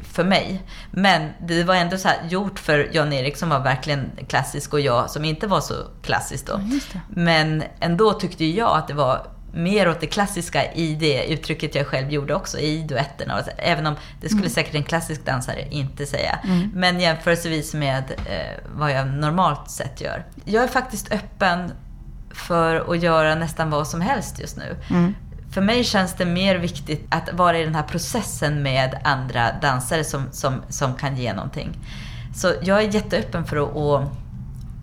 för 0.01 0.23
mig. 0.23 0.63
Men 0.91 1.29
det 1.47 1.63
var 1.63 1.75
ändå 1.75 1.97
så 1.97 2.07
här 2.07 2.17
gjort 2.29 2.59
för 2.59 2.89
Jan-Erik 2.93 3.37
som 3.37 3.49
var 3.49 3.59
verkligen 3.59 4.11
klassisk 4.27 4.73
och 4.73 4.79
jag 4.79 5.09
som 5.09 5.25
inte 5.25 5.47
var 5.47 5.61
så 5.61 5.73
klassisk 6.01 6.47
då. 6.47 6.57
Det. 6.57 7.01
Men 7.09 7.63
ändå 7.79 8.13
tyckte 8.13 8.45
jag 8.45 8.77
att 8.77 8.87
det 8.87 8.93
var 8.93 9.27
mer 9.53 9.89
åt 9.89 9.99
det 9.99 10.07
klassiska 10.07 10.73
i 10.73 10.95
det 10.95 11.23
uttrycket 11.23 11.75
jag 11.75 11.87
själv 11.87 12.11
gjorde 12.11 12.35
också 12.35 12.59
i 12.59 12.81
duetterna. 12.81 13.41
Även 13.57 13.87
om 13.87 13.95
det 14.21 14.29
skulle 14.29 14.49
säkert 14.49 14.75
en 14.75 14.83
klassisk 14.83 15.25
dansare 15.25 15.67
inte 15.69 16.05
säga. 16.05 16.39
Mm. 16.43 16.71
Men 16.73 16.99
jämförelsevis 16.99 17.73
med 17.73 18.03
eh, 18.17 18.63
vad 18.75 18.91
jag 18.91 19.07
normalt 19.07 19.69
sett 19.69 20.01
gör. 20.01 20.25
Jag 20.45 20.63
är 20.63 20.67
faktiskt 20.67 21.11
öppen 21.11 21.71
för 22.31 22.93
att 22.93 23.03
göra 23.03 23.35
nästan 23.35 23.69
vad 23.69 23.87
som 23.87 24.01
helst 24.01 24.39
just 24.39 24.57
nu. 24.57 24.75
Mm. 24.89 25.15
För 25.51 25.61
mig 25.61 25.83
känns 25.83 26.13
det 26.13 26.25
mer 26.25 26.55
viktigt 26.55 27.05
att 27.09 27.33
vara 27.33 27.59
i 27.59 27.63
den 27.63 27.75
här 27.75 27.83
processen 27.83 28.63
med 28.63 28.99
andra 29.03 29.51
dansare 29.61 30.03
som, 30.03 30.23
som, 30.31 30.61
som 30.69 30.95
kan 30.95 31.17
ge 31.17 31.33
någonting. 31.33 31.77
Så 32.35 32.53
jag 32.61 32.83
är 32.83 32.93
jätteöppen 32.93 33.45
för 33.45 33.57
att 33.57 33.75
och, 33.75 34.03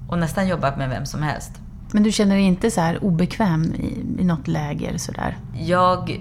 och 0.09 0.19
nästan 0.19 0.49
jobba 0.49 0.77
med 0.77 0.89
vem 0.89 1.07
som 1.07 1.23
helst. 1.23 1.53
Men 1.95 2.03
du 2.03 2.13
känner 2.13 2.35
dig 2.35 2.45
inte 2.45 2.71
så 2.71 2.81
här 2.81 3.05
obekväm 3.05 3.65
i, 3.75 4.21
i 4.23 4.25
något 4.25 4.49
läger 4.49 4.99
sådär? 4.99 5.37
Jag 5.61 6.21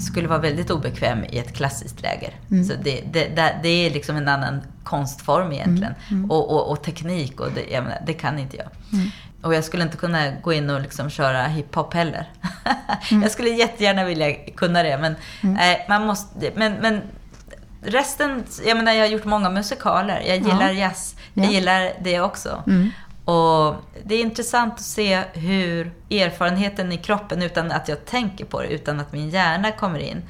skulle 0.00 0.28
vara 0.28 0.38
väldigt 0.38 0.70
obekväm 0.70 1.24
i 1.24 1.38
ett 1.38 1.52
klassiskt 1.52 2.02
läger. 2.02 2.30
Mm. 2.50 2.64
Så 2.64 2.72
det, 2.82 3.00
det, 3.12 3.54
det, 3.62 3.68
är 3.68 3.90
liksom 3.90 4.16
en 4.16 4.28
annan 4.28 4.60
konstform 4.84 5.52
egentligen. 5.52 5.94
Mm, 6.10 6.30
Och, 6.30 6.50
och, 6.50 6.70
och 6.70 6.82
teknik, 6.82 7.40
och 7.40 7.48
det, 7.54 7.80
menar, 7.82 7.98
det 8.06 8.12
kan 8.12 8.38
inte 8.38 8.56
jag. 8.56 8.66
Mm. 8.92 9.08
Och 9.42 9.54
jag 9.54 9.64
skulle 9.64 9.82
inte 9.82 9.96
kunna 9.96 10.30
gå 10.42 10.52
in 10.52 10.70
och 10.70 10.80
liksom 10.80 11.10
köra 11.10 11.42
hiphop 11.46 11.94
heller. 11.94 12.30
Mm. 13.10 13.22
jag 13.22 13.32
skulle 13.32 13.50
jättegärna 13.50 14.04
vilja 14.04 14.34
kunna 14.56 14.82
det, 14.82 14.98
men, 14.98 15.14
nej, 15.40 15.86
man 15.88 16.06
måste, 16.06 16.50
men, 16.54 16.72
men 16.72 17.00
resten, 17.82 18.44
jag 18.66 18.76
menar 18.76 18.92
jag 18.92 19.00
har 19.00 19.06
gjort 19.08 19.24
många 19.24 19.50
musikaler. 19.50 20.22
Jag 20.26 20.36
gillar 20.36 20.70
Ja. 20.70 20.72
jazz. 20.72 21.16
Jag 21.34 21.46
Ja. 21.46 21.50
gillar 21.50 21.92
det 22.04 22.20
också. 22.20 22.62
Mm. 22.66 22.90
Och 23.24 23.74
det 24.04 24.14
är 24.14 24.20
intressant 24.20 24.74
att 24.74 24.80
se 24.80 25.22
hur 25.32 25.92
erfarenheten 26.10 26.92
i 26.92 26.96
kroppen, 26.96 27.42
utan 27.42 27.72
att 27.72 27.88
jag 27.88 28.04
tänker 28.04 28.44
på 28.44 28.62
det, 28.62 28.68
utan 28.68 29.00
att 29.00 29.12
min 29.12 29.30
hjärna 29.30 29.72
kommer 29.72 29.98
in, 29.98 30.22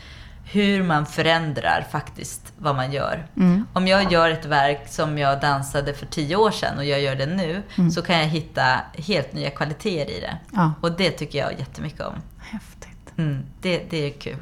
hur 0.45 0.82
man 0.82 1.07
förändrar 1.07 1.86
faktiskt 1.93 2.53
vad 2.59 2.76
man 2.76 2.93
gör. 2.93 3.26
Mm. 3.36 3.66
Om 3.72 3.88
jag 3.88 4.12
gör 4.12 4.30
ett 4.30 4.45
verk 4.45 4.88
som 4.88 5.18
jag 5.18 5.40
dansade 5.40 5.95
för 5.95 6.07
tio 6.07 6.36
år 6.36 6.51
sedan 6.51 6.78
och 6.78 6.84
jag 6.84 7.01
gör 7.01 7.14
det 7.14 7.26
nu, 7.26 7.62
så 7.95 8.03
kan 8.03 8.18
jag 8.18 8.26
hitta 8.26 8.80
helt 8.95 9.32
nya 9.32 9.51
kvaliteter 9.51 10.12
i 10.12 10.20
det. 10.20 10.36
Ja, 10.53 10.72
Och 10.80 10.93
det 10.93 11.11
tycker 11.11 11.38
jag 11.38 11.59
jättemycket 11.59 12.01
om. 12.01 12.14
häftigt. 12.38 13.12
Mm, 13.18 13.43
det, 13.61 13.90
det 13.90 14.07
är 14.07 14.11
kul. 14.11 14.36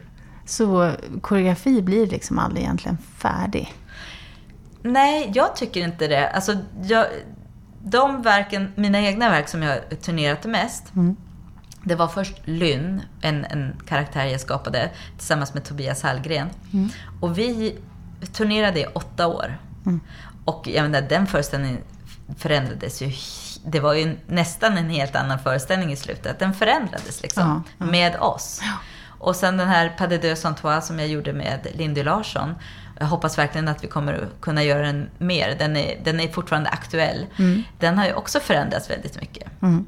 Så 0.47 0.93
koreografi 1.21 1.83
blir 1.83 2.07
liksom 2.07 2.39
aldrig 2.39 2.63
egentligen 2.65 2.99
färdig? 3.19 3.75
Nej, 4.83 5.31
jag 5.35 5.57
tycker 5.57 5.81
inte 5.81 6.07
det. 6.09 6.31
Alltså, 6.31 6.57
jag, 6.83 7.07
de 7.83 8.23
verken, 8.23 8.73
mina 8.75 9.01
egna 9.01 9.31
verk 9.31 9.49
som 9.49 9.63
jag 9.63 10.01
turnerat 10.03 10.45
mest, 10.45 10.95
Mm. 10.95 11.17
det 11.85 11.95
var 11.95 12.09
först 12.09 12.35
Lynn, 12.45 13.03
en, 13.21 13.45
en 13.45 13.81
karaktär 13.89 14.25
jag 14.25 14.41
skapade 14.41 14.91
tillsammans 15.19 15.55
med 15.55 15.65
Tobias 15.65 16.03
Hallgren. 16.03 16.49
Mm. 16.73 16.89
Och 17.21 17.39
vi 17.39 17.79
turnerade 18.33 18.81
i 18.81 18.87
åtta 18.87 19.27
år. 19.27 19.59
Mm. 19.87 20.01
Och 20.45 20.69
jag 20.69 20.83
menar, 20.83 21.09
den 21.09 21.27
föreställningen 21.27 21.79
förändrades 22.39 23.03
ju. 23.03 23.13
Det 23.65 23.81
var 23.81 23.95
ju 23.95 24.17
nästan 24.27 24.79
en 24.79 24.91
helt 24.91 25.17
annan 25.17 25.39
föreställning 25.39 25.93
i 25.93 25.97
slutet. 25.97 26.39
Den 26.39 26.55
förändrades 26.55 27.23
liksom 27.23 27.65
med 27.79 28.17
oss. 28.17 28.61
Och 29.19 29.37
sen 29.37 29.57
den 29.57 29.69
här 29.69 29.89
Pas 29.99 30.09
de 30.09 30.19
deux 30.19 30.41
sans 30.41 30.61
toi 30.61 30.81
som 30.83 30.99
jag 30.99 31.09
gjorde 31.09 31.33
med 31.33 31.67
Lindy 31.75 32.03
Larsson. 32.03 32.55
Jag 33.03 33.07
hoppas 33.07 33.39
verkligen 33.39 33.69
att 33.69 33.85
vi 33.85 33.89
kommer 33.89 34.13
att 34.15 34.41
kunna 34.41 34.63
göra 34.63 34.87
den 34.87 35.11
mer. 35.19 35.57
Den 35.59 35.77
är, 35.77 36.01
den 36.05 36.21
är 36.21 36.29
fortfarande 36.29 36.71
aktuell. 36.71 37.27
Mm. 37.39 37.63
Den 37.79 37.99
har 37.99 38.07
ju 38.07 38.13
också 38.13 38.41
förändrats 38.41 38.91
väldigt 38.91 39.21
mycket. 39.21 39.63
Mm. 39.63 39.87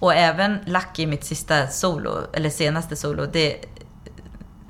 Och 0.00 0.14
även 0.14 0.58
Lucky, 0.64 1.06
mitt 1.06 1.24
sista 1.24 1.66
solo, 1.68 2.18
eller 2.32 2.50
senaste 2.50 2.96
solo, 2.96 3.26
det 3.32 3.56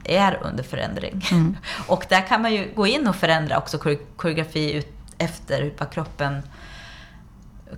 är 0.05 0.41
under 0.43 0.65
förändring. 0.65 1.27
Mm. 1.31 1.57
Och 1.87 2.07
där 2.09 2.21
kan 2.27 2.43
man 2.43 2.53
ju 2.55 2.73
gå 2.77 2.87
in 2.87 3.09
och 3.09 3.17
förändra 3.17 3.59
också 3.59 3.77
kore- 3.79 4.07
koreografi 4.17 4.73
ut 4.73 4.89
efter 5.19 5.75
vad 5.79 5.91
kroppen 5.91 6.43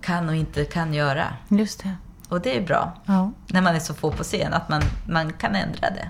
kan 0.02 0.28
och 0.28 0.34
inte 0.36 0.64
kan 0.64 0.94
göra. 0.94 1.24
Just 1.48 1.82
det. 1.82 1.94
Och 2.28 2.40
det 2.40 2.56
är 2.56 2.60
bra, 2.60 2.92
Ja. 3.06 3.32
när 3.46 3.60
man 3.62 3.74
är 3.74 3.78
så 3.80 3.94
få 3.94 4.12
på 4.12 4.22
scen, 4.24 4.52
att 4.54 4.68
man, 4.68 4.82
man 5.08 5.32
kan 5.32 5.54
ändra 5.54 5.90
det. 5.90 6.08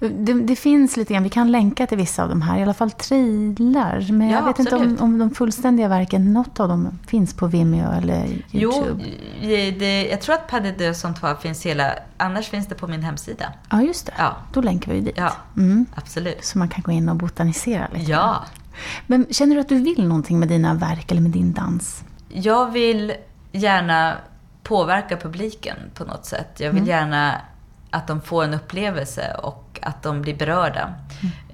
Det, 0.00 0.32
det 0.34 0.56
finns 0.56 0.96
lite 0.96 1.12
grann, 1.14 1.22
vi 1.22 1.28
kan 1.28 1.50
länka 1.52 1.86
till 1.86 1.98
vissa 1.98 2.22
av 2.22 2.28
de 2.28 2.42
här, 2.42 2.58
i 2.58 2.62
alla 2.62 2.74
fall 2.74 2.90
trailrar. 2.90 4.12
Men 4.12 4.28
jag 4.30 4.40
Ja, 4.42 4.46
vet 4.46 4.58
inte 4.58 4.74
om, 4.76 4.82
absolut. 4.82 5.00
om 5.00 5.18
de 5.18 5.30
fullständiga 5.30 5.88
verken, 5.88 6.32
något 6.32 6.60
av 6.60 6.68
dem 6.68 6.98
finns 7.06 7.34
på 7.34 7.46
Vimeo 7.46 7.92
eller 7.92 8.26
YouTube. 8.52 9.04
Jo, 9.40 9.70
det, 9.78 10.08
jag 10.08 10.20
tror 10.20 10.34
att 10.34 10.48
Pas 10.48 10.62
de 10.78 10.94
sans 10.94 11.20
toi 11.20 11.34
finns 11.42 11.66
hela, 11.66 11.92
annars 12.16 12.48
finns 12.48 12.66
det 12.66 12.74
på 12.74 12.86
min 12.86 13.02
hemsida. 13.02 13.52
Ja, 13.70 13.82
just 13.82 14.06
det. 14.06 14.12
Ja, 14.18 14.36
Då 14.52 14.60
länkar 14.60 14.92
vi 14.92 15.00
dit. 15.00 15.14
ja 15.16 15.32
Mm. 15.56 15.86
absolut. 15.94 16.44
Så 16.44 16.58
man 16.58 16.68
kan 16.68 16.82
gå 16.82 16.92
in 16.92 17.08
och 17.08 17.16
botanisera 17.16 17.88
lite. 17.94 18.10
Ja. 18.10 18.44
Men 19.06 19.26
känner 19.30 19.54
du 19.54 19.60
att 19.60 19.68
du 19.68 19.78
vill 19.82 20.08
någonting 20.08 20.38
med 20.38 20.48
dina 20.48 20.74
verk 20.74 21.10
eller 21.12 21.20
med 21.22 21.30
din 21.30 21.52
dans? 21.52 22.04
Jag 22.28 22.70
vill 22.72 23.12
gärna 23.52 24.14
påverka 24.62 25.16
publiken 25.16 25.76
på 25.94 26.04
något 26.04 26.26
sätt. 26.26 26.48
Jag 26.58 26.68
vill 26.72 26.82
Mm. 26.82 26.88
gärna 26.88 27.34
att 27.90 28.06
de 28.06 28.20
får 28.22 28.44
en 28.44 28.54
upplevelse 28.54 29.34
och 29.34 29.78
att 29.82 30.02
de 30.02 30.22
blir 30.22 30.34
berörda. 30.34 30.94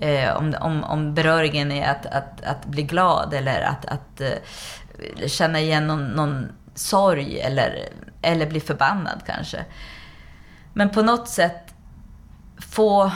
Eh, 0.01 0.37
om, 0.37 0.55
om, 0.61 0.85
om 0.85 1.14
beröringen 1.14 1.72
är 1.72 1.91
att, 1.91 2.07
att, 2.07 2.45
att 2.45 2.66
bli 2.66 2.82
glad 2.82 3.35
eller 3.35 3.61
att, 3.61 3.87
att 3.87 4.20
eh, 4.20 5.26
känna 5.26 5.61
igen 5.61 5.87
någon, 5.87 6.07
någon 6.07 6.49
sorg 6.74 7.41
eller, 7.41 7.89
eller 8.22 8.47
bli 8.47 8.61
förbannad 8.61 9.22
kanske. 9.26 9.64
Men 10.72 10.91
på 10.91 11.03
något 11.03 11.28
sätt 11.28 11.74
få 12.59 13.12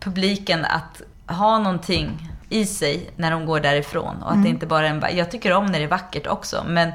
publiken 0.00 0.64
att 0.64 1.02
ha 1.26 1.58
någonting 1.58 2.30
i 2.48 2.66
sig 2.66 3.10
när 3.16 3.30
de 3.30 3.46
går 3.46 3.60
därifrån. 3.60 4.22
Och 4.22 4.32
att 4.32 4.42
det 4.42 4.48
inte 4.48 4.66
bara 4.66 4.88
är 4.88 4.90
en... 4.90 5.16
Jag 5.16 5.30
tycker 5.30 5.52
om 5.52 5.66
när 5.66 5.78
det 5.78 5.84
är 5.84 5.88
vackert 5.88 6.26
också, 6.26 6.64
men 6.66 6.92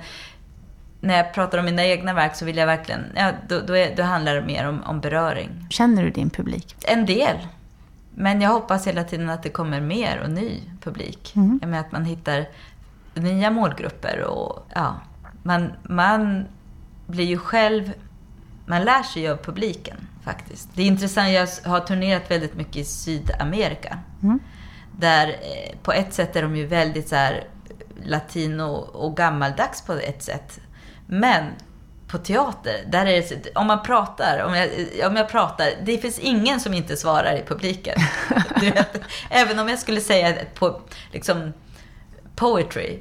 när 1.02 1.18
jag 1.18 1.34
pratar 1.34 1.58
om 1.58 1.66
mina 1.66 1.86
egna 1.86 2.14
verk 2.14 2.36
så 2.36 2.46
vill 2.46 2.58
jag 2.58 2.66
verkligen... 2.66 3.06
Ja, 3.16 3.32
då, 3.48 3.62
då, 3.68 3.78
är, 3.78 3.96
då 3.96 4.04
handlar 4.04 4.36
det 4.36 4.42
mer 4.42 4.68
om, 4.68 4.84
om 4.84 5.02
beröring. 5.02 5.68
Känner 5.70 6.04
du 6.04 6.10
din 6.10 6.30
publik? 6.30 6.76
En 6.86 7.06
del. 7.06 7.38
Men 8.16 8.42
jag 8.42 8.50
hoppas 8.50 8.88
hela 8.88 9.04
tiden 9.04 9.30
att 9.30 9.44
det 9.44 9.50
kommer 9.50 9.82
mer 9.82 10.22
och 10.24 10.30
ny 10.30 10.62
publik. 10.82 11.34
Mm. 11.36 11.60
Jag 11.62 11.70
menar 11.70 11.84
att 11.84 11.92
man 11.92 12.06
hittar 12.06 12.46
nya 13.14 13.52
målgrupper 13.52 14.22
och 14.24 14.68
ja, 14.76 14.96
man, 15.44 15.72
man 15.84 16.46
blir 17.08 17.26
ju 17.26 17.38
själv, 17.38 17.94
man 18.66 18.84
lär 18.84 19.04
sig 19.04 19.22
ju 19.22 19.32
av 19.32 19.38
publiken 19.38 20.08
faktiskt. 20.24 20.70
Det 20.74 20.82
är 20.82 20.86
intressant, 20.88 21.30
jag 21.30 21.70
har 21.72 21.80
turnerat 21.80 22.32
väldigt 22.32 22.56
mycket 22.56 22.76
i 22.76 22.84
Sydamerika. 22.84 24.00
Mm. 24.24 24.40
Där 24.98 25.28
eh, 25.28 25.78
på 25.84 25.92
ett 25.92 26.14
sätt 26.14 26.36
är 26.36 26.42
de 26.42 26.56
ju 26.56 26.66
väldigt 26.66 27.10
så 27.10 27.16
här 27.16 27.44
latino 28.04 28.64
och 28.94 29.18
gammaldags 29.18 29.82
på 29.82 29.94
ett 29.94 30.24
sätt. 30.24 30.60
Men 31.12 31.44
på 32.08 32.18
teater, 32.18 32.84
där 32.88 33.06
är 33.06 33.22
det, 33.22 33.56
om 33.56 33.68
man 33.68 33.84
pratar, 33.84 34.44
om 34.44 34.56
jag, 34.56 34.70
om 35.10 35.16
jag 35.16 35.30
pratar, 35.30 35.70
det 35.84 35.98
finns 35.98 36.20
ingen 36.20 36.60
som 36.60 36.74
inte 36.74 36.98
svarar 36.98 37.38
i 37.38 37.44
publiken. 37.48 38.00
Vet, 38.62 39.02
även 39.30 39.60
om 39.60 39.70
jag 39.70 39.80
skulle 39.80 40.02
säga 40.02 40.36
på, 40.56 40.82
liksom, 41.12 41.54
poetry, 42.36 43.00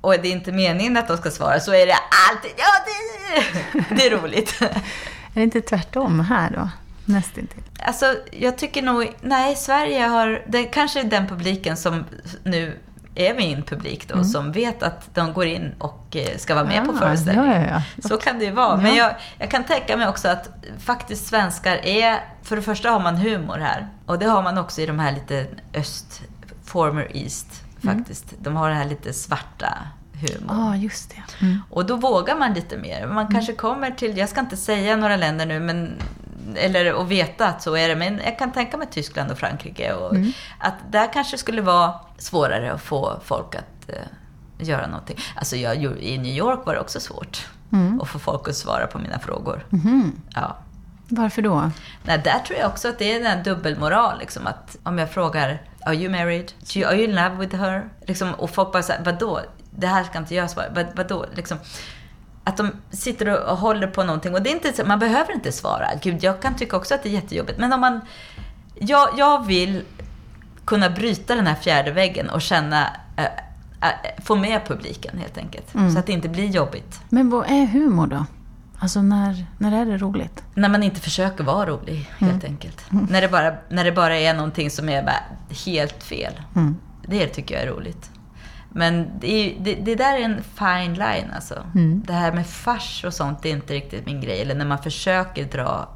och 0.00 0.12
det 0.12 0.28
är 0.28 0.32
inte 0.32 0.52
meningen 0.52 0.96
att 0.96 1.08
de 1.08 1.16
ska 1.16 1.30
svara, 1.30 1.60
så 1.60 1.72
är 1.72 1.86
det 1.86 1.96
alltid, 2.30 2.50
ja 2.56 2.66
det, 2.86 3.96
det 3.96 4.06
är 4.06 4.10
roligt. 4.10 4.62
Är 4.62 4.70
det 5.34 5.42
inte 5.42 5.60
tvärtom 5.60 6.20
här 6.20 6.50
då? 6.50 6.70
Nästintill. 7.04 7.62
Alltså, 7.78 8.14
jag 8.30 8.58
tycker 8.58 8.82
nog, 8.82 9.12
nej, 9.20 9.56
Sverige 9.56 10.02
har, 10.02 10.42
det 10.46 10.64
kanske 10.64 11.00
är 11.00 11.04
den 11.04 11.26
publiken 11.26 11.76
som 11.76 12.04
nu 12.42 12.78
är 13.16 13.34
min 13.34 13.62
publik 13.62 14.08
då, 14.08 14.24
som 14.24 14.52
vet 14.52 14.82
att 14.82 15.14
de 15.14 15.32
går 15.32 15.46
in 15.46 15.74
och 15.78 16.16
eh, 16.16 16.36
ska 16.38 16.54
vara 16.54 16.64
med 16.64 16.84
på 16.84 16.92
Ah, 16.92 16.98
föreställningen. 16.98 17.62
ja, 17.62 17.68
ja, 17.68 17.82
ja. 18.02 18.08
Så 18.08 18.16
kan 18.16 18.38
det 18.38 18.44
ju 18.44 18.50
vara. 18.50 18.76
Men 18.76 18.86
Ja. 18.94 18.96
jag, 19.04 19.14
jag 19.38 19.50
kan 19.50 19.64
tänka 19.64 19.96
mig 19.96 20.08
också 20.08 20.28
att 20.28 20.48
faktiskt 20.78 21.26
svenskar 21.26 21.76
är, 21.76 22.18
för 22.42 22.56
det 22.56 22.62
första 22.62 22.90
har 22.90 23.00
man 23.00 23.16
humor 23.16 23.58
här. 23.58 23.88
Och 24.06 24.18
det 24.18 24.26
har 24.26 24.42
man 24.42 24.58
också 24.58 24.80
i 24.80 24.86
de 24.86 24.98
här 24.98 25.12
lite 25.12 25.46
öst, 25.74 26.22
former 26.64 27.08
east 27.16 27.62
faktiskt. 27.84 28.24
De 28.38 28.56
har 28.56 28.68
det 28.68 28.74
här 28.74 28.84
lite 28.84 29.12
svarta 29.12 29.78
humor. 30.12 30.56
Ja, 30.56 30.76
just 30.76 31.10
det. 31.10 31.44
Mm. 31.44 31.58
Och 31.70 31.86
då 31.86 31.96
vågar 31.96 32.36
man 32.36 32.52
lite 32.54 32.76
mer. 32.76 33.06
Man 33.06 33.26
kanske 33.28 33.52
kommer 33.52 33.90
till, 33.90 34.18
jag 34.18 34.28
ska 34.28 34.40
inte 34.40 34.56
säga 34.56 34.96
några 34.96 35.16
länder 35.16 35.46
nu, 35.46 35.60
men 35.60 35.92
eller 36.54 36.92
och 36.92 37.10
veta 37.10 37.46
att 37.48 37.62
så 37.62 37.76
är 37.76 37.88
det, 37.88 37.96
men 37.96 38.20
jag 38.24 38.38
kan 38.38 38.52
tänka 38.52 38.76
mig 38.76 38.88
Tyskland 38.90 39.30
och 39.30 39.38
Frankrike. 39.38 39.92
Och 39.92 40.14
Att 40.58 40.74
där 40.90 41.12
kanske 41.12 41.38
skulle 41.38 41.62
vara 41.62 41.94
svårare 42.18 42.72
att 42.72 42.80
få 42.80 43.20
folk 43.24 43.54
att 43.54 43.88
eh, 43.88 44.66
göra 44.66 44.86
någonting. 44.86 45.18
Alltså 45.36 45.56
jag, 45.56 45.76
i 46.00 46.18
New 46.18 46.34
York 46.36 46.60
var 46.66 46.74
det 46.74 46.80
också 46.80 47.00
svårt 47.00 47.46
att 48.02 48.08
få 48.08 48.18
folk 48.18 48.48
att 48.48 48.56
svara 48.56 48.86
på 48.86 48.98
mina 48.98 49.18
frågor. 49.18 49.66
Mhm. 49.70 50.12
Ja. 50.34 50.56
Varför 51.08 51.42
då? 51.42 51.70
Nej, 52.02 52.20
där 52.24 52.38
tror 52.38 52.58
jag 52.58 52.68
också 52.70 52.88
att 52.88 52.98
det 52.98 53.12
är 53.12 53.18
den 53.18 53.26
här 53.26 53.44
dubbelmoral. 53.44 54.18
Liksom, 54.18 54.46
att 54.46 54.76
om 54.82 54.98
jag 54.98 55.10
frågar 55.10 55.62
Are 55.86 55.94
you 55.94 56.10
married? 56.10 56.52
Are 56.86 56.94
you 56.96 57.04
in 57.04 57.14
love 57.14 57.34
with 57.36 57.56
her? 57.56 57.88
Liksom, 58.06 58.34
och 58.34 58.50
folk 58.50 58.72
bara 58.72 58.82
säger 58.82 59.04
vadå? 59.04 59.40
Det 59.70 59.86
här 59.86 60.04
ska 60.04 60.18
inte 60.18 60.34
jag 60.34 60.50
svara. 60.50 60.66
Vad, 60.74 60.86
vadå? 60.94 61.26
Liksom, 61.34 61.58
att 62.44 62.56
de 62.56 62.70
sitter 62.90 63.48
och, 63.50 63.56
håller 63.58 63.86
på 63.86 64.02
någonting. 64.04 64.34
Och 64.34 64.42
det 64.42 64.50
är 64.50 64.54
inte, 64.54 64.72
så- 64.72 64.84
man 64.84 64.98
behöver 64.98 65.32
inte 65.32 65.52
svara. 65.52 65.88
Gud, 66.02 66.24
jag 66.24 66.42
kan 66.42 66.54
tycka 66.54 66.76
också 66.76 66.94
att 66.94 67.02
det 67.02 67.08
är 67.08 67.12
jättejobbigt. 67.12 67.58
Men 67.58 67.72
om 67.72 67.80
man... 67.80 68.00
Jag, 68.80 69.08
jag 69.16 69.46
vill 69.46 69.82
kunna 70.66 70.90
bryta 70.90 71.34
den 71.34 71.46
här 71.46 71.54
fjärde 71.54 71.92
väggen 71.92 72.30
och 72.30 72.42
känna... 72.42 72.96
eh, 73.16 73.24
eh, 73.24 74.22
få 74.24 74.36
med 74.36 74.60
publiken 74.66 75.18
helt 75.18 75.38
enkelt. 75.38 75.66
Så 75.92 75.98
att 75.98 76.06
det 76.06 76.12
inte 76.12 76.28
blir 76.28 76.46
jobbigt. 76.46 77.00
Men 77.08 77.30
vad 77.30 77.50
är 77.50 77.66
humor 77.66 78.06
då? 78.06 78.26
Alltså 78.78 79.02
när, 79.02 79.46
när 79.58 79.80
är 79.80 79.86
det 79.86 79.96
roligt? 79.96 80.42
När 80.54 80.68
man 80.68 80.82
inte 80.82 81.00
försöker 81.00 81.44
vara 81.44 81.66
rolig, 81.66 82.10
helt 82.18 82.44
enkelt. 82.44 82.84
När, 83.10 83.20
det 83.20 83.28
bara, 83.28 83.54
när 83.68 83.84
det 83.84 83.92
bara 83.92 84.16
är 84.18 84.34
någonting 84.34 84.70
som 84.70 84.88
är 84.88 85.12
helt 85.66 86.02
fel. 86.02 86.32
Mm. 86.56 86.76
Det 87.06 87.26
tycker 87.26 87.54
jag 87.54 87.64
är 87.64 87.68
roligt. 87.68 88.10
Men 88.70 89.10
det, 89.20 89.56
det, 89.60 89.74
det 89.74 89.94
där 89.94 90.18
är 90.18 90.22
en 90.22 90.42
fine 90.42 90.94
line 90.94 91.30
alltså. 91.34 91.66
Det 92.06 92.12
här 92.12 92.32
med 92.32 92.46
fars 92.46 93.04
och 93.04 93.14
sånt 93.14 93.46
är 93.46 93.50
inte 93.50 93.74
riktigt 93.74 94.06
min 94.06 94.20
grej. 94.20 94.40
Eller 94.42 94.54
när 94.54 94.64
man 94.64 94.78
försöker 94.78 95.44
dra... 95.44 95.88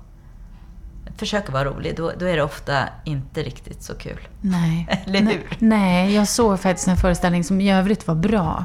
Försöker 1.17 1.53
vara 1.53 1.65
rolig, 1.65 1.97
då, 1.97 2.13
då 2.19 2.27
är 2.27 2.37
det 2.37 2.43
ofta 2.43 2.89
inte 3.05 3.43
riktigt 3.43 3.83
så 3.83 3.95
kul. 3.95 4.29
Nej. 4.41 4.87
Eller 5.07 5.21
hur? 5.21 5.57
nej, 5.59 6.15
jag 6.15 6.29
såg 6.29 6.61
faktiskt 6.61 6.89
en 6.89 6.97
föreställning 6.97 7.45
som 7.45 7.61
i 7.61 7.73
övrigt 7.73 8.07
var 8.07 8.15
bra. 8.15 8.65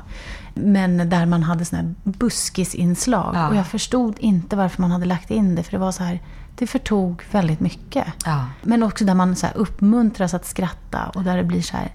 Men 0.53 1.09
där 1.09 1.25
man 1.25 1.43
hade 1.43 1.65
såna 1.65 1.81
här 1.81 1.93
buskisinslag. 2.03 3.35
Ja. 3.35 3.49
Och 3.49 3.55
jag 3.55 3.67
förstod 3.67 4.19
inte 4.19 4.55
varför 4.55 4.81
man 4.81 4.91
hade 4.91 5.05
lagt 5.05 5.31
in 5.31 5.55
det. 5.55 5.63
För 5.63 5.71
det 5.71 5.77
var 5.77 5.91
så 5.91 6.03
här, 6.03 6.21
det 6.55 6.67
förtog 6.67 7.23
väldigt 7.31 7.59
mycket. 7.59 8.05
Ja. 8.25 8.45
Men 8.61 8.83
också 8.83 9.05
där 9.05 9.13
man 9.13 9.35
så 9.35 9.45
här 9.45 9.57
uppmuntras 9.57 10.33
att 10.33 10.45
skratta 10.45 11.11
och 11.15 11.23
där 11.23 11.37
det 11.37 11.43
blir 11.43 11.61
så 11.61 11.77
här, 11.77 11.93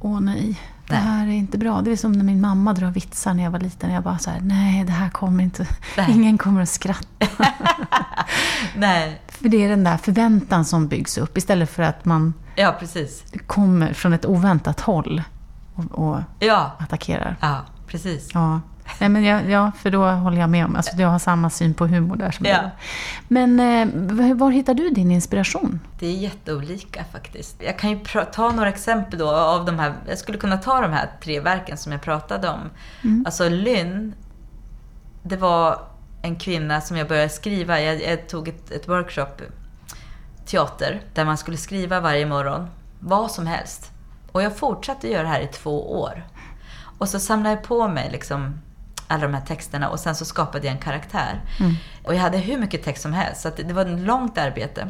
åh 0.00 0.20
nej, 0.20 0.60
det 0.88 0.94
här 0.94 1.26
är 1.26 1.30
inte 1.32 1.58
bra. 1.58 1.80
Det 1.80 1.92
är 1.92 1.96
som 1.96 2.12
när 2.12 2.24
min 2.24 2.40
mamma 2.40 2.72
drar 2.72 2.90
vitsar 2.90 3.34
när 3.34 3.44
jag 3.44 3.50
var 3.50 3.60
liten. 3.60 3.90
Jag 3.90 4.02
bara 4.02 4.18
så 4.18 4.30
här, 4.30 4.40
nej 4.40 4.84
det 4.84 4.92
här 4.92 5.10
kommer 5.10 5.44
inte, 5.44 5.66
Nej. 5.96 6.06
ingen 6.12 6.38
kommer 6.38 6.62
att 6.62 6.68
skratta. 6.68 7.26
Nej, 8.76 9.20
För 9.40 9.48
det 9.48 9.64
är 9.64 9.68
den 9.68 9.84
där 9.84 9.96
förväntan 9.96 10.64
som 10.64 10.88
byggs 10.88 11.18
upp 11.18 11.38
istället 11.38 11.70
för 11.70 11.82
att 11.82 12.04
man 12.04 12.34
ja 12.56 12.76
precis. 12.80 13.24
kommer 13.46 13.92
från 13.92 14.12
ett 14.12 14.26
oväntat 14.26 14.80
håll 14.80 15.22
och, 15.74 15.98
och 15.98 16.18
Ja, 16.38 16.72
attackerar. 16.78 17.36
ja 17.40 17.60
precis. 17.86 18.30
Ja. 18.34 18.60
Nej, 19.00 19.08
men 19.08 19.24
jag, 19.24 19.50
ja, 19.50 19.72
för 19.78 19.90
då 19.90 20.04
håller 20.10 20.38
jag 20.40 20.50
med 20.50 20.64
om, 20.64 20.76
alltså 20.76 20.96
jag 20.96 21.08
har 21.08 21.18
samma 21.18 21.50
syn 21.50 21.74
på 21.74 21.86
humor 21.86 22.16
där 22.16 22.30
som 22.30 22.46
Ja. 22.46 22.58
du. 22.62 22.68
Men 23.28 23.60
eh, 23.60 24.34
var 24.34 24.50
hittar 24.50 24.74
du 24.74 24.90
din 24.90 25.10
inspiration? 25.10 25.80
Det 25.98 26.06
är 26.06 26.12
jätteolika 26.16 27.04
faktiskt. 27.12 27.56
Jag 27.62 27.78
kan 27.78 27.90
ju 27.90 27.98
ta 28.32 28.50
några 28.52 28.68
exempel 28.68 29.18
då 29.18 29.30
av 29.30 29.64
de 29.64 29.78
här, 29.78 29.94
jag 30.08 30.18
skulle 30.18 30.38
kunna 30.38 30.56
ta 30.56 30.80
de 30.80 30.92
här 30.92 31.10
tre 31.22 31.40
verken 31.40 31.76
som 31.78 31.92
jag 31.92 32.02
pratade 32.02 32.48
om. 32.48 32.60
Alltså 33.26 33.48
Lynn, 33.48 34.14
det 35.22 35.36
var 35.36 35.78
en 36.24 36.36
kvinna 36.36 36.80
som 36.80 36.96
jag 36.96 37.08
började 37.08 37.28
skriva, 37.28 37.80
jag, 37.80 38.02
jag 38.02 38.28
tog 38.28 38.48
ett, 38.48 38.70
ett 38.70 38.88
workshop, 38.88 39.42
teater, 40.46 41.02
där 41.14 41.24
man 41.24 41.38
skulle 41.38 41.56
skriva 41.56 42.00
varje 42.00 42.26
morgon, 42.26 42.68
vad 43.00 43.30
som 43.30 43.46
helst. 43.46 43.92
Och 44.32 44.42
jag 44.42 44.56
fortsatte 44.56 45.08
göra 45.08 45.22
det 45.22 45.28
här 45.28 45.40
i 45.40 45.46
två 45.46 46.00
år. 46.00 46.26
Och 46.98 47.08
så 47.08 47.20
samlade 47.20 47.54
jag 47.54 47.64
på 47.64 47.88
mig 47.88 48.10
liksom 48.10 48.60
alla 49.08 49.22
de 49.22 49.34
här 49.34 49.46
texterna 49.46 49.88
och 49.88 50.00
sen 50.00 50.14
så 50.14 50.24
skapade 50.24 50.66
jag 50.66 50.74
en 50.74 50.82
karaktär. 50.82 51.40
Och 52.04 52.14
jag 52.14 52.20
hade 52.20 52.38
hur 52.38 52.58
mycket 52.58 52.84
text 52.84 53.02
som 53.02 53.12
helst, 53.12 53.40
så 53.40 53.50
det, 53.56 53.72
var 53.72 53.82
ett 53.86 54.00
långt 54.00 54.38
arbete. 54.38 54.88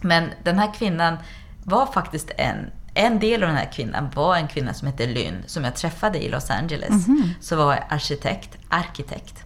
Men 0.00 0.30
den 0.44 0.58
här 0.58 0.74
kvinnan 0.74 1.16
var 1.64 1.86
faktiskt 1.86 2.30
en, 2.36 2.70
en 2.94 3.18
del 3.18 3.42
av 3.42 3.48
den 3.48 3.58
här 3.58 3.72
kvinnan 3.72 4.10
var 4.14 4.36
en 4.36 4.48
kvinna 4.48 4.74
som 4.74 4.88
hette 4.88 5.06
Lynn, 5.06 5.42
som 5.46 5.64
jag 5.64 5.76
träffade 5.76 6.24
i 6.24 6.28
Los 6.28 6.50
Angeles. 6.50 7.06
Så 7.40 7.56
var 7.56 7.74
jag 7.74 7.84
arkitekt, 7.88 8.56
arkitekt. 8.68 9.44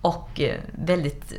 Och 0.00 0.40
eh, 0.40 0.60
väldigt 0.72 1.32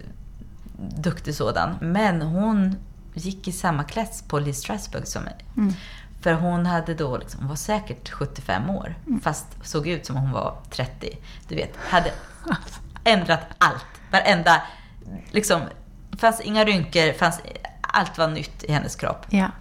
duktig 0.97 1.35
sådan. 1.35 1.75
Men 1.81 2.21
hon 2.21 2.75
gick 3.13 3.47
i 3.47 3.51
samma 3.51 3.83
klass 3.83 4.23
på 4.27 4.39
Lee 4.39 4.53
Strasberg 4.53 5.05
som 5.05 5.23
mig. 5.23 5.35
För 6.21 6.33
hon 6.33 6.65
hade 6.65 6.93
då, 6.93 7.17
liksom, 7.17 7.39
hon 7.39 7.49
var 7.49 7.55
säkert 7.55 8.09
75 8.09 8.69
år, 8.69 8.95
fast 9.21 9.47
såg 9.63 9.87
ut 9.87 10.05
som 10.05 10.15
om 10.15 10.21
hon 10.21 10.31
var 10.31 10.57
30. 10.69 11.17
Du 11.47 11.55
vet, 11.55 11.77
hade 11.89 12.11
ändrat 13.03 13.41
allt. 13.57 13.85
Varenda, 14.11 14.61
liksom, 15.31 15.61
fanns 16.17 16.41
inga 16.41 16.65
rynkor, 16.65 17.13
fanns, 17.13 17.41
allt 17.81 18.17
var 18.17 18.27
nytt 18.27 18.63
i 18.63 18.71
hennes 18.71 18.95
kropp. 18.95 19.25
Ja. 19.29 19.51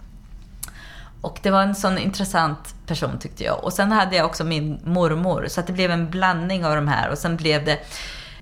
Och 1.21 1.39
det 1.41 1.51
var 1.51 1.61
en 1.61 1.75
sån 1.75 1.97
intressant 1.97 2.75
person 2.87 3.19
tyckte 3.19 3.43
jag. 3.43 3.63
Och 3.63 3.73
sen 3.73 3.91
hade 3.91 4.15
jag 4.15 4.25
också 4.25 4.43
min 4.43 4.79
mormor, 4.83 5.47
så 5.49 5.61
det 5.61 5.73
blev 5.73 5.91
en 5.91 6.09
blandning 6.09 6.65
av 6.65 6.75
de 6.75 6.87
här. 6.87 7.09
Och 7.09 7.17
sen 7.17 7.37
blev 7.37 7.65
det... 7.65 7.79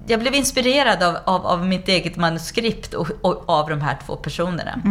Jag 0.08 0.20
blev 0.20 0.36
inspirerad 0.36 1.04
av, 1.04 1.18
av, 1.26 1.46
av 1.46 1.68
mitt 1.68 1.88
eget 1.88 2.16
manuskript 2.16 2.94
och, 2.94 3.08
och 3.22 3.50
av 3.50 3.70
de 3.70 3.82
här 3.82 3.98
två 4.06 4.16
personerna. 4.16 4.82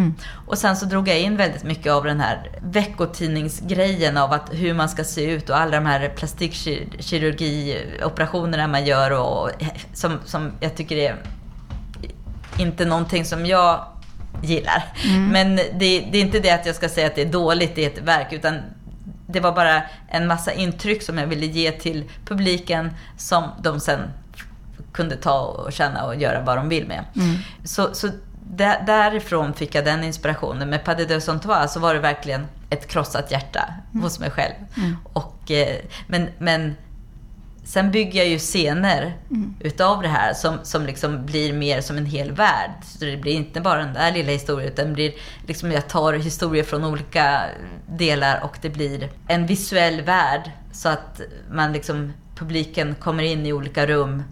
Och 0.46 0.58
sen 0.58 0.76
så 0.76 0.86
drog 0.86 1.08
jag 1.08 1.20
in 1.20 1.36
väldigt 1.36 1.64
mycket 1.64 1.92
av 1.92 2.04
den 2.04 2.20
här 2.20 2.50
veckotidningsgrejen 2.62 4.16
av 4.16 4.32
att 4.32 4.48
hur 4.52 4.74
man 4.74 4.88
ska 4.88 5.04
se 5.04 5.30
ut 5.30 5.50
och 5.50 5.56
alla 5.56 5.76
de 5.76 5.86
här 5.86 6.08
plastikkirurgioperationerna 6.08 8.68
man 8.68 8.86
gör 8.86 9.10
och 9.10 9.50
som, 9.92 10.18
som 10.24 10.52
jag 10.60 10.76
tycker 10.76 10.96
är 10.96 11.16
inte 12.58 12.84
någonting 12.84 13.24
som 13.24 13.46
jag 13.46 13.84
gillar. 14.42 14.84
Men 15.30 15.56
det, 15.56 16.08
det 16.12 16.18
är 16.18 16.20
inte 16.20 16.40
det 16.40 16.50
att 16.50 16.66
jag 16.66 16.74
ska 16.74 16.88
säga 16.88 17.06
att 17.06 17.14
det 17.14 17.22
är 17.22 17.32
dåligt 17.32 17.78
i 17.78 17.84
ett 17.84 17.98
verk, 17.98 18.32
utan 18.32 18.58
det 19.26 19.40
var 19.40 19.52
bara 19.52 19.82
en 20.08 20.26
massa 20.26 20.52
intryck 20.52 21.02
som 21.02 21.18
jag 21.18 21.26
ville 21.26 21.46
ge 21.46 21.72
till 21.72 22.10
publiken 22.24 22.90
som 23.16 23.44
de 23.62 23.80
sen 23.80 24.00
kunde 24.92 25.16
ta 25.16 25.40
och 25.40 25.72
känna 25.72 26.04
och 26.04 26.16
göra 26.16 26.40
vad 26.40 26.56
de 26.56 26.68
vill 26.68 26.86
med. 26.86 27.04
Så, 27.64 27.94
så 27.94 28.08
där, 28.50 28.82
därifrån 28.86 29.54
fick 29.54 29.74
jag 29.74 29.84
den 29.84 30.04
inspirationen. 30.04 30.70
Med 30.70 30.84
Pas 30.84 30.96
de 30.96 31.04
deux 31.04 31.24
sans 31.24 31.42
toi 31.42 31.68
så 31.68 31.80
var 31.80 31.94
det 31.94 32.00
verkligen 32.00 32.46
ett 32.70 32.88
krossat 32.88 33.30
hjärta 33.30 33.74
hos 34.02 34.20
mig 34.20 34.30
själv. 34.30 34.54
Och, 35.12 35.50
eh, 35.50 35.76
men, 36.06 36.28
men 36.38 36.74
sen 37.64 37.90
bygger 37.90 38.20
jag 38.20 38.28
ju 38.28 38.38
scener 38.38 39.16
utav 39.60 40.02
det 40.02 40.08
här 40.08 40.34
som, 40.34 40.58
som 40.62 40.86
liksom 40.86 41.26
blir 41.26 41.52
mer 41.52 41.80
som 41.80 41.96
en 41.96 42.06
hel 42.06 42.32
värld. 42.32 42.70
Så 42.82 43.04
det 43.04 43.16
blir 43.16 43.32
inte 43.32 43.60
bara 43.60 43.78
den 43.78 43.94
där 43.94 44.12
lilla 44.12 44.32
historien 44.32 44.72
utan 44.72 44.92
blir 44.92 45.12
liksom 45.46 45.72
jag 45.72 45.88
tar 45.88 46.12
historier 46.12 46.64
från 46.64 46.84
olika 46.84 47.40
delar 47.88 48.44
och 48.44 48.56
det 48.62 48.70
blir 48.70 49.10
en 49.28 49.46
visuell 49.46 50.02
värld. 50.02 50.50
Så 50.72 50.88
att 50.88 51.20
man 51.50 51.72
liksom, 51.72 52.12
publiken 52.34 52.94
kommer 52.94 53.22
in 53.22 53.46
i 53.46 53.52
olika 53.52 53.86
rum 53.86 54.22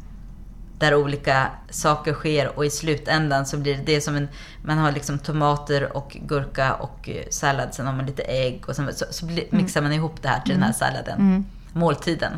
där 0.80 0.94
olika 0.94 1.50
saker 1.70 2.12
sker 2.12 2.58
och 2.58 2.66
i 2.66 2.70
slutändan 2.70 3.46
så 3.46 3.56
blir 3.56 3.76
det, 3.76 3.82
det 3.82 4.00
som 4.00 4.16
en, 4.16 4.28
man 4.62 4.78
har 4.78 4.92
liksom 4.92 5.18
tomater 5.18 5.96
och 5.96 6.16
gurka 6.20 6.74
och 6.74 7.08
eh, 7.08 7.24
sallad, 7.30 7.74
sen 7.74 7.86
har 7.86 7.92
man 7.92 8.06
lite 8.06 8.22
ägg 8.22 8.64
och 8.68 8.76
sen, 8.76 8.94
så, 8.94 9.04
så 9.10 9.26
blir, 9.26 9.44
mixar 9.50 9.82
man 9.82 9.92
ihop 9.92 10.22
det 10.22 10.28
här 10.28 10.40
till 10.40 10.54
den 10.54 10.62
här 10.62 10.72
salladen, 10.72 11.46
måltiden. 11.72 12.32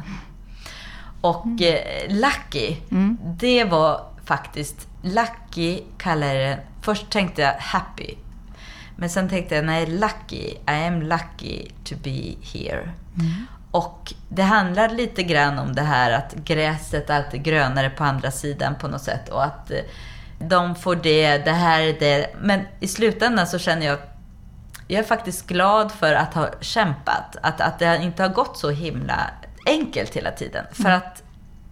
Och 1.20 1.62
eh, 1.62 2.08
Lucky, 2.08 2.76
det 3.38 3.64
var 3.64 4.00
faktiskt, 4.24 4.88
Lucky 5.02 5.80
kallar 5.98 6.26
jag 6.26 6.36
det, 6.36 6.58
först 6.82 7.10
tänkte 7.10 7.42
jag 7.42 7.54
happy. 7.58 8.14
Men 8.96 9.10
sen 9.10 9.28
tänkte 9.28 9.54
jag, 9.54 9.64
nej, 9.64 9.86
lucky, 9.86 10.46
I 10.68 10.86
am 10.86 11.02
lucky 11.02 11.68
to 11.84 11.94
be 12.02 12.34
here. 12.52 12.90
Och 13.72 14.14
det 14.28 14.42
handlar 14.42 14.88
lite 14.88 15.22
grann 15.22 15.58
om 15.58 15.74
det 15.74 15.82
här 15.82 16.10
att 16.10 16.34
gräset 16.34 17.10
alltid 17.10 17.40
är 17.40 17.44
grönare 17.44 17.90
på 17.90 18.04
andra 18.04 18.30
sidan 18.30 18.74
på 18.74 18.88
något 18.88 19.02
sätt. 19.02 19.28
Och 19.28 19.44
att 19.44 19.70
eh, 19.70 19.78
de 20.38 20.74
får 20.74 20.96
det, 20.96 21.38
det 21.38 21.52
här 21.52 21.80
är 21.80 22.00
det. 22.00 22.26
Men 22.40 22.60
i 22.80 22.88
slutändan 22.88 23.46
så 23.46 23.58
känner 23.58 23.86
jag 23.86 23.98
jag 24.88 24.98
är 24.98 25.04
faktiskt 25.04 25.46
glad 25.46 25.92
för 25.92 26.14
att 26.14 26.34
ha 26.34 26.50
kämpat. 26.60 27.36
Att, 27.42 27.60
att 27.60 27.78
det 27.78 28.00
inte 28.02 28.22
har 28.22 28.30
gått 28.30 28.58
så 28.58 28.70
himla 28.70 29.30
enkelt 29.66 30.16
hela 30.16 30.30
tiden. 30.30 30.64
För 30.72 30.90
att 30.90 31.22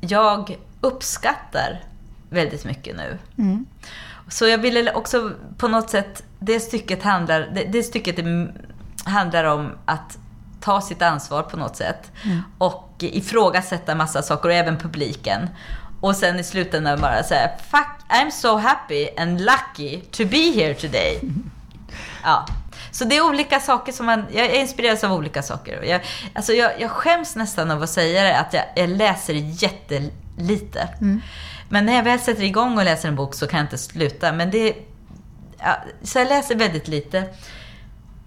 jag 0.01 0.57
uppskattar 0.81 1.81
väldigt 2.31 2.65
mycket 2.65 2.97
nu. 2.97 3.19
Så 4.29 4.47
jag 4.47 4.59
ville 4.59 4.93
också 4.93 5.33
på 5.57 5.69
något 5.69 5.91
sätt, 5.91 6.23
det 6.39 6.61
stycket 6.61 7.03
handlar, 7.03 7.51
det, 7.55 7.65
det 7.65 7.83
stycket 7.83 8.17
handlar 9.05 9.45
om 9.45 9.73
att 9.85 10.19
ta 10.61 10.81
sitt 10.81 11.03
ansvar 11.03 11.43
på 11.43 11.57
något 11.57 11.77
sätt. 11.77 12.13
Och 12.59 12.95
ifrågasätta 12.99 13.95
massa 13.95 14.23
saker 14.23 14.49
och 14.49 14.55
även 14.55 14.79
publiken. 14.79 15.49
Och 16.01 16.17
sen 16.17 16.41
i 16.41 16.45
slutändan 16.45 17.01
bara 17.01 17.23
säga 17.23 17.51
Fuck, 17.71 17.89
I'm 18.09 18.31
so 18.31 18.57
happy 18.57 19.09
and 19.19 19.41
lucky 19.41 20.01
to 20.01 20.25
be 20.25 20.53
here 20.53 20.75
today. 20.75 21.21
Ja. 22.25 22.47
Så 22.91 23.05
det 23.05 23.17
är 23.17 23.29
olika 23.29 23.61
saker 23.61 23.93
som 23.93 24.07
man, 24.07 24.27
jag 24.33 24.55
inspireras 24.55 25.05
av 25.05 25.13
olika 25.13 25.43
saker. 25.43 25.83
Jag, 25.83 26.01
alltså 26.35 26.53
jag, 26.53 26.81
jag 26.81 26.91
skäms 26.91 27.37
nästan 27.37 27.71
av 27.71 27.83
att 27.83 27.91
säga 27.91 28.23
det, 28.23 28.39
att 28.39 28.53
jag, 28.53 28.65
jag 28.77 28.89
läser 28.89 29.35
jättelite. 29.35 30.89
Men 31.69 31.87
när 31.87 31.97
jag 31.97 32.03
väl 32.03 32.21
sätter 32.21 32.43
igång 32.43 32.79
och 32.79 32.85
läser 32.85 33.09
en 33.09 33.17
bok 33.17 33.35
så 33.35 33.47
kan 33.47 33.59
jag 33.59 33.65
inte 33.65 33.79
sluta. 33.79 34.33
Men 34.33 34.51
det, 34.51 34.75
ja, 35.59 35.77
så 36.03 36.19
jag 36.19 36.29
läser 36.29 36.55
väldigt 36.55 36.89
lite. 36.89 37.25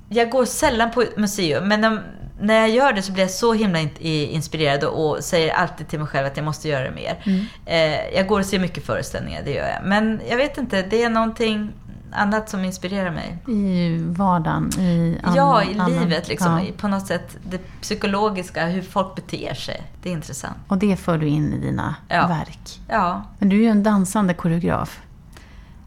Jag 0.10 0.30
går 0.30 0.46
sällan 0.46 0.92
på 0.92 1.06
museum, 1.18 1.68
men 1.68 1.84
om, 1.84 2.00
när 2.40 2.54
jag 2.54 2.70
gör 2.70 2.94
det 2.94 3.02
så 3.02 3.12
blir 3.12 3.24
jag 3.24 3.32
så 3.32 3.54
himla 3.54 3.80
in, 3.80 3.90
inspirerad 4.00 4.84
och, 4.84 5.24
säger 5.24 5.54
alltid 5.54 5.88
till 5.88 6.00
mig 6.00 6.08
själv 6.08 6.28
att 6.28 6.38
jag 6.38 6.44
måste 6.44 6.70
göra 6.70 6.84
det 6.84 6.92
mer. 6.96 7.46
Eh, 7.66 8.16
jag 8.16 8.28
går 8.28 8.40
och 8.40 8.46
ser 8.46 8.60
mycket 8.60 8.86
föreställningar, 8.86 9.42
det 9.46 9.52
gör 9.52 9.68
jag. 9.68 9.84
Men 9.90 10.22
jag 10.30 10.38
vet 10.38 10.58
inte, 10.58 10.82
det 10.82 11.04
är 11.04 11.10
någonting 11.10 11.72
annat 12.16 12.50
som 12.50 12.66
inspirerar 12.66 13.12
mig. 13.12 13.38
I 13.48 13.98
vardagen? 13.98 14.70
I 14.80 15.18
an- 15.24 15.34
Ja, 15.36 15.64
i 15.64 15.74
livet 16.00 16.28
liksom. 16.28 16.60
Ja. 16.60 16.74
På 16.78 16.88
något 16.88 17.08
sätt 17.08 17.38
det 17.50 17.82
psykologiska, 17.82 18.66
hur 18.66 18.82
folk 18.82 19.16
beter 19.16 19.54
sig. 19.54 19.84
Det 20.04 20.10
är 20.10 20.14
intressant. 20.14 20.58
Och 20.68 20.78
det 20.78 20.96
för 20.96 21.18
du 21.18 21.28
in 21.28 21.54
i 21.54 21.58
dina 21.60 21.96
Ja. 22.08 22.28
verk. 22.28 22.80
Ja, 22.90 23.24
Men 23.40 23.50
du 23.50 23.56
är 23.58 23.62
ju 23.62 23.68
en 23.68 23.84
dansande 23.84 24.34
koreograf. 24.34 25.02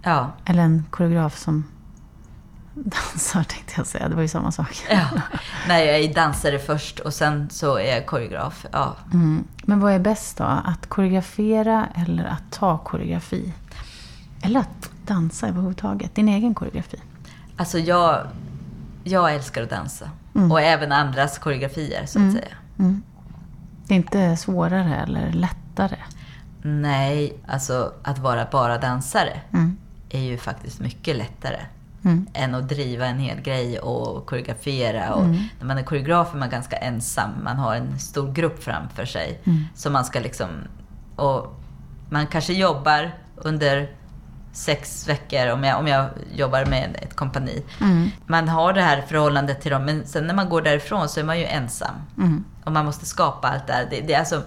ja, 0.02 0.30
Eller 0.44 0.62
en 0.62 0.84
koreograf 0.90 1.38
som 1.38 1.64
dansar 2.84 3.42
tänkte 3.44 3.72
jag 3.76 3.86
säga. 3.86 4.08
Det 4.08 4.14
var 4.14 4.22
ju 4.22 4.28
samma 4.28 4.52
sak. 4.52 4.76
ja. 4.90 5.06
Nej, 5.68 5.86
jag 5.86 5.98
är 6.00 6.14
dansare 6.14 6.58
först 6.58 6.98
och 7.00 7.14
sen 7.14 7.48
så 7.50 7.76
är 7.78 7.94
jag 7.94 8.06
koreograf. 8.06 8.66
Ja. 8.72 8.96
Mm. 9.12 9.44
Men 9.64 9.80
vad 9.80 9.92
är 9.92 9.98
bäst 9.98 10.36
då? 10.38 10.44
Att 10.44 10.86
koreografera 10.88 11.86
eller 11.94 12.24
att 12.24 12.42
ta 12.50 12.78
koreografi? 12.78 13.52
Eller 14.42 14.60
att 14.60 14.90
dansa 15.06 15.48
överhuvudtaget? 15.48 16.14
Din 16.14 16.28
egen 16.28 16.54
koreografi? 16.54 16.96
Alltså 17.56 17.78
jag, 17.78 18.26
jag 19.04 19.34
älskar 19.34 19.62
att 19.62 19.70
dansa. 19.70 20.10
Och 20.50 20.60
även 20.60 20.92
andras 20.92 21.38
koreografier, 21.38 22.06
så 22.06 22.26
att 22.26 22.32
säga. 22.32 22.54
Mm. 22.78 23.02
Det 23.86 23.94
är 23.94 23.96
inte 23.96 24.36
svårare 24.36 24.96
eller 24.96 25.32
lättare? 25.32 25.96
Nej, 26.62 27.36
alltså 27.48 27.92
att 28.02 28.18
vara 28.18 28.46
bara 28.52 28.78
dansare 28.78 29.40
Mm. 29.52 29.76
är 30.10 30.20
ju 30.20 30.38
faktiskt 30.38 30.80
mycket 30.80 31.16
lättare. 31.16 31.60
Mm. 32.06 32.26
än 32.34 32.54
att 32.54 32.68
driva 32.68 33.06
en 33.06 33.18
hel 33.18 33.40
grej 33.40 33.78
och 33.78 34.26
koreografera. 34.26 35.14
Och 35.14 35.26
När 35.58 35.66
man 35.66 35.78
är 35.78 35.82
koreograf 35.82 36.34
är 36.34 36.38
man 36.38 36.50
ganska 36.50 36.76
ensam. 36.76 37.30
Man 37.44 37.56
har 37.56 37.74
en 37.74 37.98
stor 37.98 38.32
grupp 38.32 38.62
framför 38.62 39.04
sig. 39.04 39.40
Så 39.74 39.90
man 39.90 40.04
ska 40.04 40.20
liksom... 40.20 40.48
Och 41.16 41.60
man 42.10 42.26
kanske 42.26 42.52
jobbar 42.52 43.14
under 43.36 43.90
sex 44.52 45.08
veckor 45.08 45.50
om 45.50 45.64
jag, 45.64 45.78
om 45.78 45.86
jag 45.86 46.08
jobbar 46.34 46.64
med 46.64 46.98
ett 47.02 47.16
kompani. 47.16 47.62
Man 48.26 48.48
har 48.48 48.72
det 48.72 48.82
här 48.82 49.02
förhållandet 49.02 49.60
till 49.60 49.70
dem, 49.70 49.84
men 49.84 50.06
sen 50.06 50.26
när 50.26 50.34
man 50.34 50.48
går 50.48 50.62
därifrån 50.62 51.08
så 51.08 51.20
är 51.20 51.24
man 51.24 51.38
ju 51.38 51.44
ensam. 51.44 51.94
Och 52.64 52.72
man 52.72 52.84
måste 52.84 53.06
skapa 53.06 53.48
allt 53.48 53.66
det 53.66 53.72
här. 53.72 53.86
Det, 53.90 54.00
det, 54.00 54.14
är 54.14 54.18
alltså, 54.18 54.42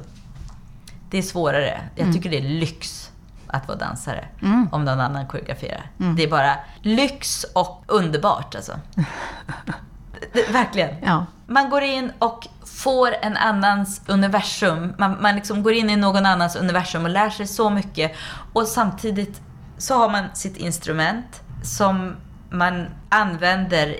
det 1.09 1.17
är 1.17 1.21
svårare. 1.21 1.81
Jag 1.95 2.13
tycker 2.13 2.29
det 2.29 2.37
är 2.37 2.41
lyx 2.59 3.08
att 3.49 3.67
vara 3.67 3.77
dansare. 3.77 4.25
Om 4.71 4.85
någon 4.85 4.99
annan 4.99 5.27
koreograferar. 5.27 5.91
Det 6.17 6.23
är 6.23 6.29
bara 6.29 6.55
lyx 6.81 7.45
och 7.55 7.83
underbart 7.87 8.55
alltså. 8.55 8.79
det, 10.33 10.49
verkligen. 10.51 10.95
Ja. 11.03 11.25
Man 11.47 11.69
går 11.69 11.81
in 11.81 12.11
och 12.19 12.47
får 12.65 13.15
en 13.21 13.37
annans 13.37 14.01
universum. 14.07 14.93
Man, 14.97 15.21
man 15.21 15.35
liksom 15.35 15.63
går 15.63 15.73
in 15.73 15.89
i 15.89 15.95
någon 15.95 16.25
annans 16.25 16.55
universum 16.55 17.03
och 17.03 17.09
lär 17.09 17.29
sig 17.29 17.47
så 17.47 17.69
mycket. 17.69 18.11
Och 18.53 18.67
samtidigt 18.67 19.41
så 19.77 19.97
har 19.97 20.09
man 20.09 20.25
sitt 20.33 20.57
instrument 20.57 21.41
som 21.63 22.15
man 22.49 22.85
använder 23.09 23.95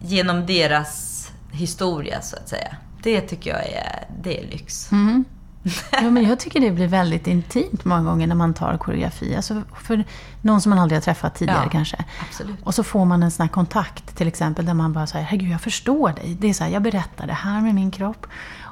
genom 0.00 0.46
deras 0.46 1.12
historia 1.50 2.20
så 2.20 2.36
att 2.36 2.48
säga. 2.48 2.76
Det 3.02 3.20
tycker 3.20 3.50
jag 3.50 3.66
är, 3.66 4.08
det 4.22 4.40
är 4.40 4.46
lyx. 4.46 4.92
Mm. 4.92 5.24
Ja, 5.92 6.10
men 6.10 6.22
jag 6.28 6.40
tycker 6.40 6.60
det 6.60 6.70
blir 6.70 6.88
väldigt 6.88 7.26
intimt 7.26 7.84
många 7.84 8.02
gånger 8.02 8.26
när 8.26 8.34
man 8.34 8.54
tar 8.54 8.76
koreografi. 8.76 9.36
Alltså 9.36 9.62
för 9.82 10.04
någon 10.40 10.60
som 10.60 10.70
man 10.70 10.78
aldrig 10.78 10.96
har 10.96 11.02
träffat 11.02 11.34
tidigare 11.34 11.60
Ja, 11.64 11.70
kanske. 11.70 12.04
absolut. 12.28 12.62
Och 12.62 12.74
så 12.74 12.84
får 12.84 13.04
man 13.04 13.22
en 13.22 13.30
sån 13.30 13.44
här 13.44 13.48
kontakt 13.52 14.16
till 14.16 14.28
exempel 14.28 14.66
där 14.66 14.74
man 14.74 14.92
bara 14.92 15.06
säger 15.06 15.24
herregud 15.24 15.50
jag 15.50 15.60
förstår 15.60 16.12
dig. 16.12 16.36
Det 16.40 16.48
är 16.48 16.54
så 16.54 16.64
här, 16.64 16.70
jag 16.70 16.82
berättar 16.82 17.26
det 17.26 17.32
här 17.32 17.60
med 17.60 17.74
min 17.74 17.90
kropp. 17.90 18.26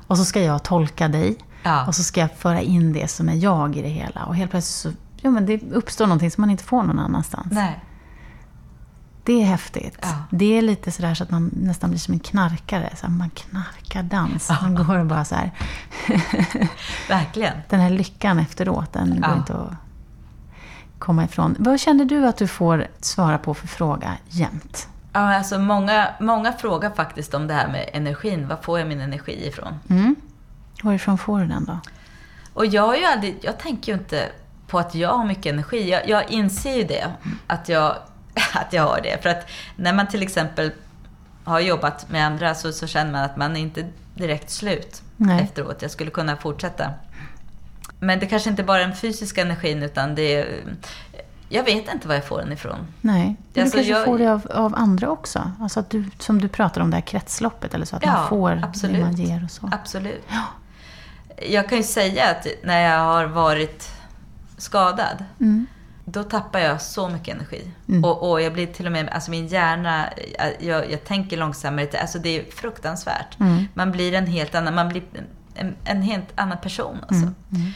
Och 0.06 0.18
så 0.18 0.24
ska 0.24 0.40
jag 0.42 0.62
tolka 0.62 1.08
dig. 1.08 1.36
Ja. 1.62 1.86
Och 1.86 1.94
så 1.94 2.02
ska 2.02 2.20
jag 2.20 2.30
föra 2.38 2.60
in 2.60 2.92
det 2.92 3.08
som 3.10 3.28
är 3.28 3.34
jag 3.34 3.76
i 3.76 3.82
det 3.82 3.88
hela. 3.88 4.24
Och 4.24 4.36
helt 4.36 4.50
plötsligt 4.50 4.94
så 4.94 5.00
ja, 5.22 5.30
men 5.30 5.46
det 5.46 5.60
uppstår 5.72 6.06
någonting 6.06 6.30
som 6.30 6.40
man 6.42 6.50
inte 6.50 6.64
får 6.64 6.82
någon 6.82 6.98
annanstans. 6.98 7.46
Nej. 7.50 7.80
Det 9.30 9.42
är 9.42 9.46
häftigt. 9.46 9.98
Ja. 10.02 10.08
Det 10.30 10.58
är 10.58 10.62
lite 10.62 10.90
sådär 10.90 11.14
så 11.14 11.24
att 11.24 11.30
man 11.30 11.50
nästan 11.54 11.90
blir 11.90 12.00
som 12.00 12.14
en 12.14 12.20
knarkare. 12.20 12.90
Så 12.96 13.08
man 13.10 13.30
knarkar 13.30 14.02
dans. 14.02 14.50
Man 14.62 14.74
går 14.74 14.98
och 14.98 15.06
bara 15.06 15.24
så 15.24 15.34
här. 15.34 15.50
Verkligen. 17.08 17.52
Den 17.68 17.80
här 17.80 17.90
lyckan 17.90 18.38
efteråt, 18.38 18.92
den 18.92 19.20
går 19.20 19.30
Ja. 19.30 19.36
inte 19.36 19.52
att 19.54 19.72
komma 20.98 21.24
ifrån. 21.24 21.56
Vad 21.58 21.80
känner 21.80 22.04
du 22.04 22.26
att 22.26 22.36
du 22.36 22.48
får 22.48 22.86
svara 23.00 23.38
på 23.38 23.54
för 23.54 23.66
fråga 23.66 24.12
jämt? 24.28 24.88
Ja, 25.12 25.36
alltså 25.36 25.58
många, 25.58 26.08
många 26.20 26.52
frågar 26.52 26.90
faktiskt 26.90 27.34
om 27.34 27.46
det 27.46 27.54
här 27.54 27.68
med 27.68 27.90
energin. 27.92 28.48
Var 28.48 28.56
får 28.56 28.78
jag 28.78 28.88
min 28.88 29.00
energi 29.00 29.46
ifrån? 29.48 29.74
Mm. 29.88 30.16
Varifrån 30.82 31.18
får 31.18 31.38
du 31.40 31.46
den 31.46 31.64
då? 31.64 31.78
Och 32.54 32.66
jag 32.66 32.86
har 32.86 32.96
ju 32.96 33.04
aldrig, 33.04 33.38
jag 33.42 33.58
tänker 33.58 33.92
ju 33.92 33.98
inte 33.98 34.28
på 34.66 34.78
att 34.78 34.94
jag 34.94 35.16
har 35.16 35.24
mycket 35.24 35.52
energi. 35.52 35.90
Jag, 35.90 36.08
jag 36.08 36.30
inser 36.30 36.76
ju 36.76 36.84
det, 36.84 37.06
att 37.46 37.68
jag, 37.68 37.96
att 38.54 38.72
jag 38.72 38.82
har 38.82 39.00
det. 39.02 39.22
För 39.22 39.28
att 39.30 39.46
när 39.76 39.92
man 39.92 40.06
till 40.08 40.22
exempel 40.22 40.72
har 41.44 41.60
jobbat 41.60 42.10
med 42.10 42.26
andra 42.26 42.54
så, 42.54 42.72
så 42.72 42.86
känner 42.86 43.12
man 43.12 43.22
att 43.22 43.36
man 43.36 43.56
är 43.56 43.60
inte 43.60 43.86
direkt 44.14 44.50
slut 44.50 45.02
Nej. 45.16 45.42
efteråt. 45.44 45.82
Jag 45.82 45.90
skulle 45.90 46.10
kunna 46.10 46.36
fortsätta. 46.36 46.90
Men 47.98 48.18
det 48.18 48.26
kanske 48.26 48.50
inte 48.50 48.62
bara 48.62 48.80
är 48.82 48.86
den 48.86 48.96
fysiska 48.96 49.42
energin 49.42 49.82
utan 49.82 50.14
det 50.14 50.34
är 50.34 50.60
Jag 51.48 51.64
vet 51.64 51.92
inte 51.94 52.08
var 52.08 52.14
jag 52.14 52.24
får 52.24 52.38
den 52.38 52.52
ifrån. 52.52 52.78
Nej, 53.00 53.36
men 53.54 53.62
Alltså, 53.62 53.78
du 53.78 53.84
kanske 53.84 53.92
jag- 53.98 54.04
får 54.04 54.18
det 54.18 54.32
av, 54.32 54.46
av 54.54 54.74
andra 54.76 55.10
också. 55.10 55.52
Alltså 55.60 55.80
att 55.80 55.90
du, 55.90 56.04
som 56.18 56.40
du 56.40 56.48
pratar 56.48 56.80
om 56.80 56.90
det 56.90 56.96
här 56.96 57.02
kretsloppet 57.02 57.74
eller 57.74 57.86
så. 57.86 57.96
Att 57.96 58.04
Ja, 58.06 58.12
man 58.12 58.28
får 58.28 58.60
absolut. 58.64 58.96
det 58.96 59.02
man 59.02 59.14
ger 59.14 59.44
och 59.44 59.50
så. 59.50 59.68
Absolut. 59.72 60.24
Jag 61.50 61.68
kan 61.68 61.78
ju 61.78 61.84
säga 61.84 62.30
att 62.30 62.46
när 62.64 62.80
jag 62.80 62.98
har 63.04 63.24
varit 63.24 63.90
skadad, 64.56 65.24
Mm. 65.40 65.66
Då 66.04 66.22
tappar 66.22 66.58
jag 66.58 66.82
så 66.82 67.08
mycket 67.08 67.34
energi. 67.34 67.70
Mm. 67.88 68.04
Och, 68.04 68.30
och 68.30 68.42
jag 68.42 68.52
blir 68.52 68.66
till 68.66 68.86
och 68.86 68.92
med, 68.92 69.08
alltså 69.08 69.30
min 69.30 69.46
hjärna, 69.46 70.08
jag, 70.60 70.90
jag 70.90 71.04
tänker 71.04 71.36
långsammare. 71.36 72.00
Alltså 72.00 72.18
det 72.18 72.28
är 72.28 72.50
fruktansvärt. 72.50 73.40
Mm. 73.40 73.64
Man 73.74 73.92
blir 73.92 74.14
en 74.14 74.26
helt 74.26 74.54
annan, 74.54 74.74
man 74.74 74.88
blir 74.88 75.02
en, 75.54 75.74
en 75.84 76.02
helt 76.02 76.28
annan 76.34 76.58
person. 76.58 76.96
Alltså. 77.02 77.14
Mm. 77.24 77.34
Mm. 77.54 77.72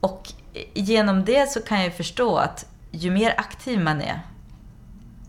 Och 0.00 0.32
genom 0.74 1.24
det 1.24 1.50
så 1.50 1.60
kan 1.60 1.82
jag 1.82 1.94
förstå 1.94 2.36
att 2.36 2.66
ju 2.90 3.10
mer 3.10 3.34
aktiv 3.36 3.80
man 3.80 4.00
är, 4.00 4.20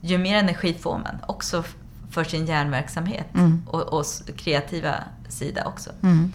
ju 0.01 0.17
mer 0.17 0.37
energi 0.37 0.73
får 0.73 0.97
man. 0.97 1.17
Också 1.27 1.63
för 2.11 2.23
sin 2.23 2.45
hjärnverksamhet 2.45 3.27
Mm. 3.33 3.63
och, 3.67 3.81
och 3.81 4.05
kreativa 4.35 4.95
sida 5.29 5.65
också. 5.65 5.89
Mm. 6.03 6.33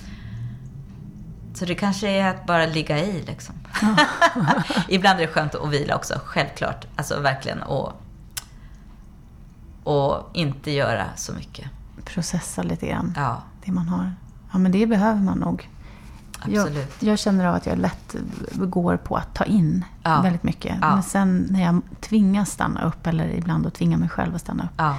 Så 1.55 1.65
det 1.65 1.75
kanske 1.75 2.09
är 2.09 2.31
att 2.31 2.47
bara 2.47 2.67
ligga 2.67 2.99
i 2.99 3.23
liksom. 3.27 3.55
Ibland 4.89 5.20
är 5.20 5.27
det 5.27 5.33
skönt 5.33 5.55
att 5.55 5.70
vila 5.70 5.97
också, 5.97 6.14
självklart. 6.24 6.87
Alltså 6.97 7.20
verkligen. 7.20 7.62
Och, 7.62 7.93
och 9.85 10.31
inte 10.35 10.70
göra 10.70 11.05
så 11.16 11.33
mycket. 11.33 11.70
Processa 12.05 12.62
lite 12.62 12.87
grann. 12.87 13.12
Ja, 13.16 13.43
Det 13.64 13.72
man 13.72 13.89
har. 13.89 14.12
Ja, 14.53 14.59
men 14.59 14.72
det 14.72 14.87
behöver 14.87 15.20
man 15.20 15.39
nog. 15.39 15.68
Jag, 16.47 16.62
absolut. 16.66 17.03
jag 17.03 17.18
känner 17.18 17.45
av 17.47 17.55
att 17.55 17.66
jag 17.66 17.79
lätt 17.79 18.16
går 18.53 18.97
på 18.97 19.16
att 19.16 19.35
ta 19.35 19.45
in 19.45 19.85
Ja. 20.03 20.20
väldigt 20.22 20.43
mycket. 20.43 20.77
Ja. 20.81 20.95
Men 20.95 21.03
sen 21.03 21.47
när 21.51 21.62
jag 21.62 21.81
tvingas 22.01 22.51
stanna 22.51 22.83
upp, 22.85 23.07
eller 23.07 23.29
ibland 23.29 23.66
att 23.66 23.74
tvinga 23.74 23.97
mig 23.97 24.09
själv 24.09 24.35
att 24.35 24.41
stanna 24.41 24.64
upp, 24.64 24.70
Ja, 24.77 24.97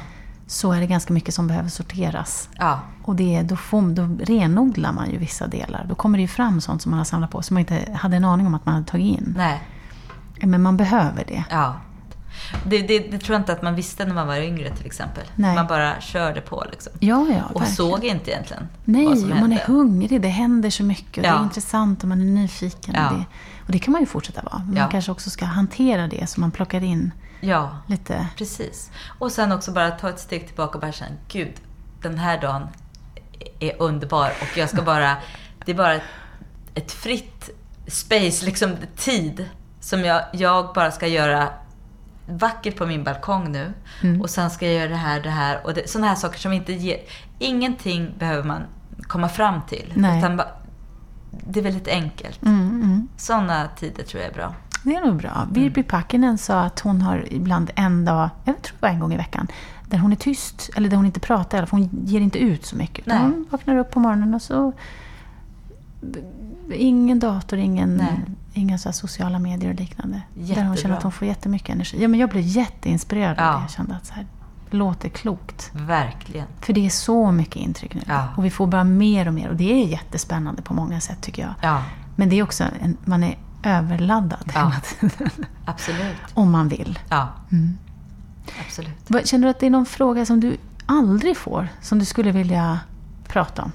så 0.48 0.72
är 0.72 0.80
det 0.80 0.88
ganska 0.88 1.14
mycket 1.14 1.34
som 1.34 1.48
behöver 1.48 1.70
sorteras. 1.70 2.50
ja, 2.58 2.80
Och 3.04 3.16
det, 3.16 3.42
då, 3.42 3.56
får, 3.56 3.82
då 3.82 4.10
renodlar 4.24 4.92
man 4.92 5.12
ju 5.12 5.18
vissa 5.18 5.48
delar. 5.48 5.86
Då 5.90 5.96
kommer 5.96 6.18
det 6.18 6.22
ju 6.22 6.28
fram 6.28 6.62
sånt 6.62 6.82
som 6.82 6.90
man 6.90 6.98
har 6.98 7.06
samlat 7.06 7.32
på, 7.32 7.42
som 7.42 7.54
man 7.54 7.60
inte 7.62 7.92
hade 7.94 8.16
en 8.18 8.26
aning 8.26 8.48
om 8.48 8.56
att 8.56 8.66
man 8.66 8.74
hade 8.76 8.86
tagit 8.88 9.18
in. 9.20 9.34
nej, 9.38 9.62
Men 10.42 10.62
man 10.62 10.78
behöver 10.78 11.24
det. 11.28 11.44
ja. 11.50 11.76
Det, 12.66 12.82
det, 12.82 13.00
det 13.00 13.18
tror 13.20 13.34
jag 13.36 13.42
inte 13.42 13.52
att 13.54 13.62
man 13.62 13.76
visste 13.76 14.06
när 14.06 14.14
man 14.14 14.28
var 14.28 14.36
yngre 14.38 14.70
till 14.76 14.86
exempel. 14.86 15.24
Nej. 15.36 15.56
Man 15.56 15.68
bara 15.68 16.02
körde 16.02 16.42
på 16.42 16.66
liksom. 16.72 16.94
Ja, 17.00 17.10
ja, 17.10 17.24
Och 17.54 17.62
verkligen. 17.62 17.76
såg 17.76 18.04
inte 18.04 18.32
egentligen 18.32 18.68
Nej, 18.84 19.06
vad 19.06 19.18
som 19.20 19.24
och 19.32 19.40
man 19.40 19.40
hände. 19.52 19.56
är 19.62 19.68
hungrig. 19.68 20.22
Det 20.22 20.28
händer 20.28 20.70
så 20.70 20.84
mycket. 20.84 21.18
Och 21.18 21.22
Det 21.24 21.28
Ja. 21.30 21.40
är 21.40 21.44
intressant 21.44 22.04
och 22.04 22.10
man 22.10 22.22
är 22.22 22.26
nyfiken. 22.26 22.96
Ja. 22.98 23.10
Och, 23.10 23.18
det, 23.18 23.26
och 23.66 23.72
det 23.72 23.80
kan 23.80 23.92
man 23.92 24.02
ju 24.02 24.06
fortsätta 24.08 24.42
vara. 24.42 24.62
Men 24.66 24.76
man 24.80 24.90
kanske 24.90 25.12
också 25.12 25.30
ska 25.30 25.46
hantera 25.46 26.08
det 26.08 26.28
så 26.30 26.40
man 26.42 26.52
plockar 26.52 26.84
in 26.84 27.12
Ja, 27.40 27.78
lite... 27.88 28.28
precis. 28.38 28.92
Och 29.20 29.32
sen 29.32 29.52
också 29.52 29.72
bara 29.72 29.92
ta 29.92 30.10
ett 30.10 30.20
steg 30.20 30.48
tillbaka 30.48 30.74
och 30.74 30.82
bara 30.82 30.92
känna, 30.92 31.16
gud, 31.28 31.54
den 32.02 32.18
här 32.18 32.42
dagen 32.42 32.68
är 33.60 33.82
underbar 33.82 34.32
och 34.42 34.58
jag 34.58 34.70
ska 34.70 34.82
bara, 34.82 35.18
det 35.66 35.72
är 35.72 35.76
bara 35.76 35.94
ett, 35.94 36.04
ett 36.74 36.92
fritt 36.92 37.50
space, 37.88 38.46
liksom 38.46 38.76
tid 38.96 39.50
som 39.80 40.00
jag, 40.00 40.24
jag 40.32 40.74
bara 40.74 40.92
ska 40.92 41.08
göra 41.08 41.50
vackert 42.28 42.78
på 42.78 42.86
min 42.86 43.04
balkong 43.04 43.52
nu. 43.52 43.74
Mm. 44.04 44.22
Och 44.22 44.30
sen 44.30 44.50
ska 44.50 44.66
jag 44.66 44.76
göra 44.76 44.90
det 44.90 44.96
här, 44.96 45.22
det 45.22 45.30
här 45.30 45.66
och 45.66 45.74
det, 45.74 45.90
sådana 45.90 46.08
här 46.08 46.16
saker 46.16 46.40
som 46.40 46.54
inte 46.54 46.74
ger, 46.74 47.00
ingenting 47.40 48.14
behöver 48.20 48.44
man 48.44 48.62
komma 49.02 49.30
fram 49.30 49.62
till. 49.70 49.94
Nej. 49.96 50.20
Utan 50.20 50.38
bara, 50.38 50.52
det 51.32 51.60
är 51.60 51.64
väldigt 51.64 51.88
enkelt. 51.88 52.44
Mm, 52.44 52.70
mm. 52.70 53.08
Sådana 53.18 53.70
tider 53.80 54.04
tror 54.04 54.24
jag 54.24 54.32
är 54.32 54.36
bra. 54.36 54.56
Det 54.88 54.96
är 54.96 55.06
nog 55.06 55.16
bra. 55.16 55.48
Virpi 55.52 55.84
Packinen 55.84 56.38
sa 56.38 56.62
att 56.62 56.80
hon 56.80 57.02
har 57.02 57.34
ibland 57.34 57.72
en 57.76 58.06
dag, 58.06 58.30
jag 58.44 58.62
tror 58.62 58.76
det 58.80 58.88
var 58.88 58.90
en 58.90 59.00
gång 59.00 59.14
i 59.14 59.18
veckan, 59.18 59.48
där 59.90 59.98
hon 59.98 60.12
är 60.12 60.16
tyst. 60.16 60.70
Eller 60.76 60.90
där 60.90 60.98
hon 60.98 61.06
inte 61.06 61.20
pratar, 61.20 61.58
eller 61.58 61.68
för 61.68 61.78
hon 61.78 61.90
ger 62.06 62.22
inte 62.22 62.40
ut 62.40 62.66
så 62.66 62.76
mycket. 62.76 63.06
Nej. 63.06 63.18
Hon 63.20 63.46
vaknar 63.50 63.78
upp 63.78 63.92
på 63.92 64.00
morgonen 64.00 64.34
och 64.34 64.42
så... 64.42 64.74
Ingen 66.74 67.20
dator, 67.20 67.60
ingen, 67.60 67.96
Nej. 67.98 68.20
inga 68.54 68.78
så 68.78 68.92
sociala 68.92 69.40
medier 69.40 69.70
och 69.74 69.80
liknande. 69.80 70.22
Där 70.34 70.40
hon 70.42 70.46
Jättebra. 70.48 70.76
känner 70.76 70.96
att 70.98 71.04
hon 71.04 71.12
får 71.12 71.28
jättemycket 71.28 71.70
energi. 71.76 71.98
Ja, 72.02 72.08
men 72.08 72.20
jag 72.20 72.30
blev 72.30 72.44
jätteinspirerad 72.44 73.40
av 73.40 73.46
Ja. 73.46 73.52
det. 73.54 73.62
Jag 73.62 73.70
kände 73.70 73.96
att 73.96 74.06
så 74.06 74.14
här, 74.14 74.26
låter 74.70 75.10
klokt. 75.10 75.72
Verkligen. 75.74 76.48
För 76.62 76.74
det 76.74 76.86
är 76.86 76.90
så 76.90 77.32
mycket 77.32 77.56
intryck 77.56 77.96
nu. 77.96 78.02
Ja. 78.08 78.28
Och 78.38 78.46
vi 78.46 78.50
får 78.50 78.68
bara 78.68 78.84
mer 78.84 79.28
och 79.28 79.34
mer. 79.34 79.50
Och 79.50 79.56
det 79.56 79.84
är 79.84 79.88
jättespännande 79.88 80.62
på 80.62 80.74
många 80.74 81.00
sätt 81.00 81.22
tycker 81.22 81.42
jag. 81.42 81.54
Ja, 81.62 81.84
Men 82.16 82.30
det 82.30 82.40
är 82.40 82.44
också, 82.44 82.64
en, 82.82 82.98
man 83.06 83.24
är 83.24 83.38
överladdad 83.68 84.52
Ja. 84.56 84.60
hela 84.60 84.80
tiden. 84.82 85.30
absolut. 85.66 86.16
Om 86.34 86.52
man 86.52 86.68
vill. 86.70 87.00
Ja, 87.10 87.30
Mm. 87.52 87.78
absolut. 88.68 89.28
Känner 89.28 89.48
du 89.48 89.52
att 89.52 89.60
det 89.60 89.66
är 89.66 89.70
någon 89.70 89.86
fråga 89.86 90.26
som 90.26 90.40
du 90.40 90.58
aldrig 90.86 91.38
får, 91.38 91.68
som 91.82 92.00
du 92.00 92.06
skulle 92.06 92.32
vilja 92.32 92.80
prata 93.28 93.62
om? 93.64 93.72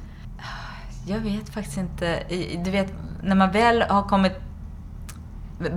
Jag 1.07 1.19
vet 1.21 1.49
faktiskt 1.55 1.77
inte. 1.77 2.23
Du 2.65 2.71
vet, 2.71 2.93
när 3.23 3.37
man 3.37 3.51
väl 3.53 3.83
har 3.83 4.03
kommit 4.03 4.33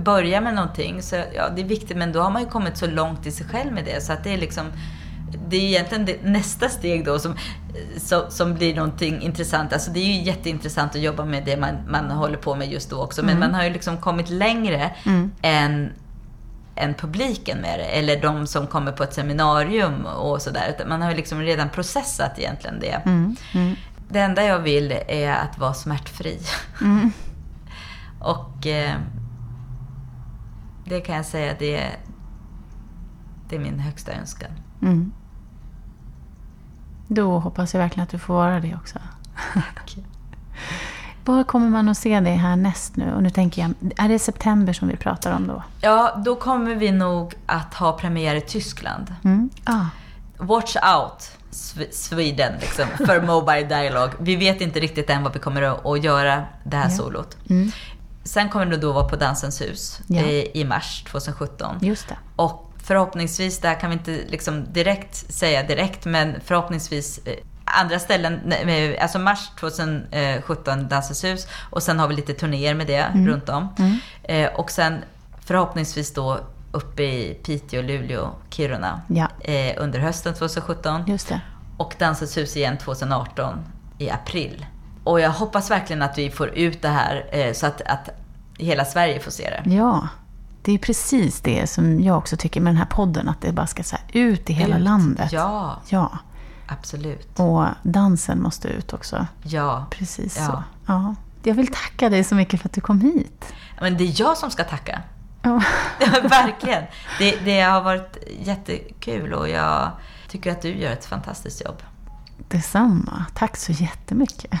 börja 0.04 0.40
med 0.40 0.54
någonting 0.54 1.02
så 1.02 1.16
ja, 1.34 1.48
det 1.48 1.60
är 1.62 1.66
viktigt 1.66 1.96
men 1.96 2.12
då 2.12 2.20
har 2.22 2.30
man 2.30 2.42
ju 2.42 2.48
kommit 2.48 2.76
så 2.76 2.86
långt 2.86 3.26
i 3.26 3.32
sig 3.32 3.46
själv 3.46 3.72
med 3.72 3.84
det 3.84 4.02
så 4.02 4.12
att 4.12 4.24
det 4.24 4.34
är 4.34 4.38
liksom 4.38 4.66
det 5.48 5.56
är 5.56 5.60
egentligen 5.60 6.04
det, 6.04 6.16
nästa 6.22 6.68
steg 6.68 7.04
då 7.04 7.18
som, 7.18 7.36
som, 7.96 8.22
som 8.28 8.54
blir 8.54 8.74
någonting 8.74 9.20
intressant. 9.22 9.72
Alltså 9.72 9.90
det 9.90 10.00
är 10.00 10.04
ju 10.04 10.22
jätteintressant 10.22 10.94
att 10.94 11.00
jobba 11.00 11.24
med 11.24 11.44
det 11.44 11.56
man, 11.56 11.76
man 11.88 12.10
håller 12.10 12.36
på 12.36 12.54
med 12.54 12.72
just 12.72 12.90
då 12.90 13.02
också. 13.02 13.24
Men 13.24 13.38
man 13.38 13.54
har 13.54 13.64
ju 13.64 13.70
liksom 13.70 13.96
kommit 13.96 14.30
längre 14.30 14.90
Mm. 15.04 15.30
än, 15.42 15.92
än 16.76 16.94
publiken 16.94 17.58
med 17.58 17.78
det. 17.78 17.84
Eller 17.84 18.22
de 18.22 18.46
som 18.46 18.66
kommer 18.66 18.92
på 18.92 19.02
ett 19.02 19.14
seminarium 19.14 20.06
och 20.06 20.42
sådär. 20.42 20.84
Man 20.88 21.02
har 21.02 21.10
ju 21.10 21.16
liksom 21.16 21.40
redan 21.40 21.68
processat 21.68 22.38
egentligen 22.38 22.80
det. 22.80 23.02
Mm. 23.04 23.36
Mm. 23.54 23.76
Det 24.08 24.20
enda 24.20 24.44
jag 24.44 24.58
vill 24.58 24.94
är 25.08 25.32
att 25.32 25.58
vara 25.58 25.74
smärtfri. 25.74 26.38
Mm. 26.80 27.12
Och 28.20 28.66
eh, 28.66 28.94
det 30.84 31.00
kan 31.00 31.16
jag 31.16 31.24
säga, 31.24 31.54
det 31.58 31.90
det 33.48 33.56
är 33.56 33.60
min 33.60 33.78
högsta 33.78 34.12
önskan. 34.12 34.50
Mm. 34.82 35.12
Då 37.08 37.38
hoppas 37.38 37.74
jag 37.74 37.80
verkligen 37.80 38.02
att 38.04 38.10
du 38.10 38.18
får 38.18 38.34
vara 38.34 38.60
det 38.60 38.74
också. 38.74 38.98
Var 41.24 41.44
kommer 41.44 41.68
man 41.70 41.88
att 41.88 41.98
se 41.98 42.20
dig 42.20 42.34
härnäst 42.36 42.96
nu? 42.96 43.12
Och 43.14 43.22
nu 43.22 43.30
tänker 43.30 43.62
jag, 43.62 43.74
är 43.96 44.08
det 44.08 44.18
september 44.18 44.72
som 44.72 44.88
vi 44.88 44.96
pratar 44.96 45.32
om 45.36 45.46
då? 45.46 45.62
Ja, 45.80 46.22
då 46.24 46.36
kommer 46.36 46.74
vi 46.74 46.92
nog 46.92 47.34
att 47.46 47.74
ha 47.74 47.92
premiär 47.92 48.34
i 48.34 48.40
Tyskland. 48.40 49.14
Mm. 49.24 49.50
Ah. 49.64 49.84
Watch 50.38 50.76
out, 50.96 51.30
Sweden, 51.92 52.52
liksom, 52.60 52.84
för 53.06 53.20
Mobile 53.26 53.62
Dialogue. 53.62 54.12
Vi 54.18 54.36
vet 54.36 54.60
inte 54.60 54.80
riktigt 54.80 55.10
än 55.10 55.22
vad 55.22 55.32
vi 55.32 55.38
kommer 55.38 55.62
att, 55.62 55.86
att 55.86 56.04
göra 56.04 56.44
det 56.64 56.76
här 56.76 56.90
Ja. 56.90 56.96
solot. 56.96 57.36
Mm. 57.50 57.70
Sen 58.24 58.48
kommer 58.48 58.66
det 58.66 58.76
då 58.76 58.92
vara 58.92 59.08
på 59.08 59.16
Dansens 59.16 59.60
hus 59.60 60.00
Ja. 60.06 60.20
i, 60.22 60.50
i 60.60 60.64
mars 60.64 61.04
2017. 61.10 61.76
Just 61.80 62.08
det. 62.08 62.16
Och 62.36 62.65
förhoppningsvis, 62.86 63.58
det 63.58 63.68
här 63.68 63.80
kan 63.80 63.90
vi 63.90 63.96
inte 63.96 64.20
liksom 64.26 64.72
direkt 64.72 65.32
säga 65.34 65.62
direkt, 65.62 66.04
men 66.04 66.34
förhoppningsvis 66.44 67.18
eh, 67.24 67.34
andra 67.64 67.98
ställen, 67.98 68.52
eh, 68.52 69.02
alltså 69.02 69.18
mars 69.18 69.50
2017 69.60 70.88
Dansens 70.88 71.24
hus 71.24 71.46
och 71.70 71.82
sen 71.82 71.98
har 71.98 72.08
vi 72.08 72.14
lite 72.14 72.34
turnéer 72.34 72.74
med 72.74 72.86
det 72.86 73.06
runt 73.14 73.48
om. 73.48 73.68
Mm. 73.78 73.98
Eh, 74.22 74.54
och 74.54 74.70
sen 74.70 75.04
förhoppningsvis 75.44 76.14
då 76.14 76.40
uppe 76.72 77.02
i 77.02 77.34
Piteå, 77.44 77.82
Luleå, 77.82 78.30
Kiruna 78.50 79.00
Ja, 79.08 79.28
eh, 79.40 79.74
under 79.76 79.98
hösten 79.98 80.34
2017 80.34 81.04
just 81.06 81.28
det. 81.28 81.40
och 81.76 81.94
Dansens 81.98 82.36
hus 82.36 82.56
igen 82.56 82.78
2018 82.78 83.58
i 83.98 84.10
april. 84.10 84.66
Och 85.04 85.20
jag 85.20 85.30
hoppas 85.30 85.70
verkligen 85.70 86.02
att 86.02 86.18
vi 86.18 86.30
får 86.30 86.48
ut 86.48 86.82
det 86.82 86.88
här 86.88 87.26
eh, 87.32 87.52
så 87.52 87.66
att, 87.66 87.80
att 87.80 88.10
hela 88.58 88.84
Sverige 88.84 89.20
får 89.20 89.30
se 89.30 89.50
det. 89.50 89.70
Ja, 89.74 90.08
det 90.66 90.72
är 90.72 90.78
precis 90.78 91.40
det 91.40 91.66
som 91.70 92.00
jag 92.00 92.18
också 92.18 92.36
tycker 92.36 92.60
med 92.60 92.70
den 92.72 92.78
här 92.78 92.86
podden. 92.86 93.28
Att 93.28 93.40
det 93.40 93.52
bara 93.52 93.66
ska 93.66 93.82
så 93.82 93.96
ut 94.12 94.50
i 94.50 94.52
hela 94.52 94.76
Ut. 94.76 94.82
landet. 94.82 95.32
Ja, 95.32 95.80
ja. 95.88 96.18
absolut. 96.66 97.38
Och 97.40 97.64
dansen 97.82 98.42
måste 98.42 98.68
ut 98.68 98.92
också. 98.92 99.26
Ja. 99.42 99.86
Precis 99.90 100.36
Ja. 100.38 100.46
så. 100.46 100.62
Ja. 100.86 101.14
Jag 101.42 101.54
vill 101.54 101.66
tacka 101.66 102.08
dig 102.08 102.24
så 102.24 102.34
mycket 102.34 102.60
för 102.60 102.68
att 102.68 102.72
du 102.72 102.80
kom 102.80 103.00
hit. 103.00 103.52
Men 103.80 103.96
det 103.96 104.04
är 104.04 104.20
jag 104.20 104.36
som 104.36 104.50
ska 104.50 104.64
tacka. 104.64 105.02
Ja. 105.42 105.62
Verkligen. 106.22 106.82
Det, 107.18 107.36
det 107.44 107.60
har 107.60 107.80
varit 107.80 108.16
jättekul 108.40 109.32
och 109.32 109.48
jag 109.48 109.90
tycker 110.28 110.52
att 110.52 110.62
du 110.62 110.76
gör 110.76 110.92
ett 110.92 111.04
fantastiskt 111.06 111.64
jobb. 111.64 111.82
Detsamma. 112.48 113.24
Tack 113.34 113.56
så 113.56 113.72
jättemycket. 113.72 114.60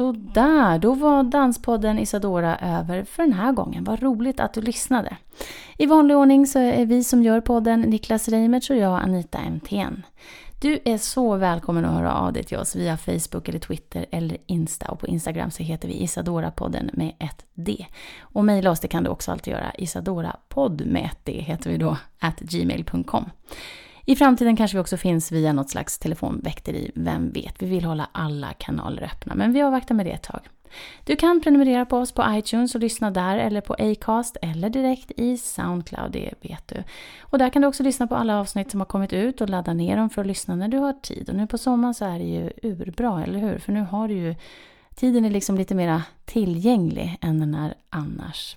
Så 0.00 0.12
där, 0.12 0.78
då 0.78 0.94
var 0.94 1.22
Danspodden 1.22 1.98
Isadora 1.98 2.58
över 2.58 3.04
för 3.04 3.22
den 3.22 3.32
här 3.32 3.52
gången. 3.52 3.84
Vad 3.84 4.02
roligt 4.02 4.40
att 4.40 4.54
du 4.54 4.60
lyssnade. 4.60 5.16
I 5.78 5.86
vanlig 5.86 6.16
ordning 6.16 6.46
så 6.46 6.58
är 6.58 6.86
vi 6.86 7.04
som 7.04 7.22
gör 7.22 7.40
podden 7.40 7.80
Niklas 7.80 8.28
Reimertz 8.28 8.70
och 8.70 8.76
jag 8.76 9.02
Anita 9.02 9.38
MTN. 9.38 10.02
Du 10.60 10.78
är 10.84 10.98
så 10.98 11.36
välkommen 11.36 11.84
att 11.84 11.94
höra 11.94 12.14
av 12.14 12.32
dig 12.32 12.44
till 12.44 12.58
oss 12.58 12.76
via 12.76 12.96
Facebook 12.96 13.48
eller 13.48 13.58
Twitter 13.58 14.06
eller 14.10 14.38
Insta. 14.46 14.90
Och 14.90 14.98
på 14.98 15.06
Instagram 15.06 15.50
så 15.50 15.62
heter 15.62 15.88
vi 15.88 15.94
Isadora-podden 15.94 16.90
med 16.92 17.12
ett 17.18 17.46
D. 17.54 17.86
Och 18.20 18.44
mejla 18.44 18.70
oss 18.70 18.80
det 18.80 18.88
kan 18.88 19.04
du 19.04 19.10
också 19.10 19.32
alltid 19.32 19.52
göra. 19.52 19.72
Isadorapodd 19.78 20.86
med 20.86 21.04
ett 21.04 21.24
D 21.24 21.32
heter 21.32 21.70
vi 21.70 21.76
då, 21.76 21.96
at 22.18 22.40
gmail.com. 22.40 23.30
I 24.04 24.16
framtiden 24.16 24.56
kanske 24.56 24.76
vi 24.76 24.82
också 24.82 24.96
finns 24.96 25.32
via 25.32 25.52
något 25.52 25.70
slags 25.70 25.98
telefonväkteri, 25.98 26.90
vem 26.94 27.30
vet? 27.30 27.62
Vi 27.62 27.66
vill 27.66 27.84
hålla 27.84 28.08
alla 28.12 28.52
kanaler 28.52 29.02
öppna, 29.02 29.34
men 29.34 29.52
vi 29.52 29.62
avvaktar 29.62 29.94
med 29.94 30.06
det 30.06 30.12
ett 30.12 30.22
tag. 30.22 30.40
Du 31.04 31.16
kan 31.16 31.40
prenumerera 31.40 31.86
på 31.86 31.96
oss 31.96 32.12
på 32.12 32.24
iTunes 32.28 32.74
och 32.74 32.80
lyssna 32.80 33.10
där 33.10 33.38
eller 33.38 33.60
på 33.60 33.74
Acast 33.78 34.36
eller 34.42 34.70
direkt 34.70 35.10
i 35.16 35.36
Soundcloud, 35.36 36.12
det 36.12 36.34
vet 36.40 36.68
du. 36.68 36.84
Och 37.20 37.38
där 37.38 37.50
kan 37.50 37.62
du 37.62 37.68
också 37.68 37.82
lyssna 37.82 38.06
på 38.06 38.14
alla 38.14 38.40
avsnitt 38.40 38.70
som 38.70 38.80
har 38.80 38.86
kommit 38.86 39.12
ut 39.12 39.40
och 39.40 39.48
ladda 39.48 39.72
ner 39.72 39.96
dem 39.96 40.10
för 40.10 40.20
att 40.20 40.26
lyssna 40.26 40.54
när 40.54 40.68
du 40.68 40.78
har 40.78 40.92
tid. 40.92 41.28
Och 41.28 41.34
nu 41.34 41.46
på 41.46 41.58
sommaren 41.58 41.94
så 41.94 42.04
är 42.04 42.18
det 42.18 42.24
ju 42.24 42.50
urbra, 42.62 43.24
eller 43.24 43.38
hur? 43.38 43.58
För 43.58 43.72
nu 43.72 43.80
har 43.80 44.08
du 44.08 44.14
ju, 44.14 44.34
tiden 44.94 45.24
är 45.24 45.30
liksom 45.30 45.56
lite 45.56 45.74
mera 45.74 46.02
tillgänglig 46.24 47.18
än 47.20 47.40
den 47.40 47.54
är 47.54 47.74
annars. 47.90 48.56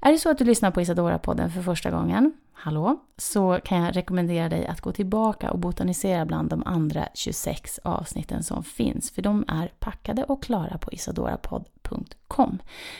Är 0.00 0.12
det 0.12 0.18
så 0.18 0.30
att 0.30 0.38
du 0.38 0.44
lyssnar 0.44 0.70
på 0.70 0.80
Isadora-podden 0.80 1.48
för 1.50 1.62
första 1.62 1.90
gången, 1.90 2.32
hallå, 2.62 3.00
så 3.16 3.60
kan 3.64 3.82
jag 3.82 3.96
rekommendera 3.96 4.48
dig 4.48 4.66
att 4.66 4.80
gå 4.80 4.92
tillbaka 4.92 5.50
och 5.50 5.58
botanisera 5.58 6.24
bland 6.24 6.50
de 6.50 6.62
andra 6.66 7.08
26 7.14 7.80
avsnitten 7.84 8.42
som 8.42 8.64
finns, 8.64 9.10
för 9.10 9.22
de 9.22 9.44
är 9.48 9.72
packade 9.78 10.24
och 10.24 10.42
klara 10.42 10.78
på 10.78 10.92
isadorapodd.com. 10.92 12.58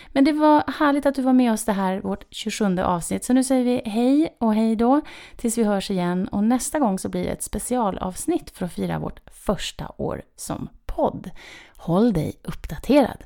Men 0.09 0.25
det 0.25 0.33
var 0.33 0.65
härligt 0.79 1.07
att 1.07 1.15
du 1.15 1.23
var 1.23 1.33
med 1.33 1.53
oss 1.53 1.65
det 1.65 1.73
här, 1.73 2.01
vårt 2.01 2.25
27 2.31 2.79
avsnitt, 2.79 3.25
så 3.25 3.33
nu 3.33 3.45
säger 3.45 3.65
vi 3.65 3.91
hej 3.91 4.37
och 4.41 4.55
hej 4.55 4.77
då 4.77 5.01
tills 5.37 5.59
vi 5.59 5.65
hörs 5.65 5.91
igen 5.91 6.29
och 6.29 6.45
nästa 6.45 6.79
gång 6.79 6.99
så 6.99 7.09
blir 7.09 7.25
det 7.25 7.31
ett 7.31 7.43
specialavsnitt 7.43 8.51
för 8.51 8.67
att 8.67 8.73
fira 8.73 8.99
vårt 8.99 9.21
första 9.31 9.93
år 9.97 10.23
som 10.37 10.69
podd. 10.87 11.31
Håll 11.77 12.13
dig 12.13 12.41
uppdaterad! 12.43 13.25